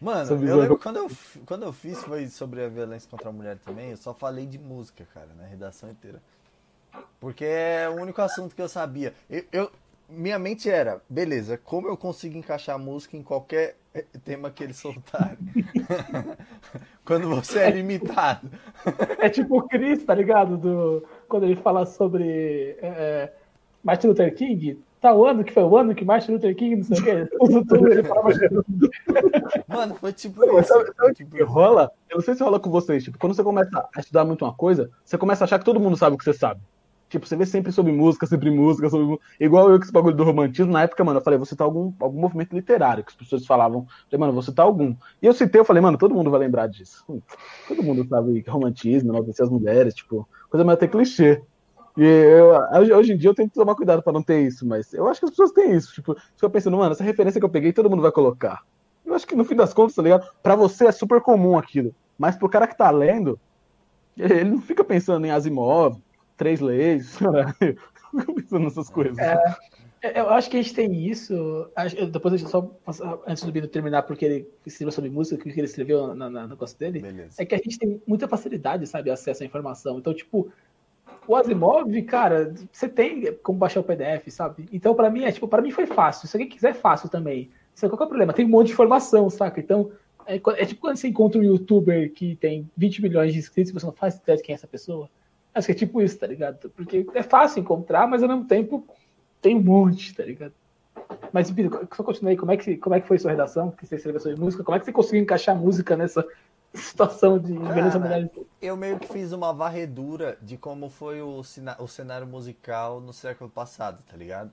Mano, 0.00 0.46
eu 0.46 0.56
lembro 0.56 0.78
quando 0.78 0.96
eu, 0.96 1.10
quando 1.44 1.64
eu 1.64 1.72
fiz 1.72 2.02
foi 2.04 2.28
sobre 2.28 2.64
a 2.64 2.68
violência 2.68 3.10
contra 3.10 3.28
a 3.28 3.32
mulher 3.32 3.58
também, 3.58 3.90
eu 3.90 3.96
só 3.96 4.14
falei 4.14 4.46
de 4.46 4.58
música, 4.58 5.06
cara, 5.12 5.28
na 5.36 5.44
redação 5.44 5.90
inteira. 5.90 6.22
Porque 7.18 7.44
é 7.44 7.88
o 7.88 8.00
único 8.00 8.20
assunto 8.22 8.54
que 8.54 8.62
eu 8.62 8.68
sabia. 8.68 9.12
Eu, 9.28 9.44
eu, 9.52 9.72
minha 10.08 10.38
mente 10.38 10.68
era, 10.68 11.00
beleza, 11.08 11.58
como 11.58 11.88
eu 11.88 11.96
consigo 11.96 12.36
encaixar 12.36 12.78
música 12.78 13.16
em 13.16 13.22
qualquer 13.22 13.76
eh, 13.94 14.04
tema 14.24 14.50
que 14.50 14.62
eles 14.62 14.76
soltarem? 14.76 15.38
quando 17.10 17.28
você 17.28 17.58
é 17.58 17.70
limitado. 17.70 18.48
É 19.18 19.28
tipo 19.28 19.58
o 19.58 19.62
Chris, 19.66 20.04
tá 20.04 20.14
ligado? 20.14 20.56
Do, 20.56 21.04
quando 21.28 21.42
ele 21.42 21.56
fala 21.56 21.84
sobre 21.84 22.76
é, 22.80 23.32
Martin 23.82 24.06
Luther 24.06 24.32
King, 24.32 24.78
tal 25.00 25.26
ano 25.26 25.42
que 25.42 25.52
foi 25.52 25.64
o 25.64 25.76
ano 25.76 25.92
que 25.92 26.04
Martin 26.04 26.30
Luther 26.30 26.54
King, 26.54 26.76
não 26.76 26.84
sei 26.84 26.98
o 26.98 27.02
quê. 27.02 27.10
ele 27.90 28.04
falava 28.04 28.28
Mano, 29.66 29.96
foi 29.96 30.12
tipo 30.12 30.44
isso. 30.44 30.68
Sabe, 30.68 30.92
sabe 30.96 31.14
tipo... 31.14 31.36
que 31.36 31.42
rola? 31.42 31.90
Eu 32.08 32.18
não 32.18 32.22
sei 32.22 32.36
se 32.36 32.44
rola 32.44 32.60
com 32.60 32.70
vocês. 32.70 33.02
Tipo, 33.02 33.18
quando 33.18 33.34
você 33.34 33.42
começa 33.42 33.88
a 33.92 33.98
estudar 33.98 34.24
muito 34.24 34.44
uma 34.44 34.54
coisa, 34.54 34.88
você 35.04 35.18
começa 35.18 35.42
a 35.42 35.46
achar 35.46 35.58
que 35.58 35.64
todo 35.64 35.80
mundo 35.80 35.96
sabe 35.96 36.14
o 36.14 36.18
que 36.18 36.24
você 36.24 36.32
sabe. 36.32 36.60
Tipo, 37.10 37.26
você 37.26 37.34
vê 37.34 37.44
sempre 37.44 37.72
sobre 37.72 37.90
música, 37.90 38.24
sempre 38.24 38.52
música, 38.52 38.88
sobre 38.88 39.18
Igual 39.40 39.68
eu 39.68 39.80
que 39.80 39.84
esse 39.84 39.92
bagulho 39.92 40.14
do 40.14 40.22
romantismo, 40.22 40.72
na 40.72 40.82
época, 40.82 41.02
mano, 41.02 41.18
eu 41.18 41.24
falei, 41.24 41.36
vou 41.36 41.44
citar 41.44 41.66
algum, 41.66 41.92
algum 41.98 42.20
movimento 42.20 42.54
literário, 42.54 43.02
que 43.02 43.10
as 43.10 43.16
pessoas 43.16 43.44
falavam. 43.44 43.84
falei, 44.08 44.20
mano, 44.20 44.32
vou 44.32 44.42
citar 44.42 44.64
algum. 44.64 44.94
E 45.20 45.26
eu 45.26 45.32
citei, 45.32 45.60
eu 45.60 45.64
falei, 45.64 45.82
mano, 45.82 45.98
todo 45.98 46.14
mundo 46.14 46.30
vai 46.30 46.38
lembrar 46.38 46.68
disso. 46.68 47.04
Hum, 47.08 47.20
todo 47.66 47.82
mundo 47.82 48.06
sabe 48.08 48.40
que 48.42 48.48
romantismo, 48.48 49.10
enaltecer 49.10 49.44
as 49.44 49.50
mulheres, 49.50 49.92
tipo, 49.92 50.28
coisa 50.48 50.64
meio 50.64 50.74
até 50.74 50.86
clichê. 50.86 51.42
E 51.98 52.04
eu, 52.04 52.96
hoje 52.96 53.12
em 53.12 53.16
dia 53.16 53.30
eu 53.30 53.34
tenho 53.34 53.48
que 53.48 53.56
tomar 53.56 53.74
cuidado 53.74 54.04
para 54.04 54.12
não 54.12 54.22
ter 54.22 54.46
isso, 54.46 54.64
mas 54.64 54.94
eu 54.94 55.08
acho 55.08 55.18
que 55.18 55.26
as 55.26 55.30
pessoas 55.30 55.50
têm 55.50 55.72
isso. 55.72 55.92
Tipo, 55.92 56.14
fica 56.36 56.48
pensando, 56.48 56.76
mano, 56.76 56.92
essa 56.92 57.02
referência 57.02 57.40
que 57.40 57.44
eu 57.44 57.50
peguei, 57.50 57.72
todo 57.72 57.90
mundo 57.90 58.02
vai 58.02 58.12
colocar. 58.12 58.62
Eu 59.04 59.14
acho 59.14 59.26
que 59.26 59.34
no 59.34 59.44
fim 59.44 59.56
das 59.56 59.74
contas, 59.74 59.96
tá 59.96 60.02
ligado? 60.02 60.30
Pra 60.40 60.54
você 60.54 60.86
é 60.86 60.92
super 60.92 61.20
comum 61.20 61.58
aquilo. 61.58 61.92
Mas 62.16 62.36
pro 62.36 62.48
cara 62.48 62.68
que 62.68 62.78
tá 62.78 62.88
lendo, 62.88 63.36
ele 64.16 64.44
não 64.50 64.60
fica 64.60 64.84
pensando 64.84 65.26
em 65.26 65.30
Asimov, 65.30 66.00
três 66.40 66.58
leis, 66.58 67.18
pensando 68.34 68.64
nessas 68.64 68.88
coisas. 68.88 69.18
É, 69.18 70.18
eu 70.18 70.30
acho 70.30 70.48
que 70.48 70.56
a 70.56 70.62
gente 70.62 70.74
tem 70.74 71.06
isso. 71.06 71.70
Depois 72.10 72.32
a 72.32 72.36
gente 72.38 72.50
só 72.50 72.74
antes 73.26 73.44
do 73.44 73.52
Bino 73.52 73.68
terminar, 73.68 74.04
porque 74.04 74.24
ele 74.24 74.48
escreveu 74.64 74.90
sobre 74.90 75.10
música, 75.10 75.42
que 75.42 75.50
ele 75.50 75.66
escreveu 75.66 76.14
na, 76.14 76.30
na, 76.30 76.42
no 76.44 76.48
negócio 76.48 76.78
dele, 76.78 77.00
Beleza. 77.00 77.42
é 77.42 77.44
que 77.44 77.54
a 77.54 77.58
gente 77.58 77.78
tem 77.78 78.00
muita 78.06 78.26
facilidade, 78.26 78.86
sabe, 78.86 79.10
acesso 79.10 79.42
à 79.42 79.46
informação. 79.46 79.98
Então, 79.98 80.14
tipo, 80.14 80.50
o 81.28 81.36
Asimov, 81.36 82.02
cara, 82.04 82.54
você 82.72 82.88
tem 82.88 83.34
como 83.42 83.58
baixar 83.58 83.80
o 83.80 83.84
PDF, 83.84 84.30
sabe? 84.30 84.66
Então, 84.72 84.94
para 84.94 85.10
mim, 85.10 85.24
é 85.24 85.32
tipo, 85.32 85.46
para 85.46 85.60
mim 85.60 85.70
foi 85.70 85.84
fácil. 85.84 86.26
Se 86.26 86.38
alguém 86.38 86.48
quiser, 86.48 86.70
é 86.70 86.74
fácil 86.74 87.10
também. 87.10 87.50
Só 87.74 87.86
qual 87.86 88.00
é 88.00 88.04
o 88.04 88.08
problema? 88.08 88.32
Tem 88.32 88.46
um 88.46 88.48
monte 88.48 88.68
de 88.68 88.72
informação, 88.72 89.28
saca? 89.28 89.60
Então, 89.60 89.92
é, 90.26 90.36
é, 90.36 90.64
tipo 90.64 90.80
quando 90.80 90.96
você 90.96 91.08
encontra 91.08 91.38
um 91.38 91.44
youtuber 91.44 92.10
que 92.14 92.34
tem 92.36 92.66
20 92.78 93.02
milhões 93.02 93.34
de 93.34 93.38
inscritos 93.38 93.70
e 93.70 93.74
você 93.74 93.84
não 93.84 93.92
faz 93.92 94.16
ideia 94.16 94.38
de 94.38 94.42
quem 94.42 94.54
é 94.54 94.56
essa 94.56 94.66
pessoa. 94.66 95.10
Acho 95.54 95.66
que 95.66 95.72
é 95.72 95.74
tipo 95.74 96.00
isso, 96.00 96.18
tá 96.18 96.26
ligado? 96.26 96.70
Porque 96.70 97.06
é 97.14 97.22
fácil 97.22 97.60
encontrar, 97.60 98.06
mas 98.06 98.22
ao 98.22 98.28
mesmo 98.28 98.44
tempo 98.44 98.86
tem 99.40 99.56
um 99.56 99.62
monte, 99.62 100.14
tá 100.14 100.22
ligado? 100.22 100.52
Mas, 101.32 101.50
Pino, 101.50 101.70
só 101.94 102.02
continuei, 102.02 102.36
como 102.36 102.52
é, 102.52 102.56
que, 102.56 102.76
como 102.76 102.94
é 102.94 103.00
que 103.00 103.08
foi 103.08 103.18
sua 103.18 103.30
redação? 103.32 103.70
Que 103.70 103.86
você 103.86 103.96
escreveu 103.96 104.20
sobre 104.20 104.38
música? 104.38 104.62
Como 104.62 104.76
é 104.76 104.78
que 104.78 104.84
você 104.84 104.92
conseguiu 104.92 105.22
encaixar 105.22 105.56
música 105.56 105.96
nessa, 105.96 106.24
situação 106.74 107.38
de 107.38 107.52
violência 107.52 107.98
mulher. 107.98 108.30
Eu 108.60 108.76
meio 108.76 108.98
que 108.98 109.08
fiz 109.08 109.32
uma 109.32 109.52
varredura 109.52 110.38
de 110.40 110.56
como 110.56 110.88
foi 110.88 111.20
o, 111.20 111.42
o 111.78 111.88
cenário 111.88 112.26
musical 112.26 113.00
no 113.00 113.12
século 113.12 113.50
passado, 113.50 114.02
tá 114.08 114.16
ligado? 114.16 114.52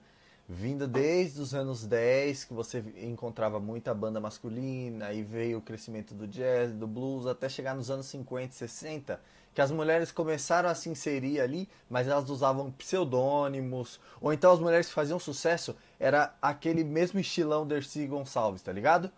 Vindo 0.50 0.88
desde 0.88 1.42
os 1.42 1.54
anos 1.54 1.86
10, 1.86 2.46
que 2.46 2.54
você 2.54 2.84
encontrava 3.04 3.60
muita 3.60 3.94
banda 3.94 4.20
masculina, 4.20 5.08
aí 5.08 5.22
veio 5.22 5.58
o 5.58 5.62
crescimento 5.62 6.14
do 6.14 6.26
jazz, 6.26 6.72
do 6.74 6.88
blues, 6.88 7.28
até 7.28 7.50
chegar 7.50 7.76
nos 7.76 7.92
anos 7.92 8.06
50 8.06 8.46
e 8.46 8.54
60, 8.54 9.20
que 9.58 9.62
as 9.62 9.72
mulheres 9.72 10.12
começaram 10.12 10.70
a 10.70 10.76
se 10.76 10.88
inserir 10.88 11.42
ali, 11.42 11.68
mas 11.90 12.08
elas 12.08 12.30
usavam 12.30 12.70
pseudônimos, 12.70 14.00
ou 14.22 14.32
então 14.32 14.52
as 14.52 14.60
mulheres 14.60 14.86
que 14.86 14.94
faziam 14.94 15.18
sucesso 15.18 15.76
era 16.00 16.32
aquele 16.40 16.84
mesmo 16.84 17.20
estilão 17.20 17.66
Dercy 17.66 18.06
Gonçalves, 18.06 18.62
tá 18.62 18.72
ligado? 18.72 19.12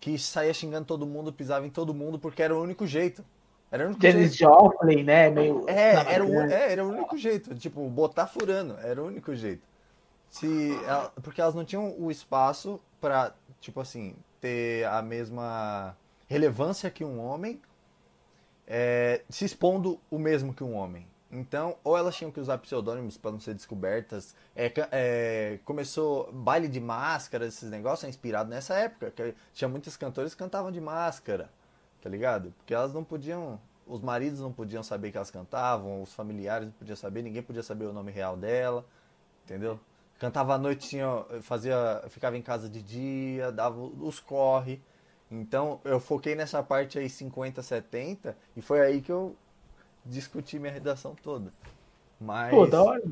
que 0.00 0.18
saía 0.18 0.54
xingando 0.54 0.86
todo 0.86 1.06
mundo, 1.06 1.30
pisava 1.30 1.66
em 1.66 1.68
todo 1.68 1.92
mundo, 1.92 2.18
porque 2.18 2.42
era 2.42 2.56
o 2.56 2.62
único 2.62 2.86
jeito. 2.86 3.22
Era 3.70 3.84
o 3.84 3.88
único 3.88 4.00
Janis 4.00 4.34
Joplin, 4.34 5.04
né? 5.04 5.28
Meio... 5.28 5.68
É, 5.68 6.14
era 6.14 6.24
o, 6.24 6.40
é, 6.40 6.72
era 6.72 6.82
o 6.82 6.88
único 6.88 7.18
jeito. 7.18 7.54
Tipo, 7.54 7.86
botar 7.90 8.26
furando, 8.26 8.78
era 8.78 9.02
o 9.02 9.06
único 9.06 9.34
jeito. 9.34 9.62
Se, 10.30 10.70
porque 11.22 11.42
elas 11.42 11.54
não 11.54 11.66
tinham 11.66 11.94
o 11.98 12.10
espaço 12.10 12.80
para, 12.98 13.34
tipo 13.60 13.78
assim, 13.78 14.16
ter 14.40 14.86
a 14.86 15.02
mesma 15.02 15.94
relevância 16.26 16.90
que 16.90 17.04
um 17.04 17.20
homem, 17.20 17.60
é, 18.66 19.22
se 19.28 19.44
expondo 19.44 20.00
o 20.10 20.18
mesmo 20.18 20.54
que 20.54 20.64
um 20.64 20.74
homem. 20.74 21.06
Então, 21.30 21.76
ou 21.82 21.96
elas 21.96 22.14
tinham 22.14 22.30
que 22.30 22.38
usar 22.38 22.58
pseudônimos 22.58 23.16
para 23.16 23.32
não 23.32 23.40
ser 23.40 23.54
descobertas. 23.54 24.34
É, 24.54 24.70
é, 24.90 25.58
começou 25.64 26.30
baile 26.30 26.68
de 26.68 26.78
máscara, 26.78 27.46
esses 27.46 27.70
negócios, 27.70 28.04
é 28.04 28.08
inspirado 28.10 28.50
nessa 28.50 28.74
época. 28.74 29.10
Que 29.10 29.34
tinha 29.54 29.66
muitos 29.66 29.96
cantores 29.96 30.34
que 30.34 30.38
cantavam 30.38 30.70
de 30.70 30.80
máscara, 30.80 31.50
tá 32.02 32.10
ligado? 32.10 32.52
Porque 32.58 32.74
elas 32.74 32.92
não 32.92 33.02
podiam. 33.02 33.58
Os 33.86 34.00
maridos 34.02 34.40
não 34.40 34.52
podiam 34.52 34.82
saber 34.82 35.10
que 35.10 35.16
elas 35.16 35.30
cantavam, 35.30 36.02
os 36.02 36.12
familiares 36.12 36.66
não 36.66 36.72
podiam 36.72 36.96
saber, 36.96 37.22
ninguém 37.22 37.42
podia 37.42 37.62
saber 37.62 37.86
o 37.86 37.92
nome 37.92 38.12
real 38.12 38.36
dela, 38.36 38.84
entendeu? 39.44 39.80
Cantava 40.18 40.54
à 40.54 40.58
noite, 40.58 40.88
tinha, 40.88 41.24
fazia, 41.40 42.04
ficava 42.08 42.36
em 42.36 42.42
casa 42.42 42.68
de 42.68 42.80
dia, 42.80 43.50
dava 43.50 43.80
os 43.80 44.20
corre. 44.20 44.80
Então 45.32 45.80
eu 45.84 45.98
foquei 45.98 46.34
nessa 46.34 46.62
parte 46.62 46.98
aí 46.98 47.08
50, 47.08 47.62
70 47.62 48.36
e 48.54 48.60
foi 48.60 48.80
aí 48.80 49.00
que 49.00 49.10
eu 49.10 49.34
discutir 50.04 50.60
minha 50.60 50.72
redação 50.72 51.14
toda. 51.22 51.52
Mas. 52.20 52.50
Pô, 52.50 52.66
da 52.66 52.82
hora. 52.82 53.02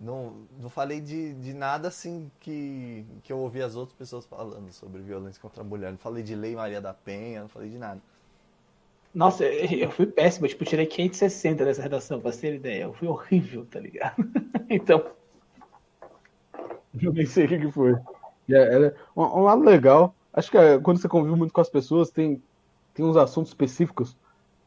Não, 0.00 0.34
não 0.60 0.70
falei 0.70 1.00
de, 1.00 1.34
de 1.34 1.52
nada 1.52 1.88
assim 1.88 2.30
que, 2.38 3.04
que 3.24 3.32
eu 3.32 3.38
ouvi 3.38 3.60
as 3.60 3.74
outras 3.74 3.96
pessoas 3.98 4.24
falando 4.24 4.70
sobre 4.72 5.02
violência 5.02 5.42
contra 5.42 5.60
a 5.62 5.64
mulher. 5.64 5.90
Não 5.90 5.98
falei 5.98 6.22
de 6.22 6.36
Lei 6.36 6.54
Maria 6.54 6.80
da 6.80 6.94
Penha, 6.94 7.40
não 7.40 7.48
falei 7.48 7.68
de 7.68 7.78
nada. 7.78 8.00
Nossa, 9.12 9.44
eu 9.44 9.90
fui 9.90 10.06
péssimo, 10.06 10.46
tipo, 10.46 10.64
tirei 10.64 10.86
560 10.86 11.64
dessa 11.64 11.82
redação, 11.82 12.20
pra 12.20 12.30
ter 12.30 12.54
ideia. 12.54 12.84
Eu 12.84 12.92
fui 12.92 13.08
horrível, 13.08 13.66
tá 13.66 13.80
ligado? 13.80 14.14
então. 14.70 15.04
Eu 17.02 17.12
nem 17.12 17.26
sei 17.26 17.46
o 17.46 17.48
que, 17.48 17.58
que 17.58 17.72
foi. 17.72 17.96
É, 18.48 18.54
é, 18.54 18.94
um, 19.16 19.22
um, 19.22 19.42
lado 19.42 19.62
legal, 19.62 20.14
acho 20.38 20.50
que 20.50 20.58
é, 20.58 20.78
quando 20.78 20.98
você 20.98 21.08
convive 21.08 21.36
muito 21.36 21.52
com 21.52 21.60
as 21.60 21.68
pessoas, 21.68 22.10
tem, 22.10 22.42
tem 22.94 23.04
uns 23.04 23.16
assuntos 23.16 23.50
específicos. 23.50 24.16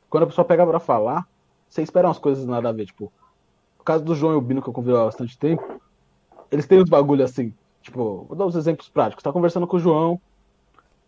Quando 0.10 0.24
a 0.24 0.28
pessoa 0.28 0.46
pega 0.46 0.66
para 0.66 0.80
falar, 0.80 1.28
você 1.70 1.82
espera 1.82 2.08
umas 2.08 2.20
coisas 2.20 2.46
nada 2.46 2.70
a 2.70 2.72
ver, 2.72 2.86
tipo, 2.86 3.12
no 3.80 3.86
caso 3.86 4.04
do 4.04 4.14
João 4.14 4.34
e 4.34 4.36
o 4.36 4.42
Bino, 4.42 4.62
que 4.62 4.70
eu 4.70 4.74
convivo 4.74 4.98
há 4.98 5.06
bastante 5.06 5.38
tempo, 5.38 5.82
eles 6.52 6.68
têm 6.68 6.82
uns 6.82 6.90
bagulho 6.90 7.24
assim. 7.24 7.54
Tipo, 7.82 8.26
vou 8.28 8.38
dar 8.38 8.46
uns 8.46 8.56
exemplos 8.56 8.90
práticos. 8.90 9.24
Tá 9.24 9.32
conversando 9.32 9.66
com 9.66 9.78
o 9.78 9.80
João, 9.80 10.20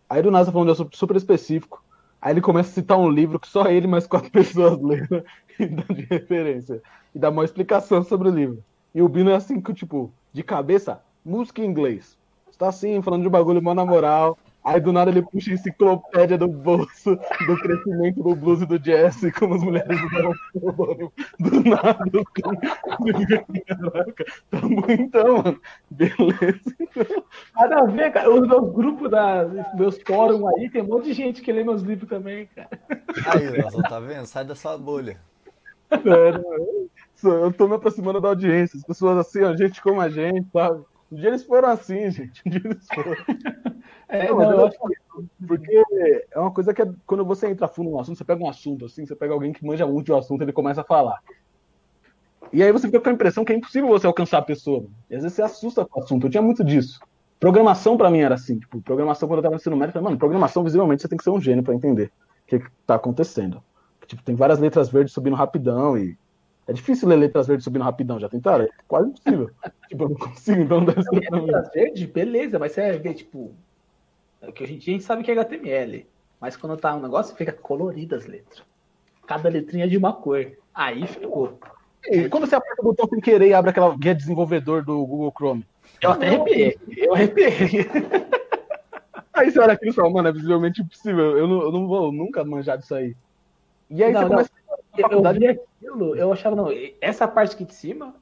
aí 0.09 0.21
do 0.21 0.31
nada 0.31 0.45
tá 0.45 0.51
falando 0.51 0.67
de 0.67 0.73
assunto 0.73 0.97
super 0.97 1.15
específico. 1.15 1.83
Aí 2.21 2.31
ele 2.33 2.41
começa 2.41 2.69
a 2.69 2.73
citar 2.73 2.97
um 2.97 3.09
livro 3.09 3.39
que 3.39 3.47
só 3.47 3.65
ele 3.65 3.85
mais 3.85 4.07
quatro 4.07 4.31
pessoas 4.31 4.81
leram 4.81 5.23
e 5.59 5.65
dá 5.65 5.83
de 5.93 6.03
referência. 6.05 6.81
E 7.13 7.19
dá 7.19 7.29
uma 7.29 7.43
explicação 7.43 8.01
sobre 8.03 8.29
o 8.29 8.31
livro. 8.31 8.63
E 8.95 9.01
o 9.01 9.09
Bino 9.09 9.29
é 9.29 9.35
assim, 9.35 9.59
que, 9.59 9.73
tipo, 9.73 10.11
de 10.31 10.41
cabeça, 10.41 11.01
música 11.23 11.61
em 11.61 11.65
inglês. 11.65 12.17
Está 12.49 12.69
assim, 12.69 13.01
falando 13.01 13.23
de 13.23 13.29
bagulho 13.29 13.61
mó 13.61 13.73
na 13.73 13.85
moral. 13.85 14.37
Aí 14.63 14.79
do 14.79 14.93
nada 14.93 15.11
ele 15.11 15.21
puxa 15.21 15.51
a 15.51 15.53
enciclopédia 15.55 16.37
do 16.37 16.47
bolso 16.47 17.15
do 17.15 17.57
crescimento 17.59 18.23
do 18.23 18.33
blues 18.33 18.61
e 18.61 18.65
do 18.65 18.79
jazz, 18.79 19.19
como 19.37 19.55
as 19.55 19.63
mulheres 19.63 19.99
usaram 20.01 20.33
do 21.39 21.63
nada. 21.69 21.99
Caraca, 23.67 24.25
tá 24.49 24.61
muito, 24.61 24.91
então, 24.91 25.43
mano. 25.43 25.61
Beleza. 25.91 26.75
Nada 27.55 27.79
a 27.79 27.85
ver, 27.85 28.11
cara. 28.13 28.33
Os 28.33 28.47
meus 28.47 28.73
grupos, 28.73 29.11
da, 29.11 29.45
meus 29.75 29.99
fóruns 30.07 30.45
aí, 30.55 30.69
tem 30.69 30.81
um 30.81 30.87
monte 30.87 31.05
de 31.05 31.13
gente 31.13 31.41
que 31.41 31.51
lê 31.51 31.63
meus 31.63 31.81
livros 31.81 32.09
também, 32.09 32.47
cara. 32.55 32.69
Aí, 33.33 33.51
Nelson, 33.51 33.81
tá 33.81 33.99
vendo? 33.99 34.25
Sai 34.25 34.45
dessa 34.45 34.77
bolha. 34.77 35.19
É, 35.91 37.27
eu 37.27 37.51
tô 37.53 37.67
me 37.67 37.75
aproximando 37.75 38.21
da 38.21 38.29
audiência. 38.29 38.77
As 38.77 38.83
pessoas 38.83 39.17
assim, 39.17 39.43
ó, 39.43 39.55
gente 39.55 39.81
como 39.81 39.99
a 39.99 40.09
gente, 40.09 40.47
sabe? 40.51 40.83
Um 41.13 41.15
dia 41.15 41.29
eles 41.29 41.43
foram 41.43 41.69
assim, 41.69 42.09
gente. 42.11 42.41
Um 42.43 42.49
dia 42.49 42.61
eles 42.65 42.87
foram. 42.93 43.15
É, 44.09 44.27
não, 44.29 44.37
não, 44.37 44.51
eu 44.51 44.65
acho 44.65 44.77
que, 44.77 45.45
porque 45.47 45.83
é 46.31 46.39
uma 46.39 46.51
coisa 46.51 46.73
que 46.73 46.81
é, 46.81 46.91
quando 47.05 47.23
você 47.23 47.47
entra 47.47 47.67
fundo 47.67 47.91
no 47.91 47.99
assunto, 47.99 48.17
você 48.17 48.25
pega 48.25 48.43
um 48.43 48.49
assunto 48.49 48.85
assim, 48.85 49.05
você 49.05 49.15
pega 49.15 49.31
alguém 49.31 49.53
que 49.53 49.63
manja 49.63 49.85
muito 49.85 50.07
do 50.07 50.15
assunto, 50.15 50.41
ele 50.41 50.51
começa 50.51 50.81
a 50.81 50.83
falar. 50.83 51.19
E 52.51 52.63
aí 52.63 52.71
você 52.71 52.87
fica 52.87 52.99
com 52.99 53.09
a 53.09 53.13
impressão 53.13 53.45
que 53.45 53.53
é 53.53 53.55
impossível 53.55 53.89
você 53.89 54.07
alcançar 54.07 54.39
a 54.39 54.41
pessoa. 54.41 54.87
E 55.07 55.15
às 55.15 55.21
vezes 55.21 55.35
você 55.35 55.43
assusta 55.43 55.85
com 55.85 55.99
o 55.99 56.03
assunto. 56.03 56.25
Eu 56.25 56.31
tinha 56.31 56.41
muito 56.41 56.63
disso. 56.63 56.99
Programação 57.39 57.95
para 57.95 58.09
mim 58.09 58.19
era 58.19 58.35
assim, 58.35 58.57
tipo, 58.57 58.81
programação 58.81 59.27
quando 59.27 59.39
eu 59.39 59.43
tava 59.43 59.55
no 59.55 59.59
ensino 59.59 59.75
médio, 59.75 59.89
eu 59.89 59.93
falei, 59.93 60.05
mano, 60.05 60.17
programação 60.17 60.63
visivelmente 60.63 61.01
você 61.01 61.07
tem 61.07 61.17
que 61.17 61.23
ser 61.23 61.29
um 61.29 61.41
gênio 61.41 61.63
para 61.63 61.75
entender 61.75 62.11
o 62.43 62.47
que, 62.47 62.59
que 62.59 62.67
tá 62.87 62.95
acontecendo. 62.95 63.63
Tipo, 64.07 64.23
tem 64.23 64.35
várias 64.35 64.59
letras 64.59 64.89
verdes 64.89 65.13
subindo 65.13 65.35
rapidão 65.35 65.97
e 65.97 66.17
é 66.67 66.73
difícil 66.73 67.07
ler 67.07 67.17
letras 67.17 67.47
verdes 67.47 67.63
subindo 67.63 67.83
rapidão, 67.83 68.19
já 68.19 68.29
tentaram? 68.29 68.65
É 68.65 68.69
quase 68.87 69.09
impossível. 69.09 69.51
tipo, 69.89 70.03
eu 70.03 70.09
não 70.09 70.15
consigo, 70.15 70.61
então 70.61 70.77
não 70.79 70.85
deve 70.85 71.03
ser. 71.03 71.31
Não, 71.31 71.45
letras 71.45 71.71
verdes, 71.73 72.05
beleza, 72.05 72.59
mas 72.59 72.71
você 72.71 72.97
vê, 72.97 73.13
tipo, 73.13 73.51
é 74.41 74.51
que 74.51 74.63
hoje 74.63 74.75
em 74.75 74.77
dia 74.77 74.93
a 74.93 74.97
gente 74.97 75.05
sabe 75.05 75.23
que 75.23 75.31
é 75.31 75.33
HTML, 75.33 76.05
mas 76.39 76.55
quando 76.55 76.77
tá 76.77 76.95
um 76.95 77.01
negócio, 77.01 77.35
fica 77.35 77.51
colorido 77.51 78.15
as 78.15 78.25
letras. 78.25 78.63
Cada 79.25 79.49
letrinha 79.49 79.85
é 79.85 79.87
de 79.87 79.97
uma 79.97 80.13
cor. 80.13 80.51
Aí 80.73 81.07
ficou. 81.07 81.57
E 82.05 82.27
quando 82.27 82.45
você 82.45 82.55
aperta 82.55 82.81
o 82.81 82.85
botão 82.85 83.07
sem 83.07 83.21
querer 83.21 83.47
e 83.47 83.53
abre 83.53 83.71
aquela 83.71 83.95
guia 83.95 84.13
desenvolvedor 84.13 84.83
do 84.83 85.05
Google 85.05 85.31
Chrome? 85.31 85.65
Eu 86.01 86.11
até 86.11 86.27
arrepiei. 86.27 86.77
Eu 86.97 87.13
arrepiei. 87.13 87.49
Aí 89.33 89.49
você 89.49 89.59
olha 89.59 89.73
aquilo 89.73 89.91
e 89.91 89.95
fala, 89.95 90.09
mano, 90.09 90.27
é 90.27 90.31
visivelmente 90.31 90.81
impossível. 90.81 91.37
Eu 91.37 91.47
não, 91.47 91.61
eu 91.61 91.71
não 91.71 91.87
vou 91.87 92.11
nunca 92.11 92.43
manjar 92.43 92.77
disso 92.77 92.93
aí. 92.93 93.15
E 93.89 94.03
aí 94.03 94.13
não, 94.13 94.21
você 94.21 94.27
começa 94.27 94.51
a 94.53 94.62
eu 94.97 95.33
vi 95.33 95.47
aquilo, 95.47 96.15
eu 96.15 96.31
achava, 96.31 96.55
não, 96.55 96.67
essa 97.01 97.27
parte 97.27 97.55
aqui 97.55 97.65
de 97.65 97.73
cima 97.73 98.15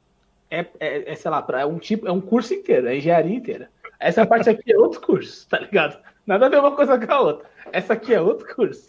é, 0.49 0.65
é, 0.79 1.11
é 1.11 1.15
sei 1.15 1.31
lá, 1.31 1.45
é 1.59 1.65
um 1.65 1.77
tipo, 1.79 2.07
é 2.07 2.11
um 2.11 2.21
curso 2.21 2.53
inteiro, 2.53 2.87
é 2.87 2.97
engenharia 2.97 3.35
inteira. 3.35 3.69
Essa 3.99 4.25
parte 4.25 4.49
aqui 4.49 4.73
é 4.73 4.77
outro 4.77 4.99
curso, 4.99 5.47
tá 5.47 5.59
ligado? 5.59 6.01
Nada 6.25 6.47
a 6.47 6.49
ver 6.49 6.59
uma 6.59 6.75
coisa 6.75 6.97
com 6.97 7.13
a 7.13 7.19
outra. 7.19 7.49
Essa 7.71 7.93
aqui 7.93 8.13
é 8.13 8.21
outro 8.21 8.53
curso. 8.55 8.87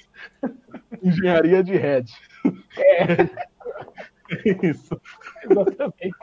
Engenharia 1.02 1.62
de 1.62 1.76
Red. 1.76 2.04
É. 2.76 3.28
Isso. 4.66 5.00
Exatamente. 5.44 6.16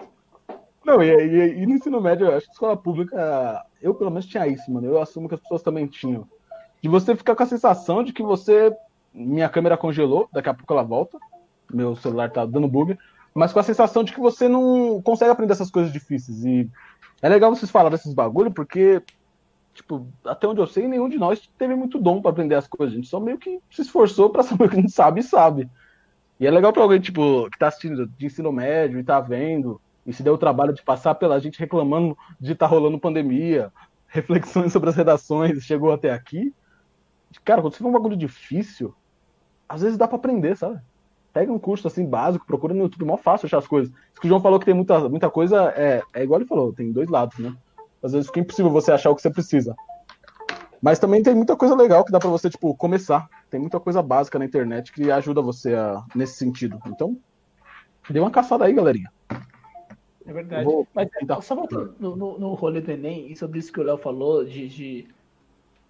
Não, 0.84 1.03
e, 1.03 1.07
e, 1.07 1.62
e, 1.62 1.66
no 1.68 1.74
ensino 1.74 2.01
médio, 2.01 2.28
eu 2.28 2.36
acho 2.36 2.47
que 2.47 2.53
escola 2.53 2.76
pública, 2.76 3.64
eu 3.82 3.93
pelo 3.93 4.10
menos 4.10 4.26
tinha 4.26 4.47
isso, 4.47 4.72
mano. 4.72 4.88
Eu 4.88 4.99
assumo 4.99 5.28
que 5.28 5.36
as 5.36 5.41
pessoas 5.41 5.62
também 5.62 5.86
tinham. 5.86 6.28
De 6.82 6.89
você 6.89 7.16
ficar 7.16 7.36
com 7.36 7.43
a 7.43 7.47
sensação 7.47 8.03
de 8.03 8.12
que 8.12 8.24
você. 8.24 8.76
Minha 9.14 9.49
câmera 9.49 9.78
congelou, 9.78 10.28
daqui 10.32 10.49
a 10.49 10.53
pouco 10.53 10.74
ela 10.74 10.84
volta. 10.84 11.20
Meu 11.72 11.95
celular 11.95 12.32
tá 12.32 12.45
dando 12.45 12.67
bug. 12.67 12.97
Mas 13.34 13.53
com 13.53 13.59
a 13.59 13.63
sensação 13.63 14.03
de 14.03 14.11
que 14.11 14.20
você 14.20 14.47
não 14.47 15.01
consegue 15.01 15.32
aprender 15.32 15.53
essas 15.53 15.72
coisas 15.72 15.93
difíceis. 15.93 16.43
E 16.43 16.70
é 17.22 17.30
legal 17.30 17.53
vocês 17.55 17.72
falarem 17.72 17.97
desses 17.97 18.13
bagulho, 18.13 18.51
porque 18.51 19.03
tipo, 19.74 20.07
até 20.26 20.47
onde 20.47 20.59
eu 20.59 20.67
sei, 20.67 20.88
nenhum 20.88 21.07
de 21.07 21.17
nós 21.17 21.49
teve 21.57 21.76
muito 21.76 21.99
dom 21.99 22.22
para 22.22 22.32
aprender 22.32 22.55
as 22.55 22.67
coisas. 22.67 22.93
A 22.93 22.95
gente 22.97 23.07
só 23.07 23.20
meio 23.20 23.38
que 23.38 23.59
se 23.72 23.82
esforçou 23.82 24.30
para 24.30 24.43
saber 24.43 24.65
o 24.65 24.70
que 24.70 24.78
a 24.78 24.82
gente 24.82 24.91
sabe 24.91 25.22
e 25.22 25.24
sabe. 25.24 25.70
E 26.39 26.47
é 26.47 26.51
legal 26.51 26.72
para 26.72 26.82
alguém, 26.82 26.99
tipo, 26.99 27.49
que 27.49 27.59
tá 27.59 27.67
assistindo 27.67 28.07
de 28.07 28.26
ensino 28.26 28.51
médio 28.51 28.99
e 28.99 29.03
tá 29.03 29.20
vendo, 29.20 29.80
e 30.05 30.13
se 30.13 30.24
deu 30.24 30.34
o 30.34 30.38
trabalho 30.38 30.74
de 30.74 30.82
passar 30.82 31.15
pela 31.15 31.39
gente 31.39 31.59
reclamando 31.59 32.17
de 32.39 32.55
tá 32.55 32.65
rolando 32.65 32.99
pandemia, 32.99 33.72
reflexões 34.07 34.72
sobre 34.72 34.89
as 34.89 34.95
redações, 34.95 35.63
chegou 35.63 35.91
até 35.91 36.11
aqui. 36.11 36.53
Cara, 37.43 37.61
quando 37.61 37.74
você 37.74 37.84
vê 37.84 37.89
um 37.89 37.93
bagulho 37.93 38.17
difícil, 38.17 38.95
às 39.67 39.82
vezes 39.82 39.97
dá 39.97 40.07
para 40.07 40.17
aprender, 40.17 40.55
sabe? 40.57 40.80
Pega 41.34 41.52
um 41.52 41.60
curso 41.60 41.88
assim 41.88 42.06
básico, 42.06 42.46
procura 42.46 42.74
no 42.74 42.84
YouTube, 42.84 43.06
mó 43.06 43.18
fácil 43.18 43.46
achar 43.46 43.60
as 43.60 43.68
coisas. 43.68 43.94
Isso 44.12 44.22
que 44.22 44.28
o 44.28 44.30
João 44.30 44.42
falou 44.42 44.60
que 44.60 44.66
tem 44.66 44.74
muita, 44.74 45.08
muita 45.08 45.30
coisa, 45.30 45.72
é, 45.76 46.02
é 46.14 46.24
igual 46.24 46.40
ele 46.40 46.48
falou, 46.48 46.74
tem 46.74 46.92
dois 46.92 47.08
lados, 47.08 47.38
né? 47.38 47.56
Às 48.02 48.14
vezes 48.14 48.28
fica 48.28 48.40
impossível 48.40 48.72
você 48.72 48.92
achar 48.92 49.10
o 49.10 49.16
que 49.16 49.22
você 49.22 49.30
precisa. 49.30 49.76
Mas 50.82 50.98
também 50.98 51.22
tem 51.22 51.36
muita 51.36 51.56
coisa 51.56 51.76
legal 51.76 52.06
que 52.06 52.12
dá 52.12 52.20
para 52.20 52.30
você, 52.30 52.50
tipo, 52.50 52.74
começar. 52.76 53.30
Tem 53.50 53.60
muita 53.60 53.80
coisa 53.80 54.02
básica 54.02 54.40
na 54.40 54.46
internet 54.46 54.92
que 54.94 55.12
ajuda 55.12 55.42
você 55.42 55.76
a, 55.76 56.04
nesse 56.16 56.36
sentido. 56.36 56.80
Então, 56.88 57.18
dê 58.10 58.20
uma 58.20 58.32
caçada 58.32 58.66
aí, 58.66 58.74
galerinha. 58.74 59.12
É 60.26 60.34
verdade. 60.34 60.64
Vou... 60.64 60.88
Mas 60.94 61.10
então, 61.22 61.42
só 61.42 61.56
voltando 61.56 61.96
no, 62.00 62.16
no, 62.16 62.40
no, 62.40 62.54
rolê 62.54 62.80
do 62.80 62.92
Enem, 62.92 63.32
e 63.32 63.36
sobre 63.36 63.60
isso 63.60 63.74
que 63.74 63.80
o 63.80 63.84
Léo 63.84 63.98
falou, 63.98 64.46
de, 64.46 64.70
de, 64.70 65.08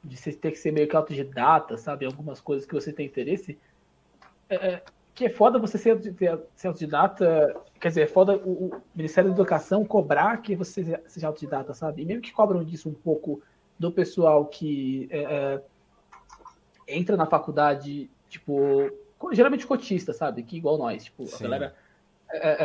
de 0.04 0.18
você 0.18 0.34
ter 0.34 0.52
que 0.52 0.58
ser 0.58 0.72
meio 0.72 0.88
que 0.88 0.96
autodidata, 0.96 1.78
sabe? 1.78 2.06
Algumas 2.06 2.42
coisas 2.42 2.66
que 2.66 2.74
você 2.74 2.92
tem 2.92 3.06
interesse. 3.06 3.60
É, 4.50 4.56
é 4.56 4.84
que 5.20 5.26
é 5.26 5.30
foda 5.30 5.59
você 5.59 5.78
ser, 5.78 5.99
ser 6.55 6.67
autodidata, 6.70 7.53
quer 7.78 7.89
dizer, 7.89 8.01
é 8.03 8.07
foda 8.07 8.38
o, 8.38 8.67
o, 8.67 8.82
Ministério 8.95 9.30
da 9.30 9.36
Educação 9.36 9.84
cobrar 9.84 10.38
que 10.38 10.55
você 10.55 10.97
seja 11.07 11.28
autodidata, 11.28 11.74
sabe? 11.74 12.03
E 12.03 12.05
mesmo 12.05 12.22
que 12.22 12.32
cobram 12.32 12.63
disso 12.63 12.88
um 12.88 12.93
pouco 12.93 13.41
do 13.78 13.91
pessoal 13.91 14.45
que 14.45 15.09
é, 15.11 15.24
é, 15.24 15.61
entra 16.88 17.17
na 17.17 17.26
faculdade, 17.26 18.09
tipo, 18.30 18.89
geralmente 19.34 19.67
cotista, 19.67 20.13
sabe? 20.13 20.41
Que 20.41 20.55
igual 20.55 20.78
nós, 20.78 21.03
tipo, 21.03 21.28
Sim. 21.28 21.36
a 21.36 21.47
galera 21.49 21.76
é, 22.32 22.57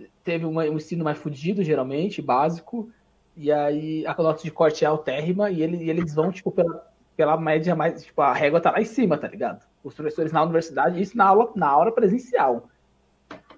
é, 0.00 0.06
teve 0.22 0.44
uma, 0.44 0.62
um 0.62 0.76
ensino 0.76 1.02
mais 1.02 1.18
fudido, 1.18 1.64
geralmente, 1.64 2.22
básico, 2.22 2.88
e 3.36 3.50
aí 3.50 4.06
a 4.06 4.14
nota 4.14 4.44
de 4.44 4.50
corte 4.52 4.84
é 4.84 4.86
altérrima 4.86 5.50
e, 5.50 5.60
ele, 5.60 5.78
e 5.78 5.90
eles 5.90 6.14
vão, 6.14 6.30
tipo, 6.30 6.52
pela, 6.52 6.88
pela 7.16 7.36
média 7.36 7.74
mais, 7.74 8.04
tipo, 8.04 8.22
a 8.22 8.32
régua 8.32 8.60
tá 8.60 8.70
lá 8.70 8.80
em 8.80 8.84
cima, 8.84 9.18
tá 9.18 9.26
ligado? 9.26 9.71
Os 9.82 9.94
professores 9.94 10.32
na 10.32 10.42
universidade, 10.42 11.00
isso 11.00 11.16
na 11.16 11.26
aula, 11.26 11.50
na 11.54 11.68
aula 11.68 11.92
presencial. 11.92 12.68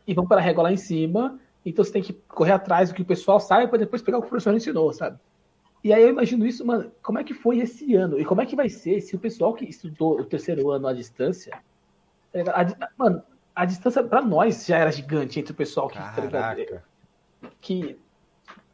E 0.07 0.15
vão 0.15 0.27
para 0.27 0.41
a 0.41 0.45
régua 0.45 0.65
lá 0.65 0.73
em 0.73 0.77
cima, 0.77 1.39
então 1.65 1.85
você 1.85 1.93
tem 1.93 2.03
que 2.03 2.13
correr 2.13 2.53
atrás 2.53 2.91
do 2.91 2.95
que 2.95 3.03
o 3.03 3.07
pessoal 3.07 3.41
sabe 3.41 3.69
para 3.69 3.79
depois 3.79 4.03
pegar 4.03 4.19
o 4.19 4.21
que 4.21 4.27
o 4.27 4.31
professor 4.31 4.55
ensinou, 4.55 4.93
sabe? 4.93 5.19
E 5.83 5.93
aí 5.93 6.03
eu 6.03 6.09
imagino 6.09 6.47
isso, 6.47 6.65
mano, 6.65 6.91
como 7.03 7.19
é 7.19 7.25
que 7.25 7.35
foi 7.35 7.59
esse 7.59 7.95
ano? 7.95 8.19
E 8.19 8.25
como 8.25 8.41
é 8.41 8.47
que 8.47 8.57
vai 8.57 8.71
ser 8.71 9.01
se 9.03 9.15
o 9.15 9.19
pessoal 9.19 9.53
que 9.53 9.67
estudou 9.67 10.19
o 10.19 10.25
terceiro 10.25 10.71
ano 10.71 10.87
à 10.87 10.95
distância. 10.95 11.59
Tá 12.33 12.63
a, 12.81 12.89
mano, 12.97 13.23
a 13.55 13.65
distância 13.67 14.03
para 14.03 14.23
nós 14.23 14.65
já 14.67 14.79
era 14.79 14.91
gigante 14.91 15.39
entre 15.39 15.53
o 15.53 15.55
pessoal 15.55 15.89
que. 15.89 15.99
Tá 15.99 16.11
que, 17.61 17.99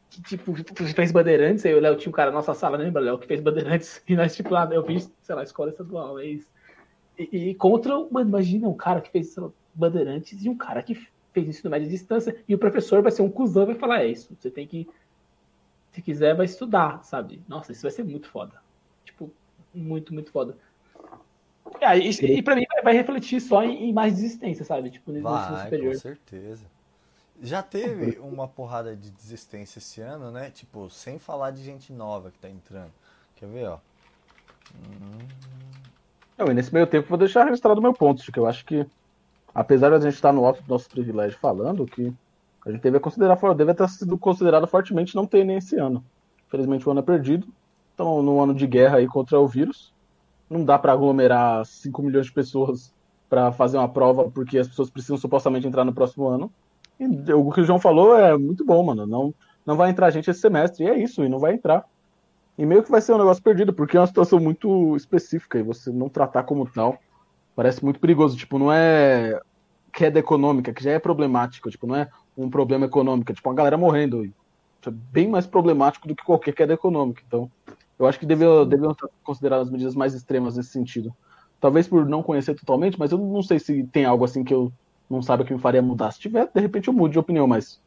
que, 0.09 0.21
tipo, 0.21 0.53
fez 0.93 1.11
bandeirantes, 1.11 1.65
aí 1.65 1.75
o 1.75 1.79
Léo 1.79 1.97
tinha 1.97 2.09
um 2.09 2.13
cara 2.13 2.31
na 2.31 2.37
nossa 2.37 2.53
sala, 2.53 2.77
lembra, 2.77 3.01
Léo, 3.01 3.17
que 3.17 3.27
fez 3.27 3.41
bandeirantes, 3.41 4.01
e 4.07 4.15
nós, 4.15 4.35
tipo, 4.35 4.53
lá, 4.53 4.67
eu 4.71 4.83
fiz, 4.85 5.11
sei 5.21 5.35
lá, 5.35 5.43
escola 5.43 5.69
estadual, 5.69 6.19
é 6.19 6.25
isso. 6.25 6.47
E, 7.17 7.49
e 7.49 7.55
contra, 7.55 7.97
mano, 8.09 8.29
imagina 8.29 8.67
um 8.67 8.73
cara 8.73 9.01
que 9.01 9.09
fez 9.09 9.35
lá, 9.35 9.49
Bandeirantes 9.73 10.43
e 10.43 10.49
um 10.49 10.57
cara 10.57 10.83
que 10.83 10.95
fez 11.33 11.47
ensino 11.47 11.69
médio 11.69 11.87
à 11.87 11.91
distância, 11.91 12.35
e 12.47 12.53
o 12.53 12.57
professor 12.57 13.01
vai 13.01 13.11
ser 13.11 13.21
um 13.21 13.29
cuzão 13.29 13.63
e 13.63 13.67
vai 13.67 13.75
falar: 13.75 14.01
é 14.03 14.07
isso, 14.07 14.35
você 14.37 14.51
tem 14.51 14.67
que. 14.67 14.87
Se 15.91 16.01
quiser, 16.01 16.35
vai 16.35 16.45
estudar, 16.45 17.03
sabe? 17.03 17.41
Nossa, 17.47 17.71
isso 17.71 17.81
vai 17.81 17.91
ser 17.91 18.03
muito 18.03 18.29
foda. 18.29 18.61
Tipo, 19.03 19.29
muito, 19.73 20.13
muito 20.13 20.31
foda. 20.31 20.57
É, 21.79 21.97
e, 21.97 22.09
e 22.09 22.41
pra 22.41 22.55
mim 22.55 22.65
vai 22.83 22.93
refletir 22.93 23.41
só 23.41 23.63
em, 23.63 23.89
em 23.89 23.93
mais 23.93 24.15
desistência, 24.15 24.63
sabe? 24.63 24.89
Tipo, 24.89 25.11
no 25.11 25.21
vai, 25.21 25.41
ensino 25.41 25.63
superior. 25.63 25.93
Com 25.93 25.99
certeza. 25.99 26.65
Já 27.41 27.63
teve 27.63 28.19
uma 28.19 28.47
porrada 28.47 28.95
de 28.95 29.09
desistência 29.09 29.79
esse 29.79 29.99
ano, 29.99 30.31
né? 30.31 30.51
Tipo, 30.51 30.89
sem 30.89 31.17
falar 31.17 31.51
de 31.51 31.63
gente 31.63 31.91
nova 31.91 32.29
que 32.29 32.37
tá 32.37 32.49
entrando. 32.49 32.91
Quer 33.35 33.47
ver, 33.47 33.67
ó? 33.67 33.79
Hum... 34.75 35.27
Não, 36.41 36.51
e 36.51 36.55
nesse 36.55 36.73
meio 36.73 36.87
tempo 36.87 37.07
vou 37.07 37.19
deixar 37.19 37.43
registrado 37.43 37.79
o 37.79 37.83
meu 37.83 37.93
ponto, 37.93 38.23
que 38.31 38.39
eu 38.39 38.47
acho 38.47 38.65
que, 38.65 38.83
apesar 39.53 39.89
de 39.89 39.95
a 39.95 39.99
gente 39.99 40.15
estar 40.15 40.33
no 40.33 40.43
alto 40.43 40.63
do 40.63 40.69
nosso 40.69 40.89
privilégio 40.89 41.37
falando, 41.37 41.85
que 41.85 42.11
a 42.65 42.71
gente 42.71 42.81
deve 42.81 42.99
considerar, 42.99 43.37
deve 43.53 43.75
ter 43.75 43.87
sido 43.89 44.17
considerado 44.17 44.65
fortemente 44.65 45.15
não 45.15 45.27
ter 45.27 45.43
nem 45.43 45.57
esse 45.57 45.77
ano. 45.77 46.03
Infelizmente 46.47 46.87
o 46.87 46.91
ano 46.91 47.01
é 47.01 47.03
perdido. 47.03 47.47
Então, 47.93 48.23
num 48.23 48.41
ano 48.41 48.55
de 48.55 48.65
guerra 48.65 48.97
aí 48.97 49.07
contra 49.07 49.39
o 49.39 49.47
vírus, 49.47 49.93
não 50.49 50.65
dá 50.65 50.79
para 50.79 50.93
aglomerar 50.93 51.63
5 51.63 52.01
milhões 52.01 52.25
de 52.25 52.31
pessoas 52.31 52.91
para 53.29 53.51
fazer 53.51 53.77
uma 53.77 53.87
prova, 53.87 54.27
porque 54.31 54.57
as 54.57 54.67
pessoas 54.67 54.89
precisam 54.89 55.17
supostamente 55.17 55.67
entrar 55.67 55.85
no 55.85 55.93
próximo 55.93 56.27
ano. 56.27 56.51
E 56.99 57.05
o 57.33 57.51
que 57.51 57.61
o 57.61 57.63
João 57.63 57.77
falou 57.77 58.17
é 58.17 58.35
muito 58.35 58.65
bom, 58.65 58.81
mano. 58.83 59.05
Não, 59.05 59.31
não 59.63 59.75
vai 59.75 59.91
entrar 59.91 60.09
gente 60.09 60.31
esse 60.31 60.39
semestre. 60.39 60.85
E 60.85 60.89
é 60.89 60.97
isso, 60.97 61.23
e 61.23 61.29
não 61.29 61.37
vai 61.37 61.53
entrar. 61.53 61.85
E 62.57 62.65
meio 62.65 62.83
que 62.83 62.91
vai 62.91 63.01
ser 63.01 63.13
um 63.13 63.17
negócio 63.17 63.41
perdido, 63.41 63.73
porque 63.73 63.97
é 63.97 63.99
uma 63.99 64.07
situação 64.07 64.39
muito 64.39 64.95
específica 64.95 65.57
e 65.57 65.63
você 65.63 65.91
não 65.91 66.09
tratar 66.09 66.43
como 66.43 66.69
tal 66.69 66.99
parece 67.55 67.83
muito 67.83 67.99
perigoso. 67.99 68.37
Tipo, 68.37 68.57
não 68.59 68.71
é 68.71 69.39
queda 69.91 70.19
econômica, 70.19 70.73
que 70.73 70.83
já 70.83 70.91
é 70.91 70.99
problemático, 70.99 71.69
tipo, 71.69 71.85
não 71.85 71.95
é 71.95 72.07
um 72.37 72.49
problema 72.49 72.85
econômico, 72.85 73.31
é, 73.31 73.35
tipo, 73.35 73.49
uma 73.49 73.55
galera 73.55 73.77
morrendo. 73.77 74.23
Isso 74.25 74.33
é 74.87 74.91
bem 74.91 75.27
mais 75.27 75.45
problemático 75.45 76.07
do 76.07 76.15
que 76.15 76.23
qualquer 76.23 76.53
queda 76.53 76.73
econômica. 76.73 77.21
Então, 77.27 77.51
eu 77.99 78.07
acho 78.07 78.19
que 78.19 78.25
deveriam 78.25 78.65
deve 78.65 78.83
ser 78.87 79.09
consideradas 79.23 79.69
medidas 79.69 79.95
mais 79.95 80.13
extremas 80.13 80.57
nesse 80.57 80.69
sentido. 80.69 81.13
Talvez 81.59 81.87
por 81.87 82.05
não 82.05 82.23
conhecer 82.23 82.55
totalmente, 82.55 82.97
mas 82.97 83.11
eu 83.11 83.17
não 83.17 83.43
sei 83.43 83.59
se 83.59 83.83
tem 83.83 84.05
algo 84.05 84.25
assim 84.25 84.43
que 84.43 84.53
eu 84.53 84.71
não 85.07 85.21
saiba 85.21 85.43
que 85.43 85.53
me 85.53 85.59
faria 85.59 85.81
mudar. 85.81 86.11
Se 86.11 86.19
tiver, 86.19 86.49
de 86.51 86.59
repente 86.59 86.87
eu 86.87 86.93
mudo 86.93 87.11
de 87.11 87.19
opinião, 87.19 87.45
mas 87.45 87.79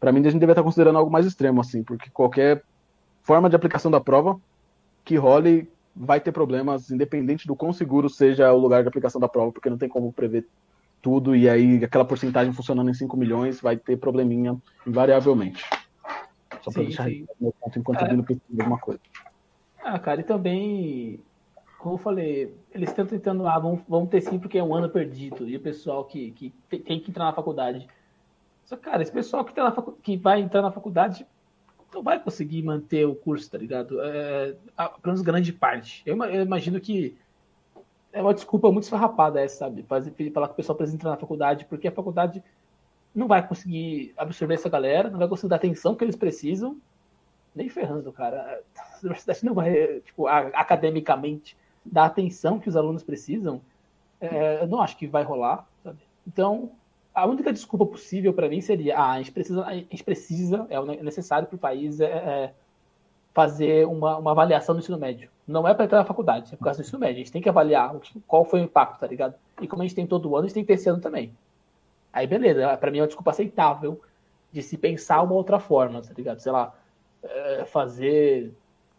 para 0.00 0.10
mim 0.10 0.20
a 0.26 0.30
gente 0.30 0.40
deve 0.40 0.52
estar 0.52 0.62
considerando 0.64 0.98
algo 0.98 1.10
mais 1.10 1.26
extremo, 1.26 1.60
assim, 1.60 1.84
porque 1.84 2.10
qualquer 2.10 2.64
forma 3.30 3.48
de 3.48 3.54
aplicação 3.54 3.92
da 3.92 4.00
prova 4.00 4.40
que 5.04 5.14
role 5.14 5.70
vai 5.94 6.18
ter 6.18 6.32
problemas, 6.32 6.90
independente 6.90 7.46
do 7.46 7.54
quão 7.54 7.72
seguro 7.72 8.10
seja 8.10 8.52
o 8.52 8.58
lugar 8.58 8.82
de 8.82 8.88
aplicação 8.88 9.20
da 9.20 9.28
prova, 9.28 9.52
porque 9.52 9.70
não 9.70 9.78
tem 9.78 9.88
como 9.88 10.12
prever 10.12 10.48
tudo, 11.00 11.36
e 11.36 11.48
aí 11.48 11.84
aquela 11.84 12.04
porcentagem 12.04 12.52
funcionando 12.52 12.90
em 12.90 12.94
5 12.94 13.16
milhões 13.16 13.60
vai 13.60 13.76
ter 13.76 13.96
probleminha 13.98 14.56
invariavelmente. 14.84 15.64
Só 16.60 16.72
para 16.72 16.82
deixar 16.82 17.04
sim. 17.04 17.24
meu 17.40 17.52
ponto 17.52 17.78
enquanto 17.78 18.04
é. 18.04 18.12
eu 18.12 18.24
pesquisa 18.24 18.62
alguma 18.62 18.78
coisa. 18.78 19.00
Ah, 19.80 19.96
cara, 20.00 20.22
e 20.22 20.24
também, 20.24 21.20
como 21.78 21.94
eu 21.94 21.98
falei, 21.98 22.52
eles 22.74 22.88
estão 22.88 23.06
tentando, 23.06 23.46
ah, 23.46 23.60
vamos, 23.60 23.80
vamos 23.88 24.08
ter 24.08 24.22
sim 24.22 24.40
porque 24.40 24.58
é 24.58 24.64
um 24.64 24.74
ano 24.74 24.90
perdido, 24.90 25.48
e 25.48 25.54
o 25.54 25.60
pessoal 25.60 26.04
que, 26.04 26.32
que 26.32 26.52
tem 26.68 26.98
que 26.98 27.12
entrar 27.12 27.26
na 27.26 27.32
faculdade. 27.32 27.86
Só, 28.64 28.76
cara, 28.76 29.02
esse 29.02 29.12
pessoal 29.12 29.44
que, 29.44 29.54
tá 29.54 29.62
na 29.62 29.70
facu... 29.70 29.92
que 30.02 30.16
vai 30.16 30.40
entrar 30.40 30.62
na 30.62 30.72
faculdade 30.72 31.24
não 31.92 32.02
vai 32.02 32.18
conseguir 32.18 32.62
manter 32.62 33.06
o 33.06 33.14
curso, 33.14 33.50
tá 33.50 33.58
ligado? 33.58 34.00
É, 34.00 34.54
pelo 34.76 34.92
menos 35.06 35.22
grande 35.22 35.52
parte. 35.52 36.02
Eu, 36.06 36.22
eu, 36.24 36.42
imagino 36.42 36.80
que 36.80 37.16
é 38.12 38.20
uma 38.20 38.34
desculpa 38.34 38.70
muito 38.70 38.84
esfarrapada 38.84 39.40
essa, 39.40 39.58
sabe? 39.58 39.82
Fazer, 39.82 40.12
falar 40.32 40.48
que 40.48 40.54
o 40.54 40.56
pessoal 40.56 40.76
precisa 40.76 40.96
entrar 40.96 41.10
na 41.10 41.16
faculdade, 41.16 41.64
porque 41.66 41.88
a 41.88 41.92
faculdade 41.92 42.42
não 43.14 43.26
vai 43.26 43.46
conseguir 43.46 44.12
absorver 44.16 44.54
essa 44.54 44.68
galera, 44.68 45.10
não 45.10 45.18
vai 45.18 45.28
conseguir 45.28 45.50
dar 45.50 45.56
atenção 45.56 45.94
que 45.94 46.04
eles 46.04 46.16
precisam, 46.16 46.76
nem 47.54 47.68
ferrando, 47.68 48.12
cara. 48.12 48.62
A 48.76 48.98
universidade 49.00 49.44
não 49.44 49.54
vai, 49.54 50.00
tipo, 50.00 50.26
academicamente, 50.26 51.56
dar 51.84 52.04
a 52.04 52.06
atenção 52.06 52.58
que 52.58 52.68
os 52.68 52.76
alunos 52.76 53.02
precisam. 53.02 53.60
É, 54.20 54.62
eu 54.62 54.68
não 54.68 54.80
acho 54.80 54.96
que 54.96 55.06
vai 55.06 55.22
rolar, 55.22 55.66
sabe? 55.82 55.98
Então, 56.26 56.72
a 57.14 57.26
única 57.26 57.52
desculpa 57.52 57.86
possível 57.86 58.32
para 58.32 58.48
mim 58.48 58.60
seria: 58.60 58.98
ah, 58.98 59.12
a 59.12 59.18
gente 59.18 59.32
precisa, 59.32 59.64
a 59.64 59.74
gente 59.74 60.04
precisa 60.04 60.66
é 60.70 61.02
necessário 61.02 61.48
para 61.48 61.56
o 61.56 61.58
país 61.58 62.00
é, 62.00 62.06
é, 62.06 62.54
fazer 63.32 63.86
uma, 63.86 64.18
uma 64.18 64.30
avaliação 64.30 64.74
do 64.74 64.80
ensino 64.80 64.98
médio. 64.98 65.30
Não 65.46 65.66
é 65.66 65.74
para 65.74 65.84
entrar 65.84 65.98
na 65.98 66.04
faculdade, 66.04 66.52
é 66.52 66.56
por 66.56 66.64
causa 66.64 66.82
do 66.82 66.86
ensino 66.86 66.98
médio. 66.98 67.16
A 67.16 67.18
gente 67.18 67.32
tem 67.32 67.42
que 67.42 67.48
avaliar 67.48 67.94
qual 68.26 68.44
foi 68.44 68.60
o 68.60 68.64
impacto, 68.64 69.00
tá 69.00 69.06
ligado? 69.06 69.34
E 69.60 69.66
como 69.66 69.82
a 69.82 69.84
gente 69.84 69.96
tem 69.96 70.06
todo 70.06 70.34
ano, 70.36 70.44
a 70.44 70.48
gente 70.48 70.54
tem 70.54 70.62
que 70.62 70.68
ter 70.68 70.74
esse 70.74 70.88
ano 70.88 71.00
também. 71.00 71.32
Aí, 72.12 72.26
beleza, 72.26 72.76
para 72.76 72.90
mim 72.90 72.98
é 72.98 73.02
uma 73.02 73.06
desculpa 73.06 73.30
aceitável 73.30 74.00
de 74.52 74.62
se 74.62 74.76
pensar 74.76 75.22
uma 75.22 75.34
outra 75.34 75.60
forma, 75.60 76.02
tá 76.02 76.12
ligado? 76.16 76.40
Sei 76.40 76.50
lá, 76.50 76.74
é, 77.22 77.64
fazer 77.64 78.52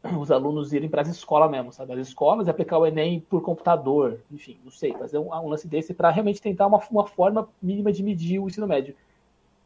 os 0.03 0.31
alunos 0.31 0.73
irem 0.73 0.89
para 0.89 1.01
as 1.01 1.07
escolas 1.07 1.49
mesmo, 1.49 1.71
sabe? 1.71 1.93
As 1.93 2.07
escolas 2.07 2.47
aplicar 2.47 2.79
o 2.79 2.85
Enem 2.85 3.19
por 3.19 3.41
computador, 3.41 4.19
enfim, 4.31 4.57
não 4.63 4.71
sei, 4.71 4.93
fazer 4.93 5.19
um, 5.19 5.31
um 5.31 5.47
lance 5.47 5.67
desse 5.67 5.93
para 5.93 6.09
realmente 6.09 6.41
tentar 6.41 6.65
uma, 6.67 6.79
uma 6.89 7.05
forma 7.05 7.47
mínima 7.61 7.91
de 7.91 8.01
medir 8.01 8.39
o 8.39 8.47
ensino 8.47 8.67
médio. 8.67 8.95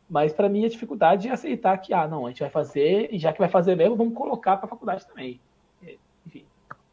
Mas 0.10 0.34
para 0.34 0.50
mim 0.50 0.66
a 0.66 0.70
dificuldade 0.70 1.30
é 1.30 1.32
aceitar 1.32 1.78
que, 1.78 1.94
ah, 1.94 2.08
não, 2.08 2.26
a 2.26 2.30
gente 2.30 2.42
vai 2.42 2.50
fazer, 2.50 3.10
e 3.14 3.18
já 3.18 3.32
que 3.32 3.40
vai 3.40 3.48
fazer 3.48 3.76
mesmo, 3.76 3.96
vamos 3.96 4.14
colocar 4.14 4.58
para 4.58 4.66
a 4.66 4.70
faculdade 4.70 5.08
também. 5.08 5.40
É, 5.86 5.96
enfim, 6.28 6.44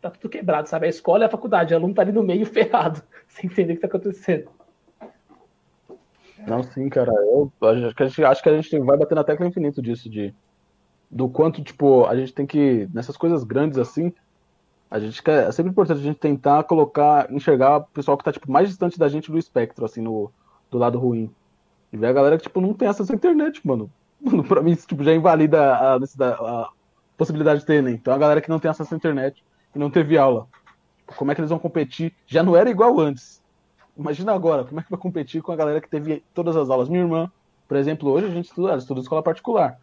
tá 0.00 0.08
tudo 0.08 0.30
quebrado, 0.30 0.68
sabe? 0.68 0.86
A 0.86 0.90
escola 0.90 1.24
e 1.24 1.26
a 1.26 1.30
faculdade, 1.30 1.74
o 1.74 1.76
aluno 1.76 1.94
tá 1.94 2.02
ali 2.02 2.12
no 2.12 2.22
meio 2.22 2.46
ferrado, 2.46 3.02
sem 3.26 3.50
entender 3.50 3.72
o 3.72 3.76
que 3.76 3.82
tá 3.82 3.88
acontecendo. 3.88 4.48
Não, 6.46 6.62
sim, 6.62 6.88
cara. 6.88 7.12
Eu 7.12 7.52
acho 7.62 7.94
que 7.94 8.02
a 8.02 8.06
gente, 8.06 8.24
acho 8.24 8.42
que 8.42 8.48
a 8.48 8.60
gente 8.60 8.78
vai 8.80 8.96
bater 8.96 9.14
na 9.14 9.24
tecla 9.24 9.46
infinito 9.46 9.80
disso, 9.80 10.08
de 10.08 10.34
do 11.12 11.28
quanto, 11.28 11.62
tipo, 11.62 12.06
a 12.06 12.16
gente 12.16 12.32
tem 12.32 12.46
que, 12.46 12.88
nessas 12.92 13.18
coisas 13.18 13.44
grandes 13.44 13.76
assim, 13.76 14.10
a 14.90 14.98
gente 14.98 15.22
quer, 15.22 15.48
é 15.48 15.52
sempre 15.52 15.70
importante 15.70 16.00
a 16.00 16.02
gente 16.02 16.18
tentar 16.18 16.64
colocar, 16.64 17.30
enxergar 17.30 17.78
o 17.78 17.84
pessoal 17.84 18.16
que 18.16 18.24
tá, 18.24 18.32
tipo, 18.32 18.50
mais 18.50 18.68
distante 18.68 18.98
da 18.98 19.08
gente 19.08 19.30
do 19.30 19.38
espectro, 19.38 19.84
assim, 19.84 20.00
no, 20.00 20.32
do 20.70 20.78
lado 20.78 20.98
ruim. 20.98 21.30
E 21.92 21.98
ver 21.98 22.06
a 22.06 22.12
galera 22.14 22.38
que, 22.38 22.44
tipo, 22.44 22.62
não 22.62 22.72
tem 22.72 22.88
acesso 22.88 23.12
à 23.12 23.14
internet, 23.14 23.60
mano. 23.66 23.90
Mano, 24.22 24.44
pra 24.44 24.62
mim, 24.62 24.70
isso, 24.70 24.86
tipo, 24.86 25.02
já 25.02 25.12
invalida 25.12 25.60
a, 25.74 25.96
a, 25.96 26.68
possibilidade 27.16 27.60
de 27.60 27.66
ter 27.66 27.74
Enem. 27.74 27.94
Então, 27.94 28.14
a 28.14 28.18
galera 28.18 28.40
que 28.40 28.48
não 28.48 28.60
tem 28.60 28.70
acesso 28.70 28.94
à 28.94 28.96
internet 28.96 29.44
e 29.74 29.78
não 29.80 29.90
teve 29.90 30.16
aula. 30.16 30.46
Tipo, 31.00 31.16
como 31.16 31.32
é 31.32 31.34
que 31.34 31.40
eles 31.40 31.50
vão 31.50 31.58
competir? 31.58 32.14
Já 32.24 32.40
não 32.40 32.56
era 32.56 32.70
igual 32.70 33.00
antes. 33.00 33.42
Imagina 33.98 34.32
agora, 34.32 34.64
como 34.64 34.78
é 34.78 34.82
que 34.84 34.90
vai 34.90 35.00
competir 35.00 35.42
com 35.42 35.50
a 35.50 35.56
galera 35.56 35.80
que 35.80 35.88
teve 35.88 36.22
todas 36.32 36.56
as 36.56 36.70
aulas? 36.70 36.88
Minha 36.88 37.02
irmã, 37.02 37.32
por 37.66 37.76
exemplo, 37.76 38.10
hoje 38.10 38.26
a 38.26 38.30
gente 38.30 38.44
estuda, 38.44 38.76
estuda 38.76 39.00
escola 39.00 39.24
particular 39.24 39.76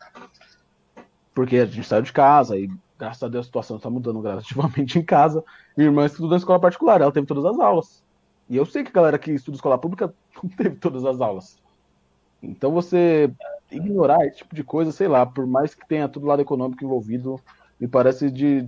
porque 1.40 1.56
a 1.56 1.66
gente 1.66 1.88
saiu 1.88 2.02
de 2.02 2.12
casa 2.12 2.58
e 2.58 2.70
graças 2.98 3.24
a 3.24 3.30
Deus 3.30 3.46
a 3.46 3.48
situação 3.48 3.78
está 3.78 3.90
mudando 3.90 4.20
gradativamente 4.20 5.00
em 5.00 5.02
casa. 5.02 5.42
Minha 5.78 5.88
irmã 5.88 6.06
estuda 6.06 6.32
na 6.32 6.36
escola 6.36 6.60
particular, 6.60 7.00
ela 7.00 7.14
teve 7.14 7.26
todas 7.26 7.46
as 7.46 7.58
aulas. 7.58 8.04
E 8.50 8.58
eu 8.58 8.66
sei 8.66 8.84
que 8.84 8.90
a 8.90 8.94
galera 8.94 9.18
que 9.18 9.32
estuda 9.32 9.56
escola 9.56 9.78
pública 9.78 10.14
não 10.44 10.50
teve 10.50 10.76
todas 10.76 11.06
as 11.06 11.22
aulas. 11.22 11.58
Então 12.44 12.74
você 12.74 13.32
ignorar 13.72 14.26
esse 14.26 14.40
tipo 14.40 14.54
de 14.54 14.66
coisa, 14.66 14.92
sei 14.92 15.08
lá, 15.08 15.26
por 15.26 15.48
mais 15.48 15.74
que 15.74 15.88
tenha 15.88 16.10
todo 16.10 16.26
lado 16.26 16.42
econômico 16.42 16.84
envolvido, 16.84 17.40
me 17.80 17.88
parece 17.88 18.30
de 18.30 18.68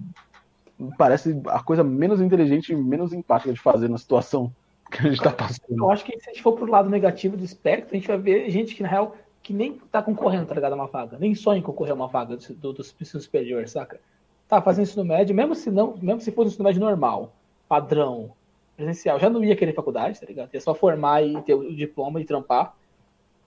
me 0.80 0.96
parece 0.96 1.42
a 1.48 1.62
coisa 1.62 1.84
menos 1.84 2.22
inteligente 2.22 2.72
e 2.72 2.76
menos 2.78 3.12
empática 3.12 3.52
de 3.52 3.60
fazer 3.60 3.90
na 3.90 3.98
situação 3.98 4.50
que 4.90 5.00
a 5.00 5.04
gente 5.04 5.18
está 5.18 5.34
passando. 5.34 5.78
Eu 5.78 5.92
acho 5.92 6.06
que 6.06 6.18
se 6.18 6.30
a 6.30 6.32
gente 6.32 6.42
for 6.42 6.54
pro 6.54 6.72
lado 6.72 6.90
negativo 6.90 7.36
do 7.36 7.44
espectro, 7.44 7.94
a 7.94 8.00
gente 8.00 8.08
vai 8.08 8.18
ver 8.18 8.50
gente 8.50 8.76
que 8.76 8.82
na 8.82 8.88
real 8.88 9.18
que 9.42 9.54
nem 9.54 9.74
tá 9.92 10.02
concorrendo, 10.02 10.46
tá 10.46 10.56
ligado? 10.56 10.74
Uma 10.74 10.88
vaga. 10.88 11.18
Nem 11.18 11.34
sonha 11.34 11.60
em 11.60 11.64
concorrer 11.64 11.92
a 11.92 11.96
uma 11.96 12.08
vaga 12.08 12.38
do, 12.38 12.74
do, 12.74 12.82
ensino 12.82 13.22
superior, 13.22 13.68
saca? 13.68 14.00
Tá 14.48 14.62
fazendo 14.62 14.84
ensino 14.84 15.06
médio, 15.06 15.36
mesmo 15.36 15.56
se 15.56 15.72
não, 15.72 15.96
mesmo 16.02 16.22
se 16.22 16.32
fosse 16.32 16.50
ensino 16.50 16.66
médio 16.66 16.82
normal, 16.82 17.34
padrão, 17.68 18.32
presencial, 18.76 19.20
já 19.20 19.30
não 19.30 19.44
ia 19.44 19.56
querer 19.56 19.74
faculdade, 19.74 20.20
tá 20.20 20.26
ligado? 20.26 20.54
Ia 20.54 20.62
só 20.62 20.74
formar 20.74 21.24
e 21.24 21.42
ter 21.42 21.54
o 21.54 21.74
diploma 21.74 22.20
e 22.22 22.26
trampar. 22.26 22.76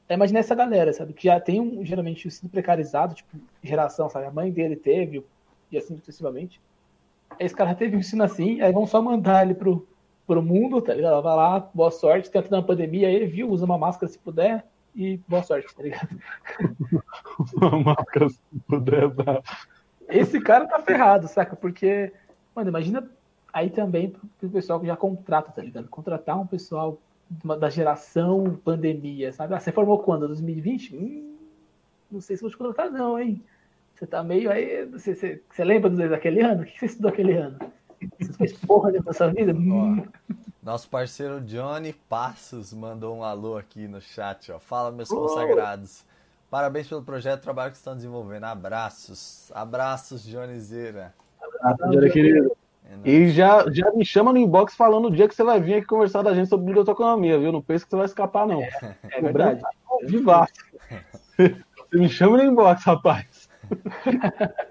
É, 0.09 0.15
imagina 0.15 0.41
essa 0.41 0.55
galera, 0.55 0.93
sabe? 0.93 1.13
Que 1.13 1.25
já 1.25 1.41
tem 1.41 1.61
um, 1.61 1.85
geralmente, 1.85 2.27
ensino 2.27 2.51
precarizado, 2.51 3.15
tipo, 3.15 3.37
geração, 3.63 4.09
sabe? 4.09 4.27
A 4.27 4.31
mãe 4.31 4.51
dele 4.51 4.77
teve, 4.77 5.25
e 5.71 5.79
assim 5.79 5.97
sucessivamente. 5.97 6.61
Esse 7.39 7.55
cara 7.55 7.75
teve 7.75 7.97
um 7.97 8.01
ensino 8.01 8.23
assim, 8.23 8.61
aí 8.61 8.73
vão 8.73 8.87
só 8.87 9.01
mandar 9.01 9.45
ele 9.45 9.55
pro, 9.55 9.87
pro 10.27 10.43
mundo, 10.43 10.81
tá 10.81 10.95
ligado? 10.95 11.23
Vai 11.23 11.37
lá, 11.37 11.61
boa 11.73 11.91
sorte, 11.91 12.31
tenta 12.31 12.49
na 12.51 12.63
pandemia, 12.63 13.11
ele 13.11 13.27
viu, 13.27 13.51
usa 13.51 13.65
uma 13.65 13.79
máscara 13.79 14.11
se 14.11 14.19
puder, 14.19 14.65
e 14.95 15.17
boa 15.29 15.43
sorte, 15.43 15.75
tá 15.75 15.83
ligado? 15.83 16.09
Uma 17.57 17.81
marca 17.81 18.29
se 18.29 18.41
puder 18.67 19.09
dar. 19.11 19.43
Esse 20.09 20.41
cara 20.41 20.67
tá 20.67 20.79
ferrado, 20.81 21.27
saca? 21.29 21.57
Porque, 21.57 22.13
mano, 22.55 22.69
imagina 22.69 23.11
aí 23.53 23.71
também 23.71 24.11
pro 24.39 24.51
pessoal 24.51 24.81
que 24.81 24.87
já 24.87 24.97
contrata, 24.97 25.51
tá 25.51 25.63
ligado? 25.63 25.89
Contratar 25.89 26.39
um 26.39 26.47
pessoal 26.47 27.01
da 27.59 27.71
geração 27.71 28.61
pandemia, 28.65 29.33
sabe? 29.33 29.55
Ah, 29.55 29.61
você 29.61 29.73
formou 29.73 29.99
quando? 29.99 30.29
2020? 30.29 30.97
Hum, 30.97 31.37
não 32.11 32.21
sei 32.21 32.37
se 32.37 32.43
vou 32.43 32.51
te 32.51 32.57
contratar, 32.57 32.91
não, 32.91 33.19
hein? 33.19 33.43
Você 33.95 34.07
tá 34.07 34.23
meio 34.23 34.51
aí. 34.51 34.85
Você, 34.87 35.15
você, 35.15 35.43
você 35.49 35.65
lembra 35.65 35.91
daquele 36.09 36.41
ano? 36.41 36.63
O 36.63 36.67
que 36.67 36.79
você 36.79 36.87
estudou 36.87 37.11
aquele 37.11 37.35
ano? 37.35 37.59
Você 38.21 38.33
fez 38.35 38.53
porra 38.53 38.93
dentro 38.93 39.07
da 39.07 39.13
sua 39.13 39.29
vida? 39.29 39.53
Hum. 39.53 40.05
Nosso 40.65 40.89
parceiro 40.89 41.43
Johnny 41.43 41.93
Passos 41.93 42.73
mandou 42.73 43.15
um 43.19 43.23
alô 43.23 43.59
aqui 43.59 43.87
no 43.87 44.01
chat, 44.01 44.51
ó. 44.51 44.59
Fala, 44.59 44.91
meus 44.91 45.11
oh. 45.11 45.17
consagrados. 45.17 46.07
Parabéns 46.49 46.89
pelo 46.89 47.03
projeto, 47.03 47.43
trabalho 47.43 47.71
que 47.71 47.77
estão 47.77 47.95
desenvolvendo. 47.95 48.45
Abraços. 48.45 49.53
Abraços, 49.55 50.25
Johnny 50.25 50.59
Zera. 50.59 51.15
Abraço, 51.61 51.93
Johnny, 51.93 52.11
querido. 52.11 52.57
É 53.05 53.11
e 53.11 53.31
já, 53.31 53.71
já 53.71 53.93
me 53.93 54.07
chama 54.07 54.33
no 54.33 54.39
inbox 54.39 54.75
falando 54.75 55.09
o 55.09 55.11
dia 55.11 55.29
que 55.29 55.35
você 55.35 55.45
vai 55.45 55.61
vir 55.61 55.75
aqui 55.75 55.87
conversar 55.87 56.23
da 56.23 56.33
gente 56.35 56.49
sobre 56.49 56.65
biblioteconomia, 56.65 57.39
viu? 57.39 57.53
Não 57.53 57.61
pense 57.61 57.85
que 57.85 57.91
você 57.91 57.97
vai 57.97 58.07
escapar, 58.07 58.47
não. 58.47 58.63
É, 58.63 58.97
é 59.11 59.21
verdade. 59.21 59.61
Vivaço. 60.05 60.55
Você 61.91 61.99
me 61.99 62.09
chama 62.09 62.39
no 62.39 62.45
inbox, 62.45 62.83
rapaz. 62.85 63.49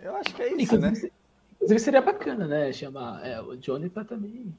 Eu 0.00 0.16
acho 0.16 0.34
que 0.34 0.42
é 0.42 0.54
isso, 0.54 0.78
né? 0.78 0.92
Inclusive 1.58 1.80
seria 1.80 2.00
bacana, 2.00 2.46
né? 2.46 2.72
Chamar 2.72 3.26
é, 3.26 3.40
o 3.40 3.56
Johnny 3.56 3.90
para 3.90 4.04
também 4.04 4.54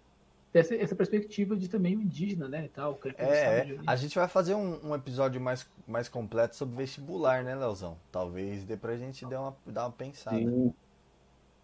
ter 0.52 0.60
essa, 0.60 0.76
essa, 0.76 0.96
perspectiva 0.96 1.56
de 1.56 1.68
também 1.68 1.96
o 1.96 2.02
indígena, 2.02 2.48
né? 2.48 2.66
E 2.66 2.70
tal, 2.70 3.00
é, 3.18 3.24
é. 3.24 3.78
a 3.88 3.96
gente 3.96 4.18
vai 4.18 4.28
fazer 4.28 4.54
um, 4.54 4.90
um, 4.90 4.96
episódio 4.96 5.40
mais, 5.40 5.70
mais 5.88 6.10
completo 6.10 6.56
sobre 6.56 6.76
vestibular, 6.76 7.44
né, 7.44 7.56
Leozão? 7.56 7.98
Talvez 8.12 8.64
dê 8.64 8.76
pra 8.76 8.98
gente 8.98 9.26
dar 9.26 9.42
uma, 9.42 9.56
dar 9.66 9.86
uma 9.86 9.92
pensada. 9.92 10.38
Sim. 10.38 10.74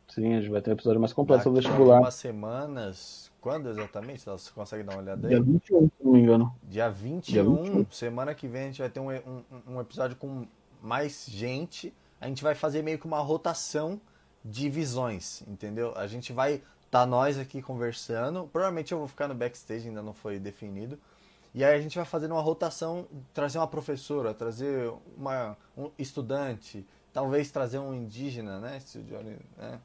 Sim, 0.07 0.35
a 0.35 0.39
gente 0.39 0.51
vai 0.51 0.61
ter 0.61 0.69
um 0.69 0.73
episódio 0.73 0.99
mais 0.99 1.13
completo 1.13 1.43
sobre 1.43 1.61
vestibular. 1.61 1.95
Algumas 1.95 2.13
semanas. 2.13 3.31
Quando 3.41 3.69
exatamente? 3.69 4.23
Você 4.23 4.51
consegue 4.51 4.83
dar 4.83 4.93
uma 4.93 5.01
olhada 5.01 5.27
aí? 5.27 5.33
Dia 5.33 5.43
21, 5.43 5.87
se 5.87 5.91
não 6.03 6.11
me 6.11 6.19
engano. 6.19 6.55
Dia 6.63 6.89
21, 6.89 7.21
Dia 7.21 7.43
21. 7.43 7.85
semana 7.91 8.35
que 8.35 8.47
vem 8.47 8.61
a 8.61 8.65
gente 8.65 8.79
vai 8.79 8.89
ter 8.89 8.99
um, 8.99 9.09
um, 9.09 9.43
um 9.67 9.81
episódio 9.81 10.15
com 10.15 10.45
mais 10.81 11.25
gente. 11.27 11.93
A 12.21 12.27
gente 12.27 12.43
vai 12.43 12.55
fazer 12.55 12.83
meio 12.83 12.99
que 12.99 13.05
uma 13.05 13.19
rotação 13.19 13.99
de 14.45 14.69
visões, 14.69 15.41
entendeu? 15.47 15.91
A 15.97 16.05
gente 16.05 16.31
vai 16.31 16.61
tá 16.91 17.03
nós 17.05 17.37
aqui 17.39 17.63
conversando. 17.63 18.47
Provavelmente 18.53 18.91
eu 18.91 18.99
vou 18.99 19.07
ficar 19.07 19.27
no 19.27 19.33
backstage, 19.33 19.87
ainda 19.87 20.03
não 20.03 20.13
foi 20.13 20.37
definido. 20.37 20.99
E 21.53 21.63
aí 21.63 21.73
a 21.73 21.81
gente 21.81 21.95
vai 21.95 22.05
fazendo 22.05 22.33
uma 22.33 22.41
rotação, 22.41 23.07
trazer 23.33 23.57
uma 23.57 23.67
professora, 23.67 24.33
trazer 24.33 24.93
uma, 25.17 25.57
um 25.75 25.89
estudante, 25.97 26.85
talvez 27.11 27.49
trazer 27.49 27.79
um 27.79 27.93
indígena, 27.93 28.59
né? 28.59 28.79
né? 29.57 29.79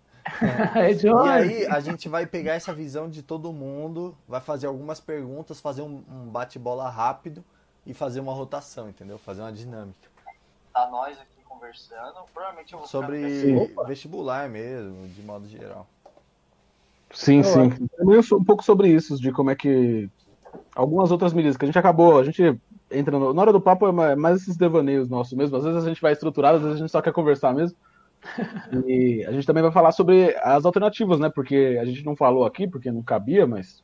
É. 0.76 0.92
e 0.92 1.28
aí 1.28 1.66
a 1.66 1.80
gente 1.80 2.08
vai 2.08 2.26
pegar 2.26 2.54
essa 2.54 2.74
visão 2.74 3.08
de 3.08 3.22
todo 3.22 3.52
mundo, 3.52 4.16
vai 4.28 4.40
fazer 4.40 4.66
algumas 4.66 5.00
perguntas, 5.00 5.58
fazer 5.60 5.82
um, 5.82 6.04
um 6.10 6.26
bate-bola 6.26 6.90
rápido 6.90 7.42
e 7.86 7.94
fazer 7.94 8.20
uma 8.20 8.34
rotação, 8.34 8.88
entendeu? 8.88 9.16
Fazer 9.16 9.40
uma 9.40 9.52
dinâmica. 9.52 10.09
Nós 10.90 11.18
aqui 11.20 11.40
conversando, 11.48 12.20
provavelmente 12.32 12.72
eu 12.72 12.78
vou 12.78 12.88
Sobre 12.88 13.70
vestibular 13.86 14.48
mesmo, 14.48 15.06
de 15.08 15.22
modo 15.22 15.48
geral. 15.48 15.86
Sim, 17.12 17.42
sim. 17.42 17.70
Também 17.96 18.18
um 18.18 18.44
pouco 18.44 18.64
sobre 18.64 18.88
isso, 18.88 19.16
de 19.20 19.32
como 19.32 19.50
é 19.50 19.56
que. 19.56 20.08
Algumas 20.74 21.10
outras 21.10 21.32
medidas 21.32 21.56
que 21.56 21.64
a 21.64 21.66
gente 21.66 21.78
acabou, 21.78 22.18
a 22.18 22.24
gente 22.24 22.58
entra 22.90 23.18
no... 23.18 23.32
na 23.32 23.42
hora 23.42 23.52
do 23.52 23.60
papo 23.60 23.86
é 23.86 24.16
mais 24.16 24.42
esses 24.42 24.56
devaneios 24.56 25.08
nossos 25.08 25.32
mesmo. 25.32 25.56
Às 25.56 25.64
vezes 25.64 25.84
a 25.84 25.88
gente 25.88 26.00
vai 26.00 26.12
estruturado, 26.12 26.56
às 26.56 26.62
vezes 26.62 26.76
a 26.76 26.80
gente 26.80 26.90
só 26.90 27.00
quer 27.00 27.12
conversar 27.12 27.54
mesmo. 27.54 27.76
E 28.86 29.24
a 29.24 29.32
gente 29.32 29.46
também 29.46 29.62
vai 29.62 29.72
falar 29.72 29.92
sobre 29.92 30.36
as 30.42 30.64
alternativas, 30.64 31.18
né? 31.18 31.30
Porque 31.30 31.78
a 31.80 31.84
gente 31.84 32.04
não 32.04 32.14
falou 32.14 32.44
aqui, 32.44 32.66
porque 32.68 32.90
não 32.90 33.02
cabia, 33.02 33.46
mas 33.46 33.82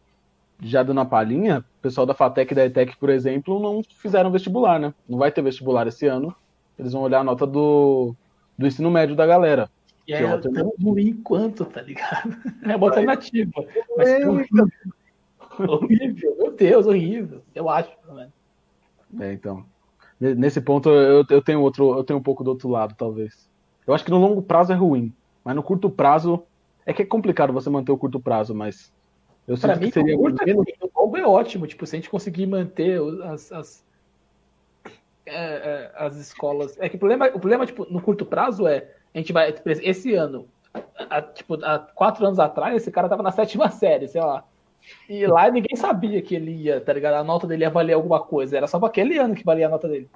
já 0.61 0.83
dando 0.83 1.01
a 1.01 1.05
palhinha, 1.05 1.61
o 1.79 1.83
pessoal 1.83 2.07
da 2.07 2.15
FATEC 2.15 2.53
e 2.53 2.55
da 2.55 2.67
ETEC, 2.67 2.97
por 2.97 3.09
exemplo, 3.09 3.61
não 3.61 3.83
fizeram 3.83 4.31
vestibular, 4.31 4.79
né? 4.79 4.93
Não 5.09 5.19
vai 5.19 5.33
ter 5.33 5.43
vestibular 5.43 5.87
esse 5.87 6.07
ano. 6.07 6.35
Eles 6.79 6.93
vão 6.93 7.03
olhar 7.03 7.21
a 7.21 7.25
nota 7.25 7.47
do, 7.47 8.15
do 8.57 8.67
ensino 8.67 8.91
médio 8.91 9.17
da 9.17 9.27
galera. 9.27 9.71
E 10.07 10.13
é, 10.13 10.23
é 10.23 10.39
tão 10.39 10.73
ruim 10.81 11.15
quanto, 11.23 11.65
tá 11.65 11.83
ligado? 11.83 12.37
É 12.63 12.77
uma 12.77 12.87
alternativa. 12.87 13.65
Mas 13.97 14.09
é 14.09 14.29
horrível. 14.29 14.69
horrível, 15.69 16.37
meu 16.39 16.53
Deus, 16.53 16.87
horrível. 16.87 17.43
Eu 17.55 17.69
acho, 17.69 17.91
mano. 18.07 18.33
É, 19.21 19.33
então. 19.33 19.65
Nesse 20.19 20.61
ponto 20.61 20.89
eu, 20.89 21.25
eu 21.29 21.43
tenho 21.43 21.61
outro, 21.61 21.99
eu 21.99 22.05
tenho 22.05 22.19
um 22.19 22.23
pouco 22.23 22.43
do 22.43 22.51
outro 22.51 22.69
lado, 22.69 22.95
talvez. 22.97 23.49
Eu 23.87 23.95
acho 23.95 24.05
que 24.05 24.11
no 24.11 24.19
longo 24.19 24.41
prazo 24.41 24.73
é 24.73 24.75
ruim, 24.75 25.13
mas 25.45 25.55
no 25.55 25.63
curto 25.63 25.91
prazo 25.91 26.43
é 26.87 26.93
que 26.93 27.03
é 27.03 27.07
complicado 27.07 27.53
você 27.53 27.69
manter 27.69 27.93
o 27.93 27.99
curto 27.99 28.19
prazo, 28.19 28.55
mas 28.55 28.93
eu 29.47 29.59
pra 29.59 29.77
mim, 29.77 29.87
que 29.87 29.93
seria 29.93 30.17
curto 30.17 30.43
é, 30.43 30.55
o 30.55 30.91
longo 30.97 31.17
é 31.17 31.27
ótimo, 31.27 31.67
tipo, 31.67 31.87
se 31.87 31.97
a 31.97 31.99
gente 31.99 32.11
conseguir 32.11 32.47
manter 32.47 32.99
as, 33.25 33.53
as, 33.53 33.85
é, 35.27 35.35
é, 35.35 35.93
as 35.97 36.17
escolas, 36.17 36.79
é 36.79 36.89
que 36.89 36.97
o 36.97 36.99
problema, 36.99 37.27
o 37.29 37.41
problema 37.41 37.67
tipo, 37.67 37.87
no 37.91 38.01
curto 38.01 38.25
prazo 38.25 38.67
é 38.67 38.89
a 39.15 39.19
gente 39.19 39.33
vai. 39.33 39.55
Esse 39.83 40.15
ano, 40.15 40.47
há, 41.09 41.23
tipo, 41.23 41.55
há 41.65 41.79
quatro 41.79 42.27
anos 42.27 42.39
atrás, 42.39 42.77
esse 42.77 42.91
cara 42.91 43.09
tava 43.09 43.23
na 43.23 43.33
sétima 43.33 43.71
série, 43.71 44.07
sei 44.07 44.21
lá. 44.21 44.45
E 45.09 45.27
lá 45.27 45.51
ninguém 45.51 45.75
sabia 45.75 46.23
que 46.23 46.35
ele 46.35 46.53
ia, 46.53 46.81
tá 46.81 46.93
ligado? 46.93 47.15
A 47.15 47.25
nota 47.25 47.47
dele 47.47 47.65
ia 47.65 47.71
valer 47.71 47.95
alguma 47.95 48.21
coisa. 48.21 48.57
Era 48.57 48.67
só 48.67 48.79
pra 48.79 48.89
aquele 48.89 49.19
ano 49.19 49.35
que 49.35 49.45
valia 49.45 49.67
a 49.67 49.71
nota 49.71 49.89
dele. 49.89 50.09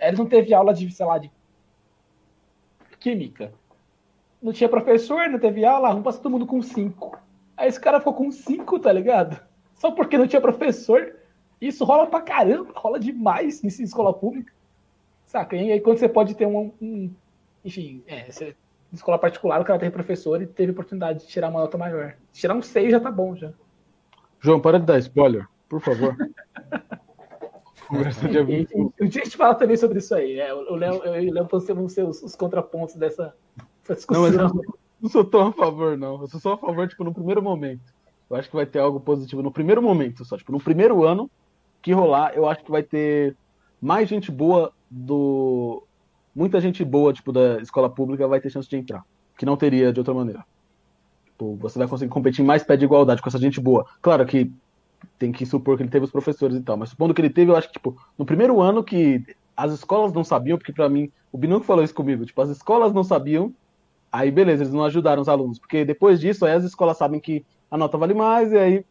Ele 0.00 0.16
não 0.16 0.26
teve 0.26 0.54
aula 0.54 0.72
de, 0.72 0.90
sei 0.90 1.04
lá, 1.04 1.18
de 1.18 1.30
química. 3.00 3.52
Não 4.40 4.52
tinha 4.52 4.68
professor, 4.68 5.28
não 5.28 5.38
teve 5.38 5.64
aula, 5.64 5.88
arruma 5.88 6.12
todo 6.12 6.30
mundo 6.30 6.46
com 6.46 6.62
cinco. 6.62 7.18
Aí 7.56 7.68
esse 7.68 7.80
cara 7.80 7.98
ficou 7.98 8.14
com 8.14 8.30
cinco, 8.30 8.78
tá 8.78 8.92
ligado? 8.92 9.38
Só 9.74 9.90
porque 9.90 10.16
não 10.16 10.26
tinha 10.26 10.40
professor. 10.40 11.16
Isso 11.60 11.84
rola 11.84 12.06
pra 12.06 12.20
caramba, 12.20 12.72
rola 12.74 13.00
demais 13.00 13.62
em 13.62 13.66
escola 13.66 14.12
pública. 14.12 14.53
Saca? 15.34 15.56
E 15.56 15.72
aí 15.72 15.80
quando 15.80 15.98
você 15.98 16.08
pode 16.08 16.36
ter 16.36 16.46
um, 16.46 16.72
um 16.80 17.10
enfim, 17.64 18.04
é, 18.06 18.30
você, 18.30 18.54
escola 18.92 19.18
particular, 19.18 19.60
o 19.60 19.64
cara 19.64 19.80
teve 19.80 19.90
professor 19.90 20.40
e 20.40 20.46
teve 20.46 20.70
oportunidade 20.70 21.18
de 21.18 21.26
tirar 21.26 21.50
uma 21.50 21.58
nota 21.58 21.76
maior. 21.76 22.14
Tirar 22.32 22.54
um 22.54 22.62
6 22.62 22.92
já 22.92 23.00
tá 23.00 23.10
bom, 23.10 23.34
já. 23.34 23.50
João, 24.38 24.60
para 24.60 24.78
de 24.78 24.86
dar 24.86 24.96
spoiler, 25.00 25.48
por 25.68 25.80
favor. 25.80 26.16
Conversa 27.88 28.28
de 28.28 28.38
Um 28.38 29.08
dia 29.08 29.22
a 29.22 29.24
gente 29.24 29.36
fala 29.36 29.56
também 29.56 29.76
sobre 29.76 29.98
isso 29.98 30.14
aí, 30.14 30.36
né? 30.36 30.54
O 30.54 30.76
Léo 30.76 31.04
e 31.04 31.28
o 31.28 31.34
Léo 31.34 31.48
vão 31.50 31.88
ser 31.88 32.04
os, 32.04 32.22
os 32.22 32.36
contrapontos 32.36 32.94
dessa, 32.94 33.34
dessa 33.82 33.96
discussão. 33.96 34.30
Não, 34.30 34.30
mas 34.30 34.54
eu 34.54 34.62
não 35.02 35.10
sou 35.10 35.24
tão 35.24 35.48
a 35.48 35.52
favor, 35.52 35.98
não. 35.98 36.20
Eu 36.20 36.28
sou 36.28 36.38
só 36.38 36.52
a 36.52 36.58
favor, 36.58 36.86
tipo, 36.86 37.02
no 37.02 37.12
primeiro 37.12 37.42
momento. 37.42 37.92
Eu 38.30 38.36
acho 38.36 38.48
que 38.48 38.54
vai 38.54 38.66
ter 38.66 38.78
algo 38.78 39.00
positivo 39.00 39.42
no 39.42 39.50
primeiro 39.50 39.82
momento, 39.82 40.24
só. 40.24 40.36
Tipo, 40.36 40.52
no 40.52 40.60
primeiro 40.60 41.02
ano 41.02 41.28
que 41.82 41.92
rolar, 41.92 42.34
eu 42.36 42.48
acho 42.48 42.62
que 42.62 42.70
vai 42.70 42.84
ter 42.84 43.36
mais 43.82 44.08
gente 44.08 44.30
boa 44.30 44.72
do, 44.96 45.82
muita 46.32 46.60
gente 46.60 46.84
boa, 46.84 47.12
tipo, 47.12 47.32
da 47.32 47.60
escola 47.60 47.90
pública 47.90 48.28
vai 48.28 48.40
ter 48.40 48.48
chance 48.48 48.68
de 48.68 48.76
entrar, 48.76 49.04
que 49.36 49.44
não 49.44 49.56
teria 49.56 49.92
de 49.92 49.98
outra 49.98 50.14
maneira. 50.14 50.44
Tipo, 51.26 51.56
você 51.56 51.78
vai 51.80 51.88
conseguir 51.88 52.12
competir 52.12 52.42
em 52.42 52.46
mais 52.46 52.62
pé 52.62 52.76
de 52.76 52.84
igualdade 52.84 53.20
com 53.20 53.28
essa 53.28 53.38
gente 53.38 53.60
boa. 53.60 53.84
Claro 54.00 54.24
que 54.24 54.52
tem 55.18 55.32
que 55.32 55.44
supor 55.44 55.76
que 55.76 55.82
ele 55.82 55.90
teve 55.90 56.04
os 56.04 56.12
professores 56.12 56.56
e 56.56 56.60
tal, 56.60 56.76
mas 56.76 56.90
supondo 56.90 57.12
que 57.12 57.20
ele 57.20 57.28
teve, 57.28 57.50
eu 57.50 57.56
acho 57.56 57.66
que, 57.66 57.74
tipo, 57.74 57.96
no 58.16 58.24
primeiro 58.24 58.60
ano 58.60 58.84
que 58.84 59.22
as 59.56 59.72
escolas 59.72 60.12
não 60.12 60.22
sabiam, 60.22 60.56
porque 60.56 60.72
para 60.72 60.88
mim, 60.88 61.10
o 61.32 61.36
Binuco 61.36 61.66
falou 61.66 61.82
isso 61.82 61.94
comigo, 61.94 62.24
tipo, 62.24 62.40
as 62.40 62.50
escolas 62.50 62.92
não 62.92 63.02
sabiam, 63.02 63.52
aí 64.12 64.30
beleza, 64.30 64.62
eles 64.62 64.72
não 64.72 64.84
ajudaram 64.84 65.20
os 65.20 65.28
alunos, 65.28 65.58
porque 65.58 65.84
depois 65.84 66.20
disso, 66.20 66.46
aí 66.46 66.52
as 66.52 66.64
escolas 66.64 66.96
sabem 66.96 67.20
que 67.20 67.44
a 67.68 67.76
nota 67.76 67.98
vale 67.98 68.14
mais, 68.14 68.52
e 68.52 68.56
aí 68.56 68.84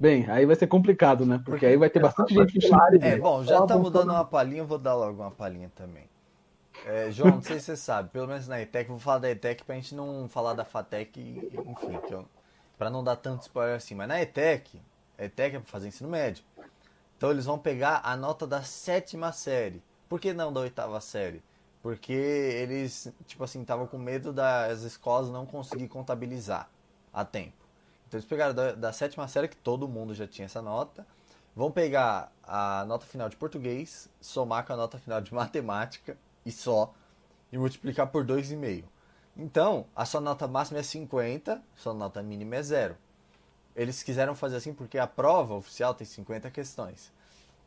Bem, 0.00 0.30
aí 0.30 0.46
vai 0.46 0.54
ser 0.54 0.66
complicado, 0.66 1.26
né? 1.26 1.40
Porque 1.44 1.66
aí 1.66 1.76
vai 1.76 1.90
ter 1.90 2.00
bastante 2.00 2.32
gente 2.34 2.58
que 2.58 3.04
É, 3.04 3.16
bom, 3.16 3.42
já 3.44 3.60
estamos 3.60 3.90
dando 3.90 4.12
uma 4.12 4.24
palhinha, 4.24 4.62
vou 4.62 4.78
dar 4.78 4.94
logo 4.94 5.22
uma 5.22 5.30
palhinha 5.30 5.70
também. 5.74 6.08
É, 6.86 7.10
João, 7.10 7.36
não 7.36 7.42
sei 7.42 7.58
se 7.58 7.66
você 7.66 7.76
sabe, 7.76 8.08
pelo 8.10 8.28
menos 8.28 8.46
na 8.46 8.60
ETEC, 8.60 8.88
vou 8.88 8.98
falar 9.00 9.18
da 9.18 9.30
ETEC 9.30 9.64
pra 9.64 9.74
gente 9.74 9.94
não 9.94 10.28
falar 10.28 10.54
da 10.54 10.64
FATEC, 10.64 11.20
enfim, 11.66 11.98
que 12.06 12.14
eu, 12.14 12.24
pra 12.78 12.88
não 12.88 13.02
dar 13.02 13.16
tanto 13.16 13.42
spoiler 13.42 13.76
assim. 13.76 13.94
Mas 13.94 14.08
na 14.08 14.22
ETEC, 14.22 14.80
a 15.18 15.24
ETEC 15.24 15.56
é 15.56 15.58
pra 15.58 15.68
fazer 15.68 15.88
ensino 15.88 16.08
médio. 16.08 16.44
Então 17.16 17.30
eles 17.30 17.44
vão 17.44 17.58
pegar 17.58 18.00
a 18.04 18.16
nota 18.16 18.46
da 18.46 18.62
sétima 18.62 19.32
série. 19.32 19.82
Por 20.08 20.20
que 20.20 20.32
não 20.32 20.52
da 20.52 20.60
oitava 20.60 21.00
série? 21.00 21.42
Porque 21.82 22.12
eles, 22.12 23.12
tipo 23.26 23.42
assim, 23.42 23.60
estavam 23.62 23.86
com 23.86 23.98
medo 23.98 24.32
das 24.32 24.82
escolas 24.82 25.28
não 25.30 25.44
conseguir 25.44 25.88
contabilizar 25.88 26.70
a 27.12 27.24
tempo. 27.24 27.67
Então 28.08 28.16
eles 28.16 28.28
pegaram 28.28 28.54
da, 28.54 28.72
da 28.72 28.92
sétima 28.92 29.28
série, 29.28 29.48
que 29.48 29.56
todo 29.56 29.86
mundo 29.86 30.14
já 30.14 30.26
tinha 30.26 30.46
essa 30.46 30.62
nota, 30.62 31.06
vão 31.54 31.70
pegar 31.70 32.32
a 32.42 32.84
nota 32.86 33.04
final 33.04 33.28
de 33.28 33.36
português, 33.36 34.08
somar 34.18 34.66
com 34.66 34.72
a 34.72 34.76
nota 34.76 34.98
final 34.98 35.20
de 35.20 35.32
matemática 35.34 36.16
e 36.44 36.50
só, 36.50 36.94
e 37.52 37.58
multiplicar 37.58 38.06
por 38.06 38.24
2,5. 38.24 38.84
Então, 39.36 39.86
a 39.94 40.06
sua 40.06 40.22
nota 40.22 40.48
máxima 40.48 40.80
é 40.80 40.82
50, 40.82 41.62
sua 41.76 41.92
nota 41.92 42.22
mínima 42.22 42.56
é 42.56 42.62
zero. 42.62 42.96
Eles 43.76 44.02
quiseram 44.02 44.34
fazer 44.34 44.56
assim 44.56 44.72
porque 44.72 44.98
a 44.98 45.06
prova 45.06 45.54
oficial 45.54 45.94
tem 45.94 46.06
50 46.06 46.50
questões. 46.50 47.12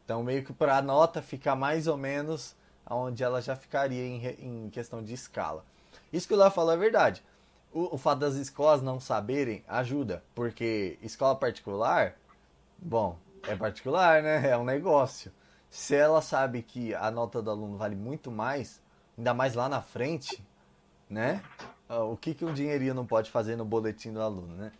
Então, 0.03 0.23
meio 0.23 0.43
que 0.43 0.51
para 0.51 0.77
a 0.77 0.81
nota 0.81 1.21
ficar 1.21 1.55
mais 1.55 1.87
ou 1.87 1.95
menos 1.95 2.55
onde 2.89 3.23
ela 3.23 3.41
já 3.41 3.55
ficaria 3.55 4.03
em, 4.03 4.65
em 4.65 4.69
questão 4.71 5.03
de 5.03 5.13
escala. 5.13 5.63
Isso 6.11 6.27
que 6.27 6.33
o 6.33 6.37
Léo 6.37 6.51
falou 6.51 6.73
é 6.73 6.77
verdade. 6.77 7.23
O, 7.73 7.95
o 7.95 7.97
fato 7.97 8.19
das 8.19 8.35
escolas 8.35 8.81
não 8.81 8.99
saberem 8.99 9.63
ajuda, 9.67 10.23
porque 10.35 10.97
escola 11.01 11.35
particular, 11.35 12.15
bom, 12.77 13.17
é 13.47 13.55
particular, 13.55 14.21
né? 14.21 14.49
É 14.49 14.57
um 14.57 14.65
negócio 14.65 15.31
se 15.71 15.95
ela 15.95 16.21
sabe 16.21 16.61
que 16.61 16.93
a 16.93 17.09
nota 17.09 17.41
do 17.41 17.49
aluno 17.49 17.77
vale 17.77 17.95
muito 17.95 18.29
mais, 18.29 18.81
ainda 19.17 19.33
mais 19.33 19.55
lá 19.55 19.69
na 19.69 19.81
frente, 19.81 20.43
né? 21.09 21.41
Ah, 21.87 22.03
o 22.03 22.17
que, 22.17 22.33
que 22.33 22.43
um 22.43 22.53
dinheirinho 22.53 22.93
não 22.93 23.05
pode 23.05 23.31
fazer 23.31 23.55
no 23.55 23.63
boletim 23.63 24.11
do 24.11 24.21
aluno, 24.21 24.53
né? 24.55 24.71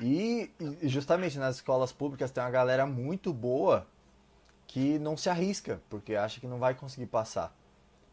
E 0.00 0.52
justamente 0.82 1.36
nas 1.36 1.56
escolas 1.56 1.92
públicas 1.92 2.30
tem 2.30 2.42
uma 2.42 2.50
galera 2.50 2.86
muito 2.86 3.32
boa 3.32 3.86
que 4.68 5.00
não 5.00 5.16
se 5.16 5.28
arrisca, 5.28 5.82
porque 5.90 6.14
acha 6.14 6.38
que 6.38 6.46
não 6.46 6.60
vai 6.60 6.74
conseguir 6.74 7.06
passar. 7.06 7.52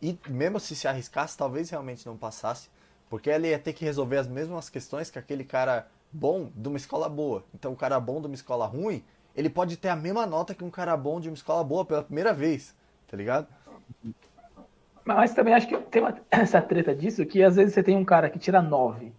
E 0.01 0.17
mesmo 0.27 0.59
se 0.59 0.75
se 0.75 0.87
arriscasse, 0.87 1.37
talvez 1.37 1.69
realmente 1.69 2.05
não 2.07 2.17
passasse, 2.17 2.69
porque 3.09 3.29
ele 3.29 3.49
ia 3.49 3.59
ter 3.59 3.73
que 3.73 3.85
resolver 3.85 4.17
as 4.17 4.27
mesmas 4.27 4.69
questões 4.69 5.09
que 5.09 5.19
aquele 5.19 5.43
cara 5.43 5.87
bom 6.11 6.49
de 6.55 6.67
uma 6.67 6.77
escola 6.77 7.09
boa. 7.09 7.43
Então 7.53 7.73
o 7.73 7.75
cara 7.75 7.99
bom 7.99 8.19
de 8.19 8.27
uma 8.27 8.35
escola 8.35 8.65
ruim 8.65 9.03
ele 9.35 9.49
pode 9.49 9.75
ter 9.77 9.89
a 9.89 9.95
mesma 9.95 10.25
nota 10.25 10.55
que 10.55 10.63
um 10.63 10.69
cara 10.69 10.95
bom 10.95 11.19
de 11.19 11.27
uma 11.27 11.35
escola 11.35 11.63
boa 11.63 11.83
pela 11.83 12.03
primeira 12.03 12.33
vez, 12.33 12.73
tá 13.07 13.17
ligado? 13.17 13.47
Mas 15.03 15.33
também 15.33 15.53
acho 15.53 15.67
que 15.67 15.77
tem 15.77 16.01
uma, 16.01 16.17
essa 16.31 16.61
treta 16.61 16.95
disso, 16.95 17.25
que 17.25 17.43
às 17.43 17.55
vezes 17.57 17.73
você 17.73 17.83
tem 17.83 17.97
um 17.97 18.05
cara 18.05 18.29
que 18.29 18.39
tira 18.39 18.61
9 18.61 19.11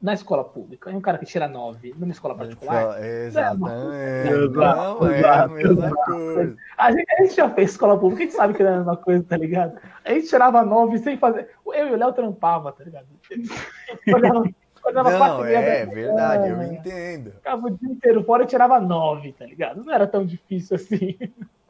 na 0.00 0.12
escola 0.12 0.44
pública 0.44 0.90
e 0.90 0.94
um 0.94 1.00
cara 1.00 1.18
que 1.18 1.24
tira 1.24 1.48
9 1.48 1.94
numa 1.98 2.12
escola 2.12 2.34
particular. 2.34 3.02
Exatamente. 3.02 3.64
Não 3.64 5.10
é 5.10 5.28
a 5.28 5.48
mesma 5.48 5.90
coisa. 5.90 6.56
A 6.76 6.92
gente, 6.92 7.06
a 7.10 7.22
gente 7.22 7.36
já 7.36 7.50
fez 7.50 7.70
escola 7.70 7.98
pública, 7.98 8.22
a 8.22 8.26
gente 8.26 8.36
sabe 8.36 8.54
que 8.54 8.62
não 8.62 8.70
é 8.70 8.74
a 8.74 8.78
mesma 8.78 8.96
coisa, 8.96 9.24
tá 9.24 9.36
ligado? 9.36 9.78
A 10.04 10.12
gente 10.12 10.28
tirava 10.28 10.64
9 10.64 10.98
sem 10.98 11.16
fazer. 11.16 11.50
Eu 11.66 11.88
e 11.88 11.92
o 11.92 11.96
Léo 11.96 12.12
trampava, 12.12 12.72
tá 12.72 12.84
ligado? 12.84 13.06
Não, 14.92 15.44
é 15.44 15.84
verdade, 15.84 16.48
eu 16.48 16.62
entendo. 16.62 17.32
Ficava 17.32 17.66
o 17.66 17.70
dia 17.70 17.90
inteiro 17.90 18.22
fora 18.22 18.44
e 18.44 18.46
tirava 18.46 18.78
9, 18.80 19.32
tá 19.32 19.44
ligado? 19.44 19.82
Não 19.82 19.92
era 19.92 20.06
tão 20.06 20.24
difícil 20.24 20.76
assim. 20.76 21.18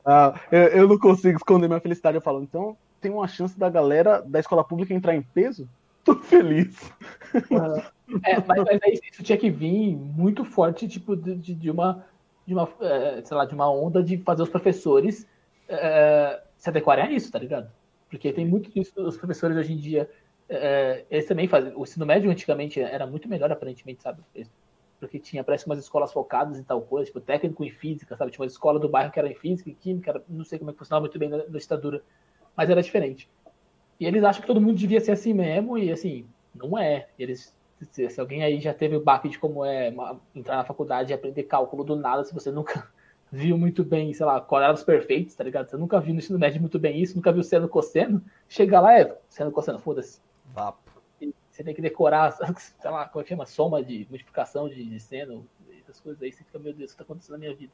Ah, 0.04 0.38
eu, 0.52 0.62
eu 0.64 0.88
não 0.88 0.98
consigo 0.98 1.38
esconder 1.38 1.66
minha 1.66 1.80
felicidade. 1.80 2.18
Eu 2.18 2.20
falo, 2.20 2.42
então 2.42 2.76
tem 3.00 3.10
uma 3.10 3.26
chance 3.26 3.58
da 3.58 3.70
galera 3.70 4.20
da 4.20 4.38
escola 4.38 4.62
pública 4.62 4.92
entrar 4.92 5.14
em 5.14 5.22
peso? 5.22 5.66
Tô 6.06 6.14
feliz. 6.14 6.92
É, 8.24 8.36
mas, 8.46 8.64
mas 8.64 9.00
isso 9.12 9.22
tinha 9.24 9.36
que 9.36 9.50
vir 9.50 9.96
muito 9.96 10.44
forte, 10.44 10.86
tipo, 10.86 11.16
de, 11.16 11.34
de 11.36 11.68
uma, 11.68 12.06
de 12.46 12.54
uma, 12.54 12.68
é, 12.80 13.20
sei 13.24 13.36
lá, 13.36 13.44
de 13.44 13.52
uma 13.52 13.68
onda 13.68 14.00
de 14.00 14.16
fazer 14.18 14.42
os 14.42 14.48
professores 14.48 15.26
é, 15.68 16.40
se 16.56 16.68
adequarem 16.70 17.04
a 17.04 17.10
isso, 17.10 17.32
tá 17.32 17.40
ligado? 17.40 17.68
Porque 18.08 18.32
tem 18.32 18.46
muito 18.46 18.70
disso, 18.70 18.92
os 18.96 19.16
professores 19.16 19.56
hoje 19.56 19.72
em 19.72 19.76
dia, 19.76 20.08
é, 20.48 21.04
eles 21.10 21.26
também 21.26 21.48
fazem, 21.48 21.72
o 21.74 21.82
ensino 21.82 22.06
médio 22.06 22.30
antigamente 22.30 22.80
era 22.80 23.04
muito 23.04 23.28
melhor, 23.28 23.50
aparentemente, 23.50 24.04
sabe? 24.04 24.22
Porque 25.00 25.18
tinha, 25.18 25.42
parece 25.42 25.66
umas 25.66 25.80
escolas 25.80 26.12
focadas 26.12 26.56
em 26.60 26.62
tal 26.62 26.80
coisa, 26.82 27.06
tipo, 27.06 27.20
técnico 27.20 27.64
em 27.64 27.70
física, 27.70 28.16
sabe? 28.16 28.30
Tinha 28.30 28.44
uma 28.44 28.46
escola 28.46 28.78
do 28.78 28.88
bairro 28.88 29.10
que 29.10 29.18
era 29.18 29.28
em 29.28 29.34
física, 29.34 29.68
em 29.68 29.74
química, 29.74 30.12
era, 30.12 30.22
não 30.28 30.44
sei 30.44 30.60
como 30.60 30.70
é 30.70 30.72
que 30.72 30.78
funcionava 30.78 31.02
muito 31.02 31.18
bem 31.18 31.28
na, 31.28 31.38
na 31.38 31.58
ditadura, 31.58 32.00
mas 32.56 32.70
era 32.70 32.80
diferente. 32.80 33.28
E 33.98 34.06
eles 34.06 34.22
acham 34.24 34.40
que 34.40 34.46
todo 34.46 34.60
mundo 34.60 34.76
devia 34.76 35.00
ser 35.00 35.12
assim 35.12 35.32
mesmo, 35.32 35.78
e 35.78 35.90
assim, 35.90 36.26
não 36.54 36.76
é. 36.78 37.08
Eles 37.18 37.54
se, 37.90 38.08
se, 38.08 38.20
alguém 38.20 38.42
aí 38.42 38.60
já 38.60 38.72
teve 38.72 38.96
o 38.96 39.00
baque 39.02 39.28
de 39.28 39.38
como 39.38 39.64
é 39.64 39.90
uma, 39.90 40.18
entrar 40.34 40.56
na 40.56 40.64
faculdade 40.64 41.12
e 41.12 41.14
aprender 41.14 41.42
cálculo 41.44 41.84
do 41.84 41.94
nada, 41.94 42.24
se 42.24 42.32
você 42.32 42.50
nunca 42.50 42.90
viu 43.30 43.58
muito 43.58 43.84
bem, 43.84 44.12
sei 44.14 44.24
lá, 44.24 44.40
quadrados 44.40 44.82
perfeitos, 44.82 45.34
tá 45.34 45.44
ligado? 45.44 45.68
Você 45.68 45.76
nunca 45.76 46.00
viu 46.00 46.14
no 46.14 46.20
ensino 46.20 46.38
médio 46.38 46.60
muito 46.60 46.78
bem 46.78 47.00
isso, 47.00 47.16
nunca 47.16 47.32
viu 47.32 47.42
seno 47.42 47.68
cosseno, 47.68 48.22
chega 48.48 48.80
lá, 48.80 48.98
é 48.98 49.18
seno 49.28 49.52
cosseno, 49.52 49.78
foda-se. 49.78 50.20
Vapo. 50.46 50.86
Você 51.50 51.64
tem 51.64 51.74
que 51.74 51.82
decorar, 51.82 52.32
sei 52.58 52.90
lá, 52.90 53.08
como 53.08 53.20
é 53.20 53.24
que 53.24 53.30
chama? 53.30 53.46
Soma 53.46 53.82
de 53.82 54.06
multiplicação 54.10 54.68
de, 54.68 54.84
de 54.84 55.00
seno, 55.00 55.46
essas 55.80 56.00
coisas 56.00 56.22
aí, 56.22 56.32
você 56.32 56.44
fica, 56.44 56.58
meu 56.58 56.72
Deus, 56.72 56.90
o 56.90 56.94
que 56.94 56.98
tá 56.98 57.04
acontecendo 57.04 57.32
na 57.32 57.38
minha 57.38 57.54
vida? 57.54 57.72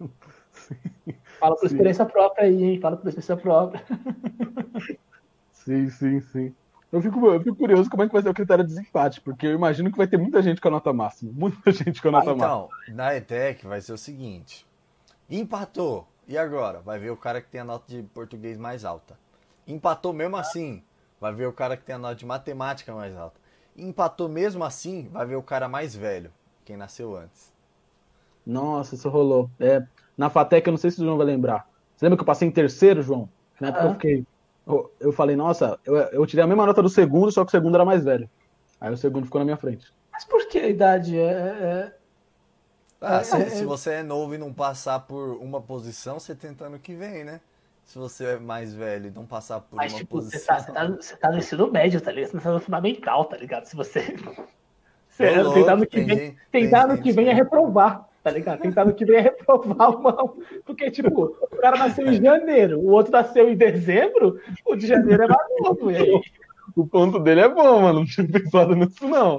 Fala 1.44 1.56
por 1.56 1.68
sim. 1.68 1.74
experiência 1.74 2.06
própria 2.06 2.46
aí, 2.46 2.64
hein? 2.64 2.80
Fala 2.80 2.96
por 2.96 3.06
experiência 3.06 3.36
própria. 3.36 3.84
Sim, 5.52 5.90
sim, 5.90 6.20
sim. 6.20 6.54
Eu 6.90 7.02
fico, 7.02 7.26
eu 7.26 7.42
fico 7.42 7.56
curioso 7.56 7.90
como 7.90 8.02
é 8.02 8.06
que 8.06 8.12
vai 8.14 8.22
ser 8.22 8.30
o 8.30 8.34
critério 8.34 8.64
de 8.64 8.70
desempate, 8.70 9.20
porque 9.20 9.46
eu 9.46 9.52
imagino 9.52 9.90
que 9.90 9.98
vai 9.98 10.06
ter 10.06 10.16
muita 10.16 10.40
gente 10.40 10.58
com 10.58 10.68
a 10.68 10.70
nota 10.70 10.90
máxima. 10.92 11.32
Muita 11.34 11.70
gente 11.70 12.00
com 12.00 12.08
a 12.08 12.12
nota 12.12 12.30
ah, 12.30 12.34
então, 12.34 12.48
máxima. 12.48 12.78
Então, 12.84 12.94
na 12.96 13.14
ETEC 13.14 13.66
vai 13.66 13.80
ser 13.82 13.92
o 13.92 13.98
seguinte: 13.98 14.66
empatou. 15.28 16.06
E 16.26 16.38
agora? 16.38 16.80
Vai 16.80 16.98
ver 16.98 17.10
o 17.10 17.16
cara 17.16 17.42
que 17.42 17.48
tem 17.48 17.60
a 17.60 17.64
nota 17.64 17.84
de 17.88 18.02
português 18.02 18.56
mais 18.56 18.86
alta. 18.86 19.18
Empatou 19.66 20.14
mesmo 20.14 20.38
assim, 20.38 20.82
vai 21.20 21.34
ver 21.34 21.46
o 21.46 21.52
cara 21.52 21.76
que 21.76 21.84
tem 21.84 21.94
a 21.94 21.98
nota 21.98 22.14
de 22.14 22.24
matemática 22.24 22.94
mais 22.94 23.14
alta. 23.14 23.38
Empatou 23.76 24.30
mesmo 24.30 24.64
assim, 24.64 25.08
vai 25.12 25.26
ver 25.26 25.36
o 25.36 25.42
cara 25.42 25.68
mais 25.68 25.94
velho, 25.94 26.30
quem 26.64 26.76
nasceu 26.76 27.14
antes. 27.14 27.52
Nossa, 28.46 28.94
isso 28.94 29.08
rolou. 29.10 29.50
É, 29.58 29.82
na 30.16 30.30
FATEC, 30.30 30.66
eu 30.66 30.72
não 30.72 30.78
sei 30.78 30.90
se 30.90 31.00
o 31.00 31.04
João 31.04 31.16
vai 31.16 31.26
lembrar. 31.26 31.68
Você 31.96 32.04
lembra 32.04 32.16
que 32.16 32.22
eu 32.22 32.26
passei 32.26 32.48
em 32.48 32.50
terceiro, 32.50 33.02
João? 33.02 33.28
Na 33.60 33.68
época 33.68 33.84
ah. 33.84 33.86
eu 33.86 33.92
fiquei 33.94 34.26
eu, 34.98 35.12
falei, 35.12 35.36
nossa, 35.36 35.78
eu, 35.84 35.94
eu 35.96 36.26
tirei 36.26 36.42
a 36.42 36.46
mesma 36.46 36.64
nota 36.64 36.82
do 36.82 36.88
segundo, 36.88 37.30
só 37.30 37.44
que 37.44 37.48
o 37.48 37.50
segundo 37.50 37.74
era 37.74 37.84
mais 37.84 38.02
velho. 38.02 38.28
Aí 38.80 38.92
o 38.92 38.96
segundo 38.96 39.26
ficou 39.26 39.38
na 39.38 39.44
minha 39.44 39.56
frente. 39.56 39.92
Mas 40.10 40.24
por 40.24 40.46
que 40.48 40.58
a 40.58 40.68
idade 40.68 41.18
é. 41.18 41.22
é... 41.22 41.92
Ah, 43.00 43.16
é, 43.16 43.24
se, 43.24 43.36
é... 43.36 43.50
se, 43.50 43.64
você 43.64 43.90
é 43.94 44.02
novo 44.02 44.34
e 44.34 44.38
não 44.38 44.52
passar 44.52 45.00
por 45.00 45.36
uma 45.36 45.60
posição, 45.60 46.18
você 46.18 46.34
tenta 46.34 46.64
ano 46.64 46.78
que 46.78 46.94
vem, 46.94 47.24
né? 47.24 47.40
Se 47.84 47.98
você 47.98 48.24
é 48.24 48.38
mais 48.38 48.74
velho 48.74 49.08
e 49.08 49.10
não 49.10 49.26
passar 49.26 49.60
por 49.60 49.76
Mas, 49.76 49.92
uma 49.92 49.98
tipo, 49.98 50.16
posição. 50.16 50.40
Você 50.40 50.46
tá, 50.46 50.58
você, 50.58 50.72
tá, 50.72 50.86
você 50.86 51.16
tá 51.16 51.30
no 51.30 51.38
ensino 51.38 51.70
médio, 51.70 52.00
tá 52.00 52.10
ligado? 52.10 52.30
Você 52.30 52.40
tá 52.40 52.52
no 52.52 52.60
fundamental, 52.60 53.24
tá 53.26 53.36
ligado? 53.36 53.66
Se 53.66 53.76
você. 53.76 54.16
Você, 55.06 55.28
tentar 55.54 55.76
no 55.76 55.86
que 55.86 56.00
vem, 56.00 56.36
tentar 56.50 56.88
no 56.88 57.00
que 57.00 57.12
vem 57.12 57.28
é 57.28 57.32
reprovar 57.32 58.04
tá 58.24 58.30
ligado? 58.30 58.62
Tentando 58.62 58.94
que 58.94 59.04
vem 59.04 59.20
reprovar 59.20 59.90
uma. 59.90 60.34
Porque, 60.64 60.90
tipo, 60.90 61.36
o 61.42 61.56
cara 61.58 61.76
nasceu 61.76 62.10
em 62.10 62.20
janeiro, 62.22 62.80
o 62.80 62.90
outro 62.90 63.12
nasceu 63.12 63.50
em 63.50 63.54
dezembro, 63.56 64.40
o 64.64 64.74
de 64.74 64.86
janeiro 64.86 65.24
é 65.24 65.98
aí? 65.98 66.20
O 66.74 66.86
ponto 66.86 67.18
dele 67.20 67.42
é 67.42 67.48
bom, 67.48 67.82
mano. 67.82 68.00
Não 68.00 68.06
tinha 68.06 68.26
pensado 68.26 68.74
nisso, 68.74 69.06
não. 69.06 69.38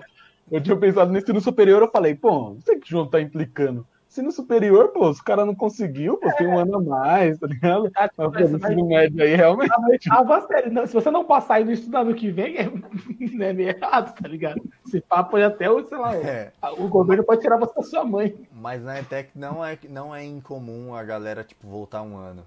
Eu 0.51 0.61
tinha 0.61 0.77
pensado 0.77 1.11
no 1.11 1.17
ensino 1.17 1.41
superior, 1.41 1.81
eu 1.81 1.89
falei, 1.89 2.13
pô, 2.13 2.51
não 2.51 2.61
sei 2.61 2.77
que 2.77 2.85
o 2.85 2.89
João 2.89 3.07
tá 3.07 3.19
implicando. 3.19 3.85
Ensino 4.15 4.31
superior, 4.31 4.93
pô, 4.93 5.09
os 5.09 5.19
caras 5.19 5.45
não 5.45 5.53
conseguiu, 5.53 6.15
pô, 6.15 6.31
tem 6.37 6.47
um 6.47 6.57
ano 6.57 6.77
a 6.77 6.81
mais, 6.81 7.37
tá 7.37 7.47
ligado? 7.47 7.91
Ah, 7.97 8.09
mas, 8.17 8.49
mas, 8.49 8.53
ensino 8.53 8.87
médio 8.87 9.21
aí, 9.21 9.35
realmente. 9.35 10.09
Ah, 10.09 10.41
sério, 10.47 10.71
não, 10.71 10.87
se 10.87 10.93
você 10.93 11.11
não 11.11 11.25
passar 11.25 11.59
e 11.59 11.65
não 11.65 11.73
estudar 11.73 12.05
no 12.05 12.15
que 12.15 12.31
vem, 12.31 12.55
é, 12.55 12.63
é 12.63 13.53
meio 13.53 13.75
errado, 13.75 14.15
tá 14.15 14.25
ligado? 14.25 14.61
Se 14.85 15.01
pá, 15.01 15.21
pode 15.21 15.43
até, 15.43 15.69
o, 15.69 15.85
sei 15.85 15.97
lá, 15.97 16.15
é. 16.15 16.49
o 16.77 16.87
governo 16.87 17.25
pode 17.25 17.41
tirar 17.41 17.57
você 17.57 17.73
da 17.75 17.81
sua 17.81 18.05
mãe. 18.05 18.33
Mas 18.53 18.81
na 18.81 18.97
ETEC 19.01 19.31
não 19.35 19.65
é, 19.65 19.77
não 19.89 20.15
é 20.15 20.23
incomum 20.23 20.95
a 20.95 21.03
galera, 21.03 21.43
tipo, 21.43 21.67
voltar 21.67 22.01
um 22.01 22.15
ano. 22.15 22.43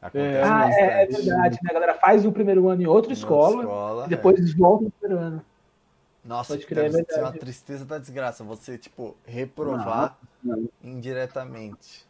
Acontece 0.00 0.36
é. 0.36 0.42
Ah, 0.44 0.70
é, 0.70 1.02
é, 1.02 1.06
verdade, 1.06 1.58
né? 1.64 1.70
A 1.70 1.74
galera 1.74 1.94
faz 1.94 2.24
o 2.24 2.30
primeiro 2.30 2.68
ano 2.68 2.80
em 2.80 2.86
outra 2.86 3.12
escola, 3.12 3.62
escola, 3.62 4.06
e 4.06 4.08
depois 4.08 4.38
é. 4.38 4.56
volta 4.56 4.84
no 4.84 4.90
primeiro 4.92 5.20
ano. 5.20 5.44
Nossa, 6.24 6.54
Pode 6.54 6.66
crer, 6.66 6.90
deve 6.90 7.04
é 7.08 7.14
ser 7.14 7.20
uma 7.20 7.32
tristeza 7.32 7.84
da 7.84 7.98
desgraça. 7.98 8.42
Você, 8.44 8.78
tipo, 8.78 9.14
reprovar 9.26 10.16
não, 10.42 10.56
não. 10.56 10.68
indiretamente. 10.82 12.06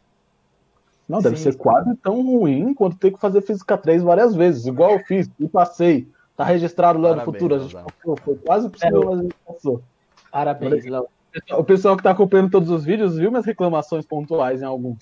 Não, 1.07 1.19
deve 1.19 1.35
Sim. 1.37 1.51
ser 1.51 1.57
quase 1.57 1.95
tão 1.97 2.21
ruim 2.21 2.73
quanto 2.73 2.97
ter 2.97 3.11
que 3.11 3.19
fazer 3.19 3.41
Física 3.41 3.77
3 3.77 4.01
várias 4.01 4.33
vezes, 4.33 4.65
igual 4.65 4.91
eu 4.91 4.99
fiz 4.99 5.29
e 5.39 5.47
passei. 5.47 6.07
Tá 6.35 6.43
registrado 6.43 6.99
lá 6.99 7.09
Parabéns, 7.09 7.27
no 7.27 7.33
futuro. 7.33 7.55
A 7.55 7.59
gente 7.59 7.73
passou, 7.73 8.17
foi 8.23 8.35
quase 8.35 8.69
possível, 8.69 9.03
é, 9.03 9.05
mas 9.05 9.19
a 9.19 9.21
gente 9.21 9.35
passou. 9.45 9.83
Parabéns, 10.31 10.85
Léo. 10.85 11.07
O 11.51 11.63
pessoal 11.63 11.97
que 11.97 12.03
tá 12.03 12.11
acompanhando 12.11 12.49
todos 12.49 12.69
os 12.69 12.85
vídeos 12.85 13.17
viu 13.17 13.29
minhas 13.29 13.45
reclamações 13.45 14.05
pontuais 14.05 14.61
em 14.61 14.65
alguns. 14.65 14.97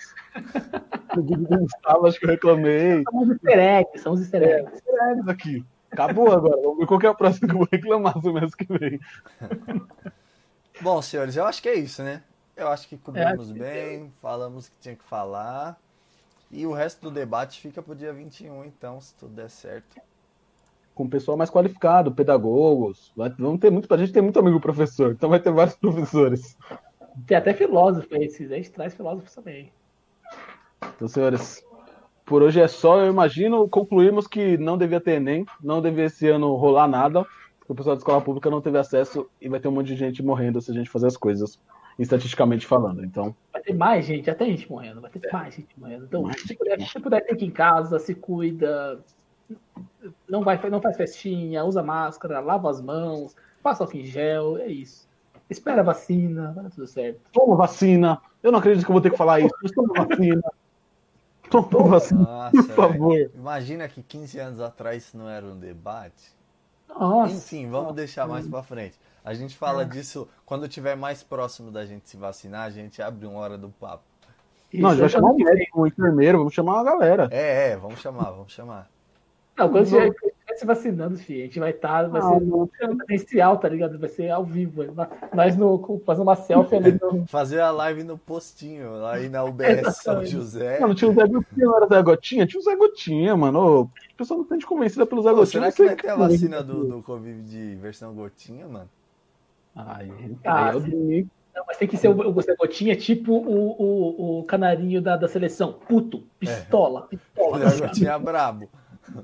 no 1.15 1.23
vídeo 1.23 1.47
do 1.47 1.59
Gustavo, 1.59 2.07
acho 2.07 2.19
que 2.19 2.25
eu 2.25 2.29
reclamei. 2.29 3.03
São 3.03 3.21
os 3.21 3.29
easter 3.29 3.59
eggs, 3.59 3.99
são 4.01 4.13
os 4.13 4.21
easter 4.21 4.43
eggs. 4.43 4.71
É, 4.71 4.73
easter 4.73 5.11
eggs 5.11 5.29
aqui. 5.29 5.65
Acabou 5.93 6.31
agora. 6.31 6.59
Vamos 6.61 6.79
ver 6.79 6.87
qual 6.87 6.99
que 6.99 7.05
é 7.05 7.09
a 7.09 7.13
próxima 7.13 7.47
que 7.47 7.53
eu 7.53 7.59
vou 7.59 7.67
reclamar 7.71 8.19
do 8.19 8.33
mês 8.33 8.53
que 8.55 8.65
vem. 8.65 8.99
Bom, 10.81 11.01
senhores, 11.01 11.37
eu 11.37 11.45
acho 11.45 11.61
que 11.61 11.69
é 11.69 11.75
isso, 11.75 12.03
né? 12.03 12.23
Eu 12.57 12.67
acho 12.67 12.87
que 12.87 12.97
cobrimos 12.97 13.51
é, 13.51 13.53
bem, 13.53 14.13
falamos 14.21 14.67
o 14.67 14.71
que 14.71 14.77
tinha 14.81 14.95
que 14.95 15.03
falar. 15.03 15.79
E 16.51 16.65
o 16.65 16.73
resto 16.73 17.01
do 17.01 17.11
debate 17.11 17.59
fica 17.59 17.81
pro 17.81 17.95
dia 17.95 18.11
21, 18.11 18.65
então, 18.65 18.99
se 18.99 19.15
tudo 19.15 19.33
der 19.33 19.49
certo. 19.49 19.99
Com 20.93 21.05
o 21.05 21.09
pessoal 21.09 21.37
mais 21.37 21.49
qualificado, 21.49 22.11
pedagogos. 22.11 23.11
Vamos 23.15 23.59
ter 23.59 23.71
muito. 23.71 23.91
A 23.91 23.97
gente 23.97 24.11
tem 24.11 24.21
muito 24.21 24.37
amigo 24.37 24.59
professor, 24.59 25.11
então 25.11 25.29
vai 25.29 25.39
ter 25.39 25.51
vários 25.51 25.75
professores. 25.77 26.57
Tem 27.25 27.37
até 27.37 27.53
filósofo 27.53 28.13
aí, 28.13 28.29
se 28.29 28.43
a 28.45 28.55
gente 28.55 28.71
traz 28.71 28.93
filósofos 28.93 29.33
também. 29.33 29.71
Então, 30.95 31.07
senhores, 31.07 31.63
por 32.33 32.41
hoje 32.41 32.59
é 32.59 32.67
só, 32.67 32.99
eu 32.99 33.11
imagino. 33.11 33.69
Concluímos 33.69 34.25
que 34.25 34.57
não 34.57 34.75
devia 34.75 34.99
ter 34.99 35.17
Enem, 35.17 35.45
não 35.61 35.79
devia 35.79 36.05
esse 36.05 36.27
ano 36.27 36.55
rolar 36.55 36.87
nada, 36.87 37.23
porque 37.59 37.71
o 37.71 37.75
pessoal 37.75 37.95
da 37.95 37.99
escola 37.99 38.21
pública 38.21 38.49
não 38.49 38.59
teve 38.59 38.79
acesso 38.79 39.29
e 39.39 39.47
vai 39.47 39.59
ter 39.59 39.67
um 39.67 39.71
monte 39.71 39.85
de 39.85 39.95
gente 39.95 40.23
morrendo 40.23 40.59
se 40.59 40.71
a 40.71 40.73
gente 40.73 40.89
fazer 40.89 41.05
as 41.05 41.15
coisas, 41.15 41.61
estatisticamente 41.99 42.65
falando. 42.65 43.05
Então. 43.05 43.35
Vai 43.51 43.61
ter 43.61 43.75
mais 43.75 44.03
gente, 44.03 44.31
até 44.31 44.47
gente 44.47 44.67
morrendo, 44.67 44.99
vai 44.99 45.11
ter 45.11 45.27
é. 45.27 45.31
mais 45.31 45.53
gente 45.53 45.79
morrendo. 45.79 46.05
Então, 46.05 46.27
se 46.33 46.55
puder, 46.55 46.81
se 46.81 46.99
puder, 46.99 47.23
fica 47.23 47.45
em 47.45 47.51
casa, 47.51 47.99
se 47.99 48.15
cuida, 48.15 48.99
não, 50.27 50.43
vai, 50.43 50.59
não 50.71 50.81
faz 50.81 50.97
festinha, 50.97 51.63
usa 51.63 51.83
máscara, 51.83 52.39
lava 52.39 52.67
as 52.67 52.81
mãos, 52.81 53.35
passa 53.61 53.83
álcool 53.83 53.97
em 53.97 54.07
gel, 54.07 54.57
é 54.57 54.69
isso. 54.69 55.07
Espera 55.47 55.81
a 55.81 55.85
vacina, 55.85 56.51
vai 56.51 56.63
dar 56.63 56.71
tudo 56.71 56.87
certo. 56.87 57.19
Toma 57.31 57.55
vacina. 57.55 58.19
Eu 58.41 58.51
não 58.51 58.57
acredito 58.57 58.83
que 58.83 58.89
eu 58.89 58.93
vou 58.93 59.01
ter 59.01 59.11
que 59.11 59.17
falar 59.17 59.39
isso, 59.39 59.53
mas 59.61 59.71
toma 59.71 59.93
vacina. 59.93 60.41
Toma 61.49 61.97
assim, 61.97 62.15
Nossa, 62.15 62.51
por 62.51 62.75
favor. 62.75 63.13
Véio. 63.13 63.31
Imagina 63.35 63.87
que 63.87 64.01
15 64.01 64.39
anos 64.39 64.59
atrás 64.59 65.03
isso 65.03 65.17
não 65.17 65.29
era 65.29 65.45
um 65.45 65.57
debate. 65.57 66.31
Nossa. 66.87 67.33
Enfim, 67.33 67.69
vamos 67.69 67.93
deixar 67.93 68.27
mais 68.27 68.47
para 68.47 68.63
frente. 68.63 68.99
A 69.23 69.33
gente 69.33 69.55
fala 69.55 69.83
é. 69.83 69.85
disso 69.85 70.27
quando 70.45 70.67
tiver 70.67 70.95
mais 70.95 71.23
próximo 71.23 71.71
da 71.71 71.85
gente 71.85 72.09
se 72.09 72.17
vacinar, 72.17 72.63
a 72.63 72.69
gente 72.69 73.01
abre 73.01 73.25
uma 73.25 73.39
hora 73.39 73.57
do 73.57 73.69
papo. 73.69 74.03
Não, 74.73 74.89
a 74.89 74.91
gente 74.93 75.01
vai 75.01 75.09
chamar 75.09 75.31
um 75.31 75.37
médico, 75.37 75.81
um 75.81 75.87
enfermeiro, 75.87 76.39
vamos 76.39 76.53
chamar 76.53 76.73
uma 76.73 76.83
galera. 76.83 77.29
É, 77.31 77.71
é, 77.71 77.77
vamos 77.77 77.99
chamar, 77.99 78.31
vamos 78.31 78.51
chamar. 78.51 78.89
Não, 79.55 79.69
quando 79.69 79.85
se 80.57 80.65
vacinando, 80.65 81.17
filho. 81.17 81.41
A 81.41 81.45
gente 81.45 81.59
vai 81.59 81.71
estar, 81.71 82.03
tá, 82.03 82.07
vai 82.07 82.21
ah, 82.21 82.67
ser 82.79 82.95
presencial, 83.05 83.57
tá 83.57 83.69
ligado? 83.69 83.97
Vai 83.99 84.09
ser 84.09 84.29
ao 84.29 84.43
vivo. 84.43 84.83
Nós 85.33 85.55
no, 85.55 86.01
fazer 86.05 86.21
uma 86.21 86.35
selfie 86.35 86.75
ali 86.75 86.99
no... 86.99 87.25
Fazer 87.27 87.59
a 87.59 87.71
live 87.71 88.03
no 88.03 88.17
postinho, 88.17 89.05
aí 89.05 89.29
na 89.29 89.43
UBS 89.43 89.97
São 89.97 90.25
José. 90.25 90.79
Mano, 90.79 90.95
tinha 90.95 91.09
o 91.09 91.13
Zé 91.13 91.27
Gotinha, 91.27 91.65
não 91.65 91.77
era 91.77 91.87
Zé 91.87 92.01
Gotinha? 92.01 92.47
Tinha 92.47 92.59
o 92.59 92.63
Zé 92.63 92.75
Gotinha, 92.75 93.37
mano. 93.37 93.81
O 93.81 93.91
pessoal 94.17 94.39
não 94.39 94.45
tem 94.45 94.57
de 94.57 94.65
convencida 94.65 95.05
pelo 95.05 95.21
Zé 95.21 95.29
Pô, 95.29 95.37
Gotinha. 95.37 95.71
Será 95.71 95.71
que 95.71 95.85
vai 95.85 95.95
ter 95.95 96.09
a 96.09 96.15
vacina 96.15 96.63
do, 96.63 96.85
do 96.85 97.03
Covid 97.03 97.41
de 97.41 97.75
versão 97.75 98.13
Gotinha, 98.13 98.67
mano? 98.67 98.89
Ai, 99.75 100.11
ah, 100.45 100.71
eu 100.73 100.81
não, 101.55 101.63
mas 101.67 101.77
tem 101.77 101.87
que 101.87 101.97
ser 101.97 102.07
o, 102.07 102.35
o 102.35 102.41
Zé 102.41 102.55
Gotinha, 102.55 102.95
tipo 102.95 103.33
o, 103.33 103.81
o, 103.81 104.39
o 104.39 104.43
canarinho 104.43 105.01
da, 105.01 105.15
da 105.15 105.27
seleção. 105.27 105.73
Puto, 105.73 106.23
pistola, 106.39 107.07
é. 107.11 107.15
pistola. 107.15 107.69
Zé 107.69 107.87
Gotinha 107.87 108.17
brabo. 108.17 108.69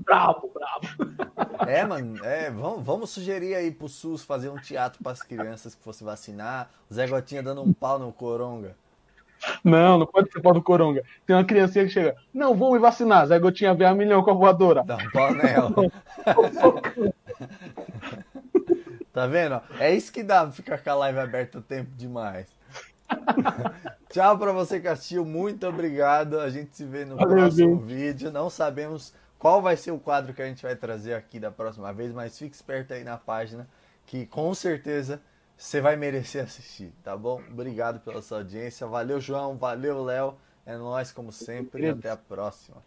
Brabo, 0.06 0.52
brabo. 0.54 0.88
É, 1.68 1.86
mano, 1.86 2.24
é, 2.24 2.50
vamos, 2.52 2.86
vamos 2.86 3.10
sugerir 3.10 3.56
aí 3.56 3.72
pro 3.72 3.90
SUS 3.90 4.24
fazer 4.24 4.50
um 4.50 4.58
teatro 4.58 5.02
para 5.04 5.12
as 5.12 5.22
crianças 5.22 5.76
que 5.76 5.84
fosse 5.84 6.04
vacinar. 6.04 6.70
O 6.90 6.94
Zé 6.94 7.08
Gotinha 7.08 7.44
dando 7.44 7.62
um 7.62 7.74
pau 7.74 7.98
no 8.00 8.12
Coronga. 8.12 8.76
Não, 9.64 9.98
não 9.98 10.06
pode 10.06 10.32
ser 10.32 10.42
pau 10.42 10.54
do 10.54 10.62
Coronga. 10.62 11.04
Tem 11.26 11.36
uma 11.36 11.46
criancinha 11.46 11.86
que 11.86 11.92
chega, 11.92 12.16
não, 12.34 12.54
vou 12.54 12.74
me 12.74 12.80
vacinar. 12.80 13.26
Zé 13.28 13.40
Gotinha 13.40 13.74
vê 13.74 13.86
a 13.86 13.96
milhão 13.96 14.22
com 14.24 14.32
a 14.32 14.34
voadora. 14.34 14.84
Dá 14.84 14.98
um 14.98 15.10
pau 15.12 15.34
nela. 15.34 15.74
tá 19.14 19.28
vendo? 19.28 19.62
É 19.80 19.94
isso 19.94 20.12
que 20.12 20.24
dá 20.24 20.50
ficar 20.52 20.78
com 20.80 20.90
a 20.90 20.96
live 20.96 21.20
aberta 21.20 21.60
o 21.60 21.62
tempo 21.62 21.92
demais. 21.96 22.48
Tchau 24.10 24.38
pra 24.38 24.52
você 24.52 24.80
que 24.80 24.88
assistiu, 24.88 25.26
muito 25.26 25.68
obrigado. 25.68 26.40
A 26.40 26.50
gente 26.50 26.76
se 26.76 26.84
vê 26.84 27.06
no 27.06 27.16
Valeu, 27.16 27.38
próximo 27.38 27.76
gente. 27.76 27.86
vídeo. 27.86 28.32
Não 28.32 28.50
sabemos 28.50 29.14
qual 29.40 29.62
vai 29.62 29.78
ser 29.78 29.92
o 29.92 30.00
quadro 30.00 30.34
que 30.34 30.42
a 30.42 30.46
gente 30.46 30.62
vai 30.62 30.76
trazer 30.76 31.14
aqui 31.14 31.40
da 31.40 31.50
próxima 31.50 31.94
vez, 31.94 32.12
mas 32.12 32.38
fique 32.38 32.54
esperto 32.54 32.94
aí 32.94 33.04
na 33.06 33.18
página 33.18 33.68
que 34.06 34.26
com 34.26 34.54
certeza 34.54 35.22
você 35.58 35.80
vai 35.80 35.96
merecer 35.96 36.44
assistir, 36.44 36.94
tá 37.04 37.16
bom? 37.16 37.42
Obrigado 37.50 38.00
pela 38.00 38.22
sua 38.22 38.40
audiência. 38.40 38.86
Valeu, 38.86 39.20
João. 39.20 39.58
Valeu, 39.58 40.04
Léo. 40.04 40.38
É 40.66 40.78
nós 40.78 41.12
como 41.12 41.32
sempre. 41.32 41.90
Até 41.90 42.10
a 42.10 42.18
próxima. 42.18 42.84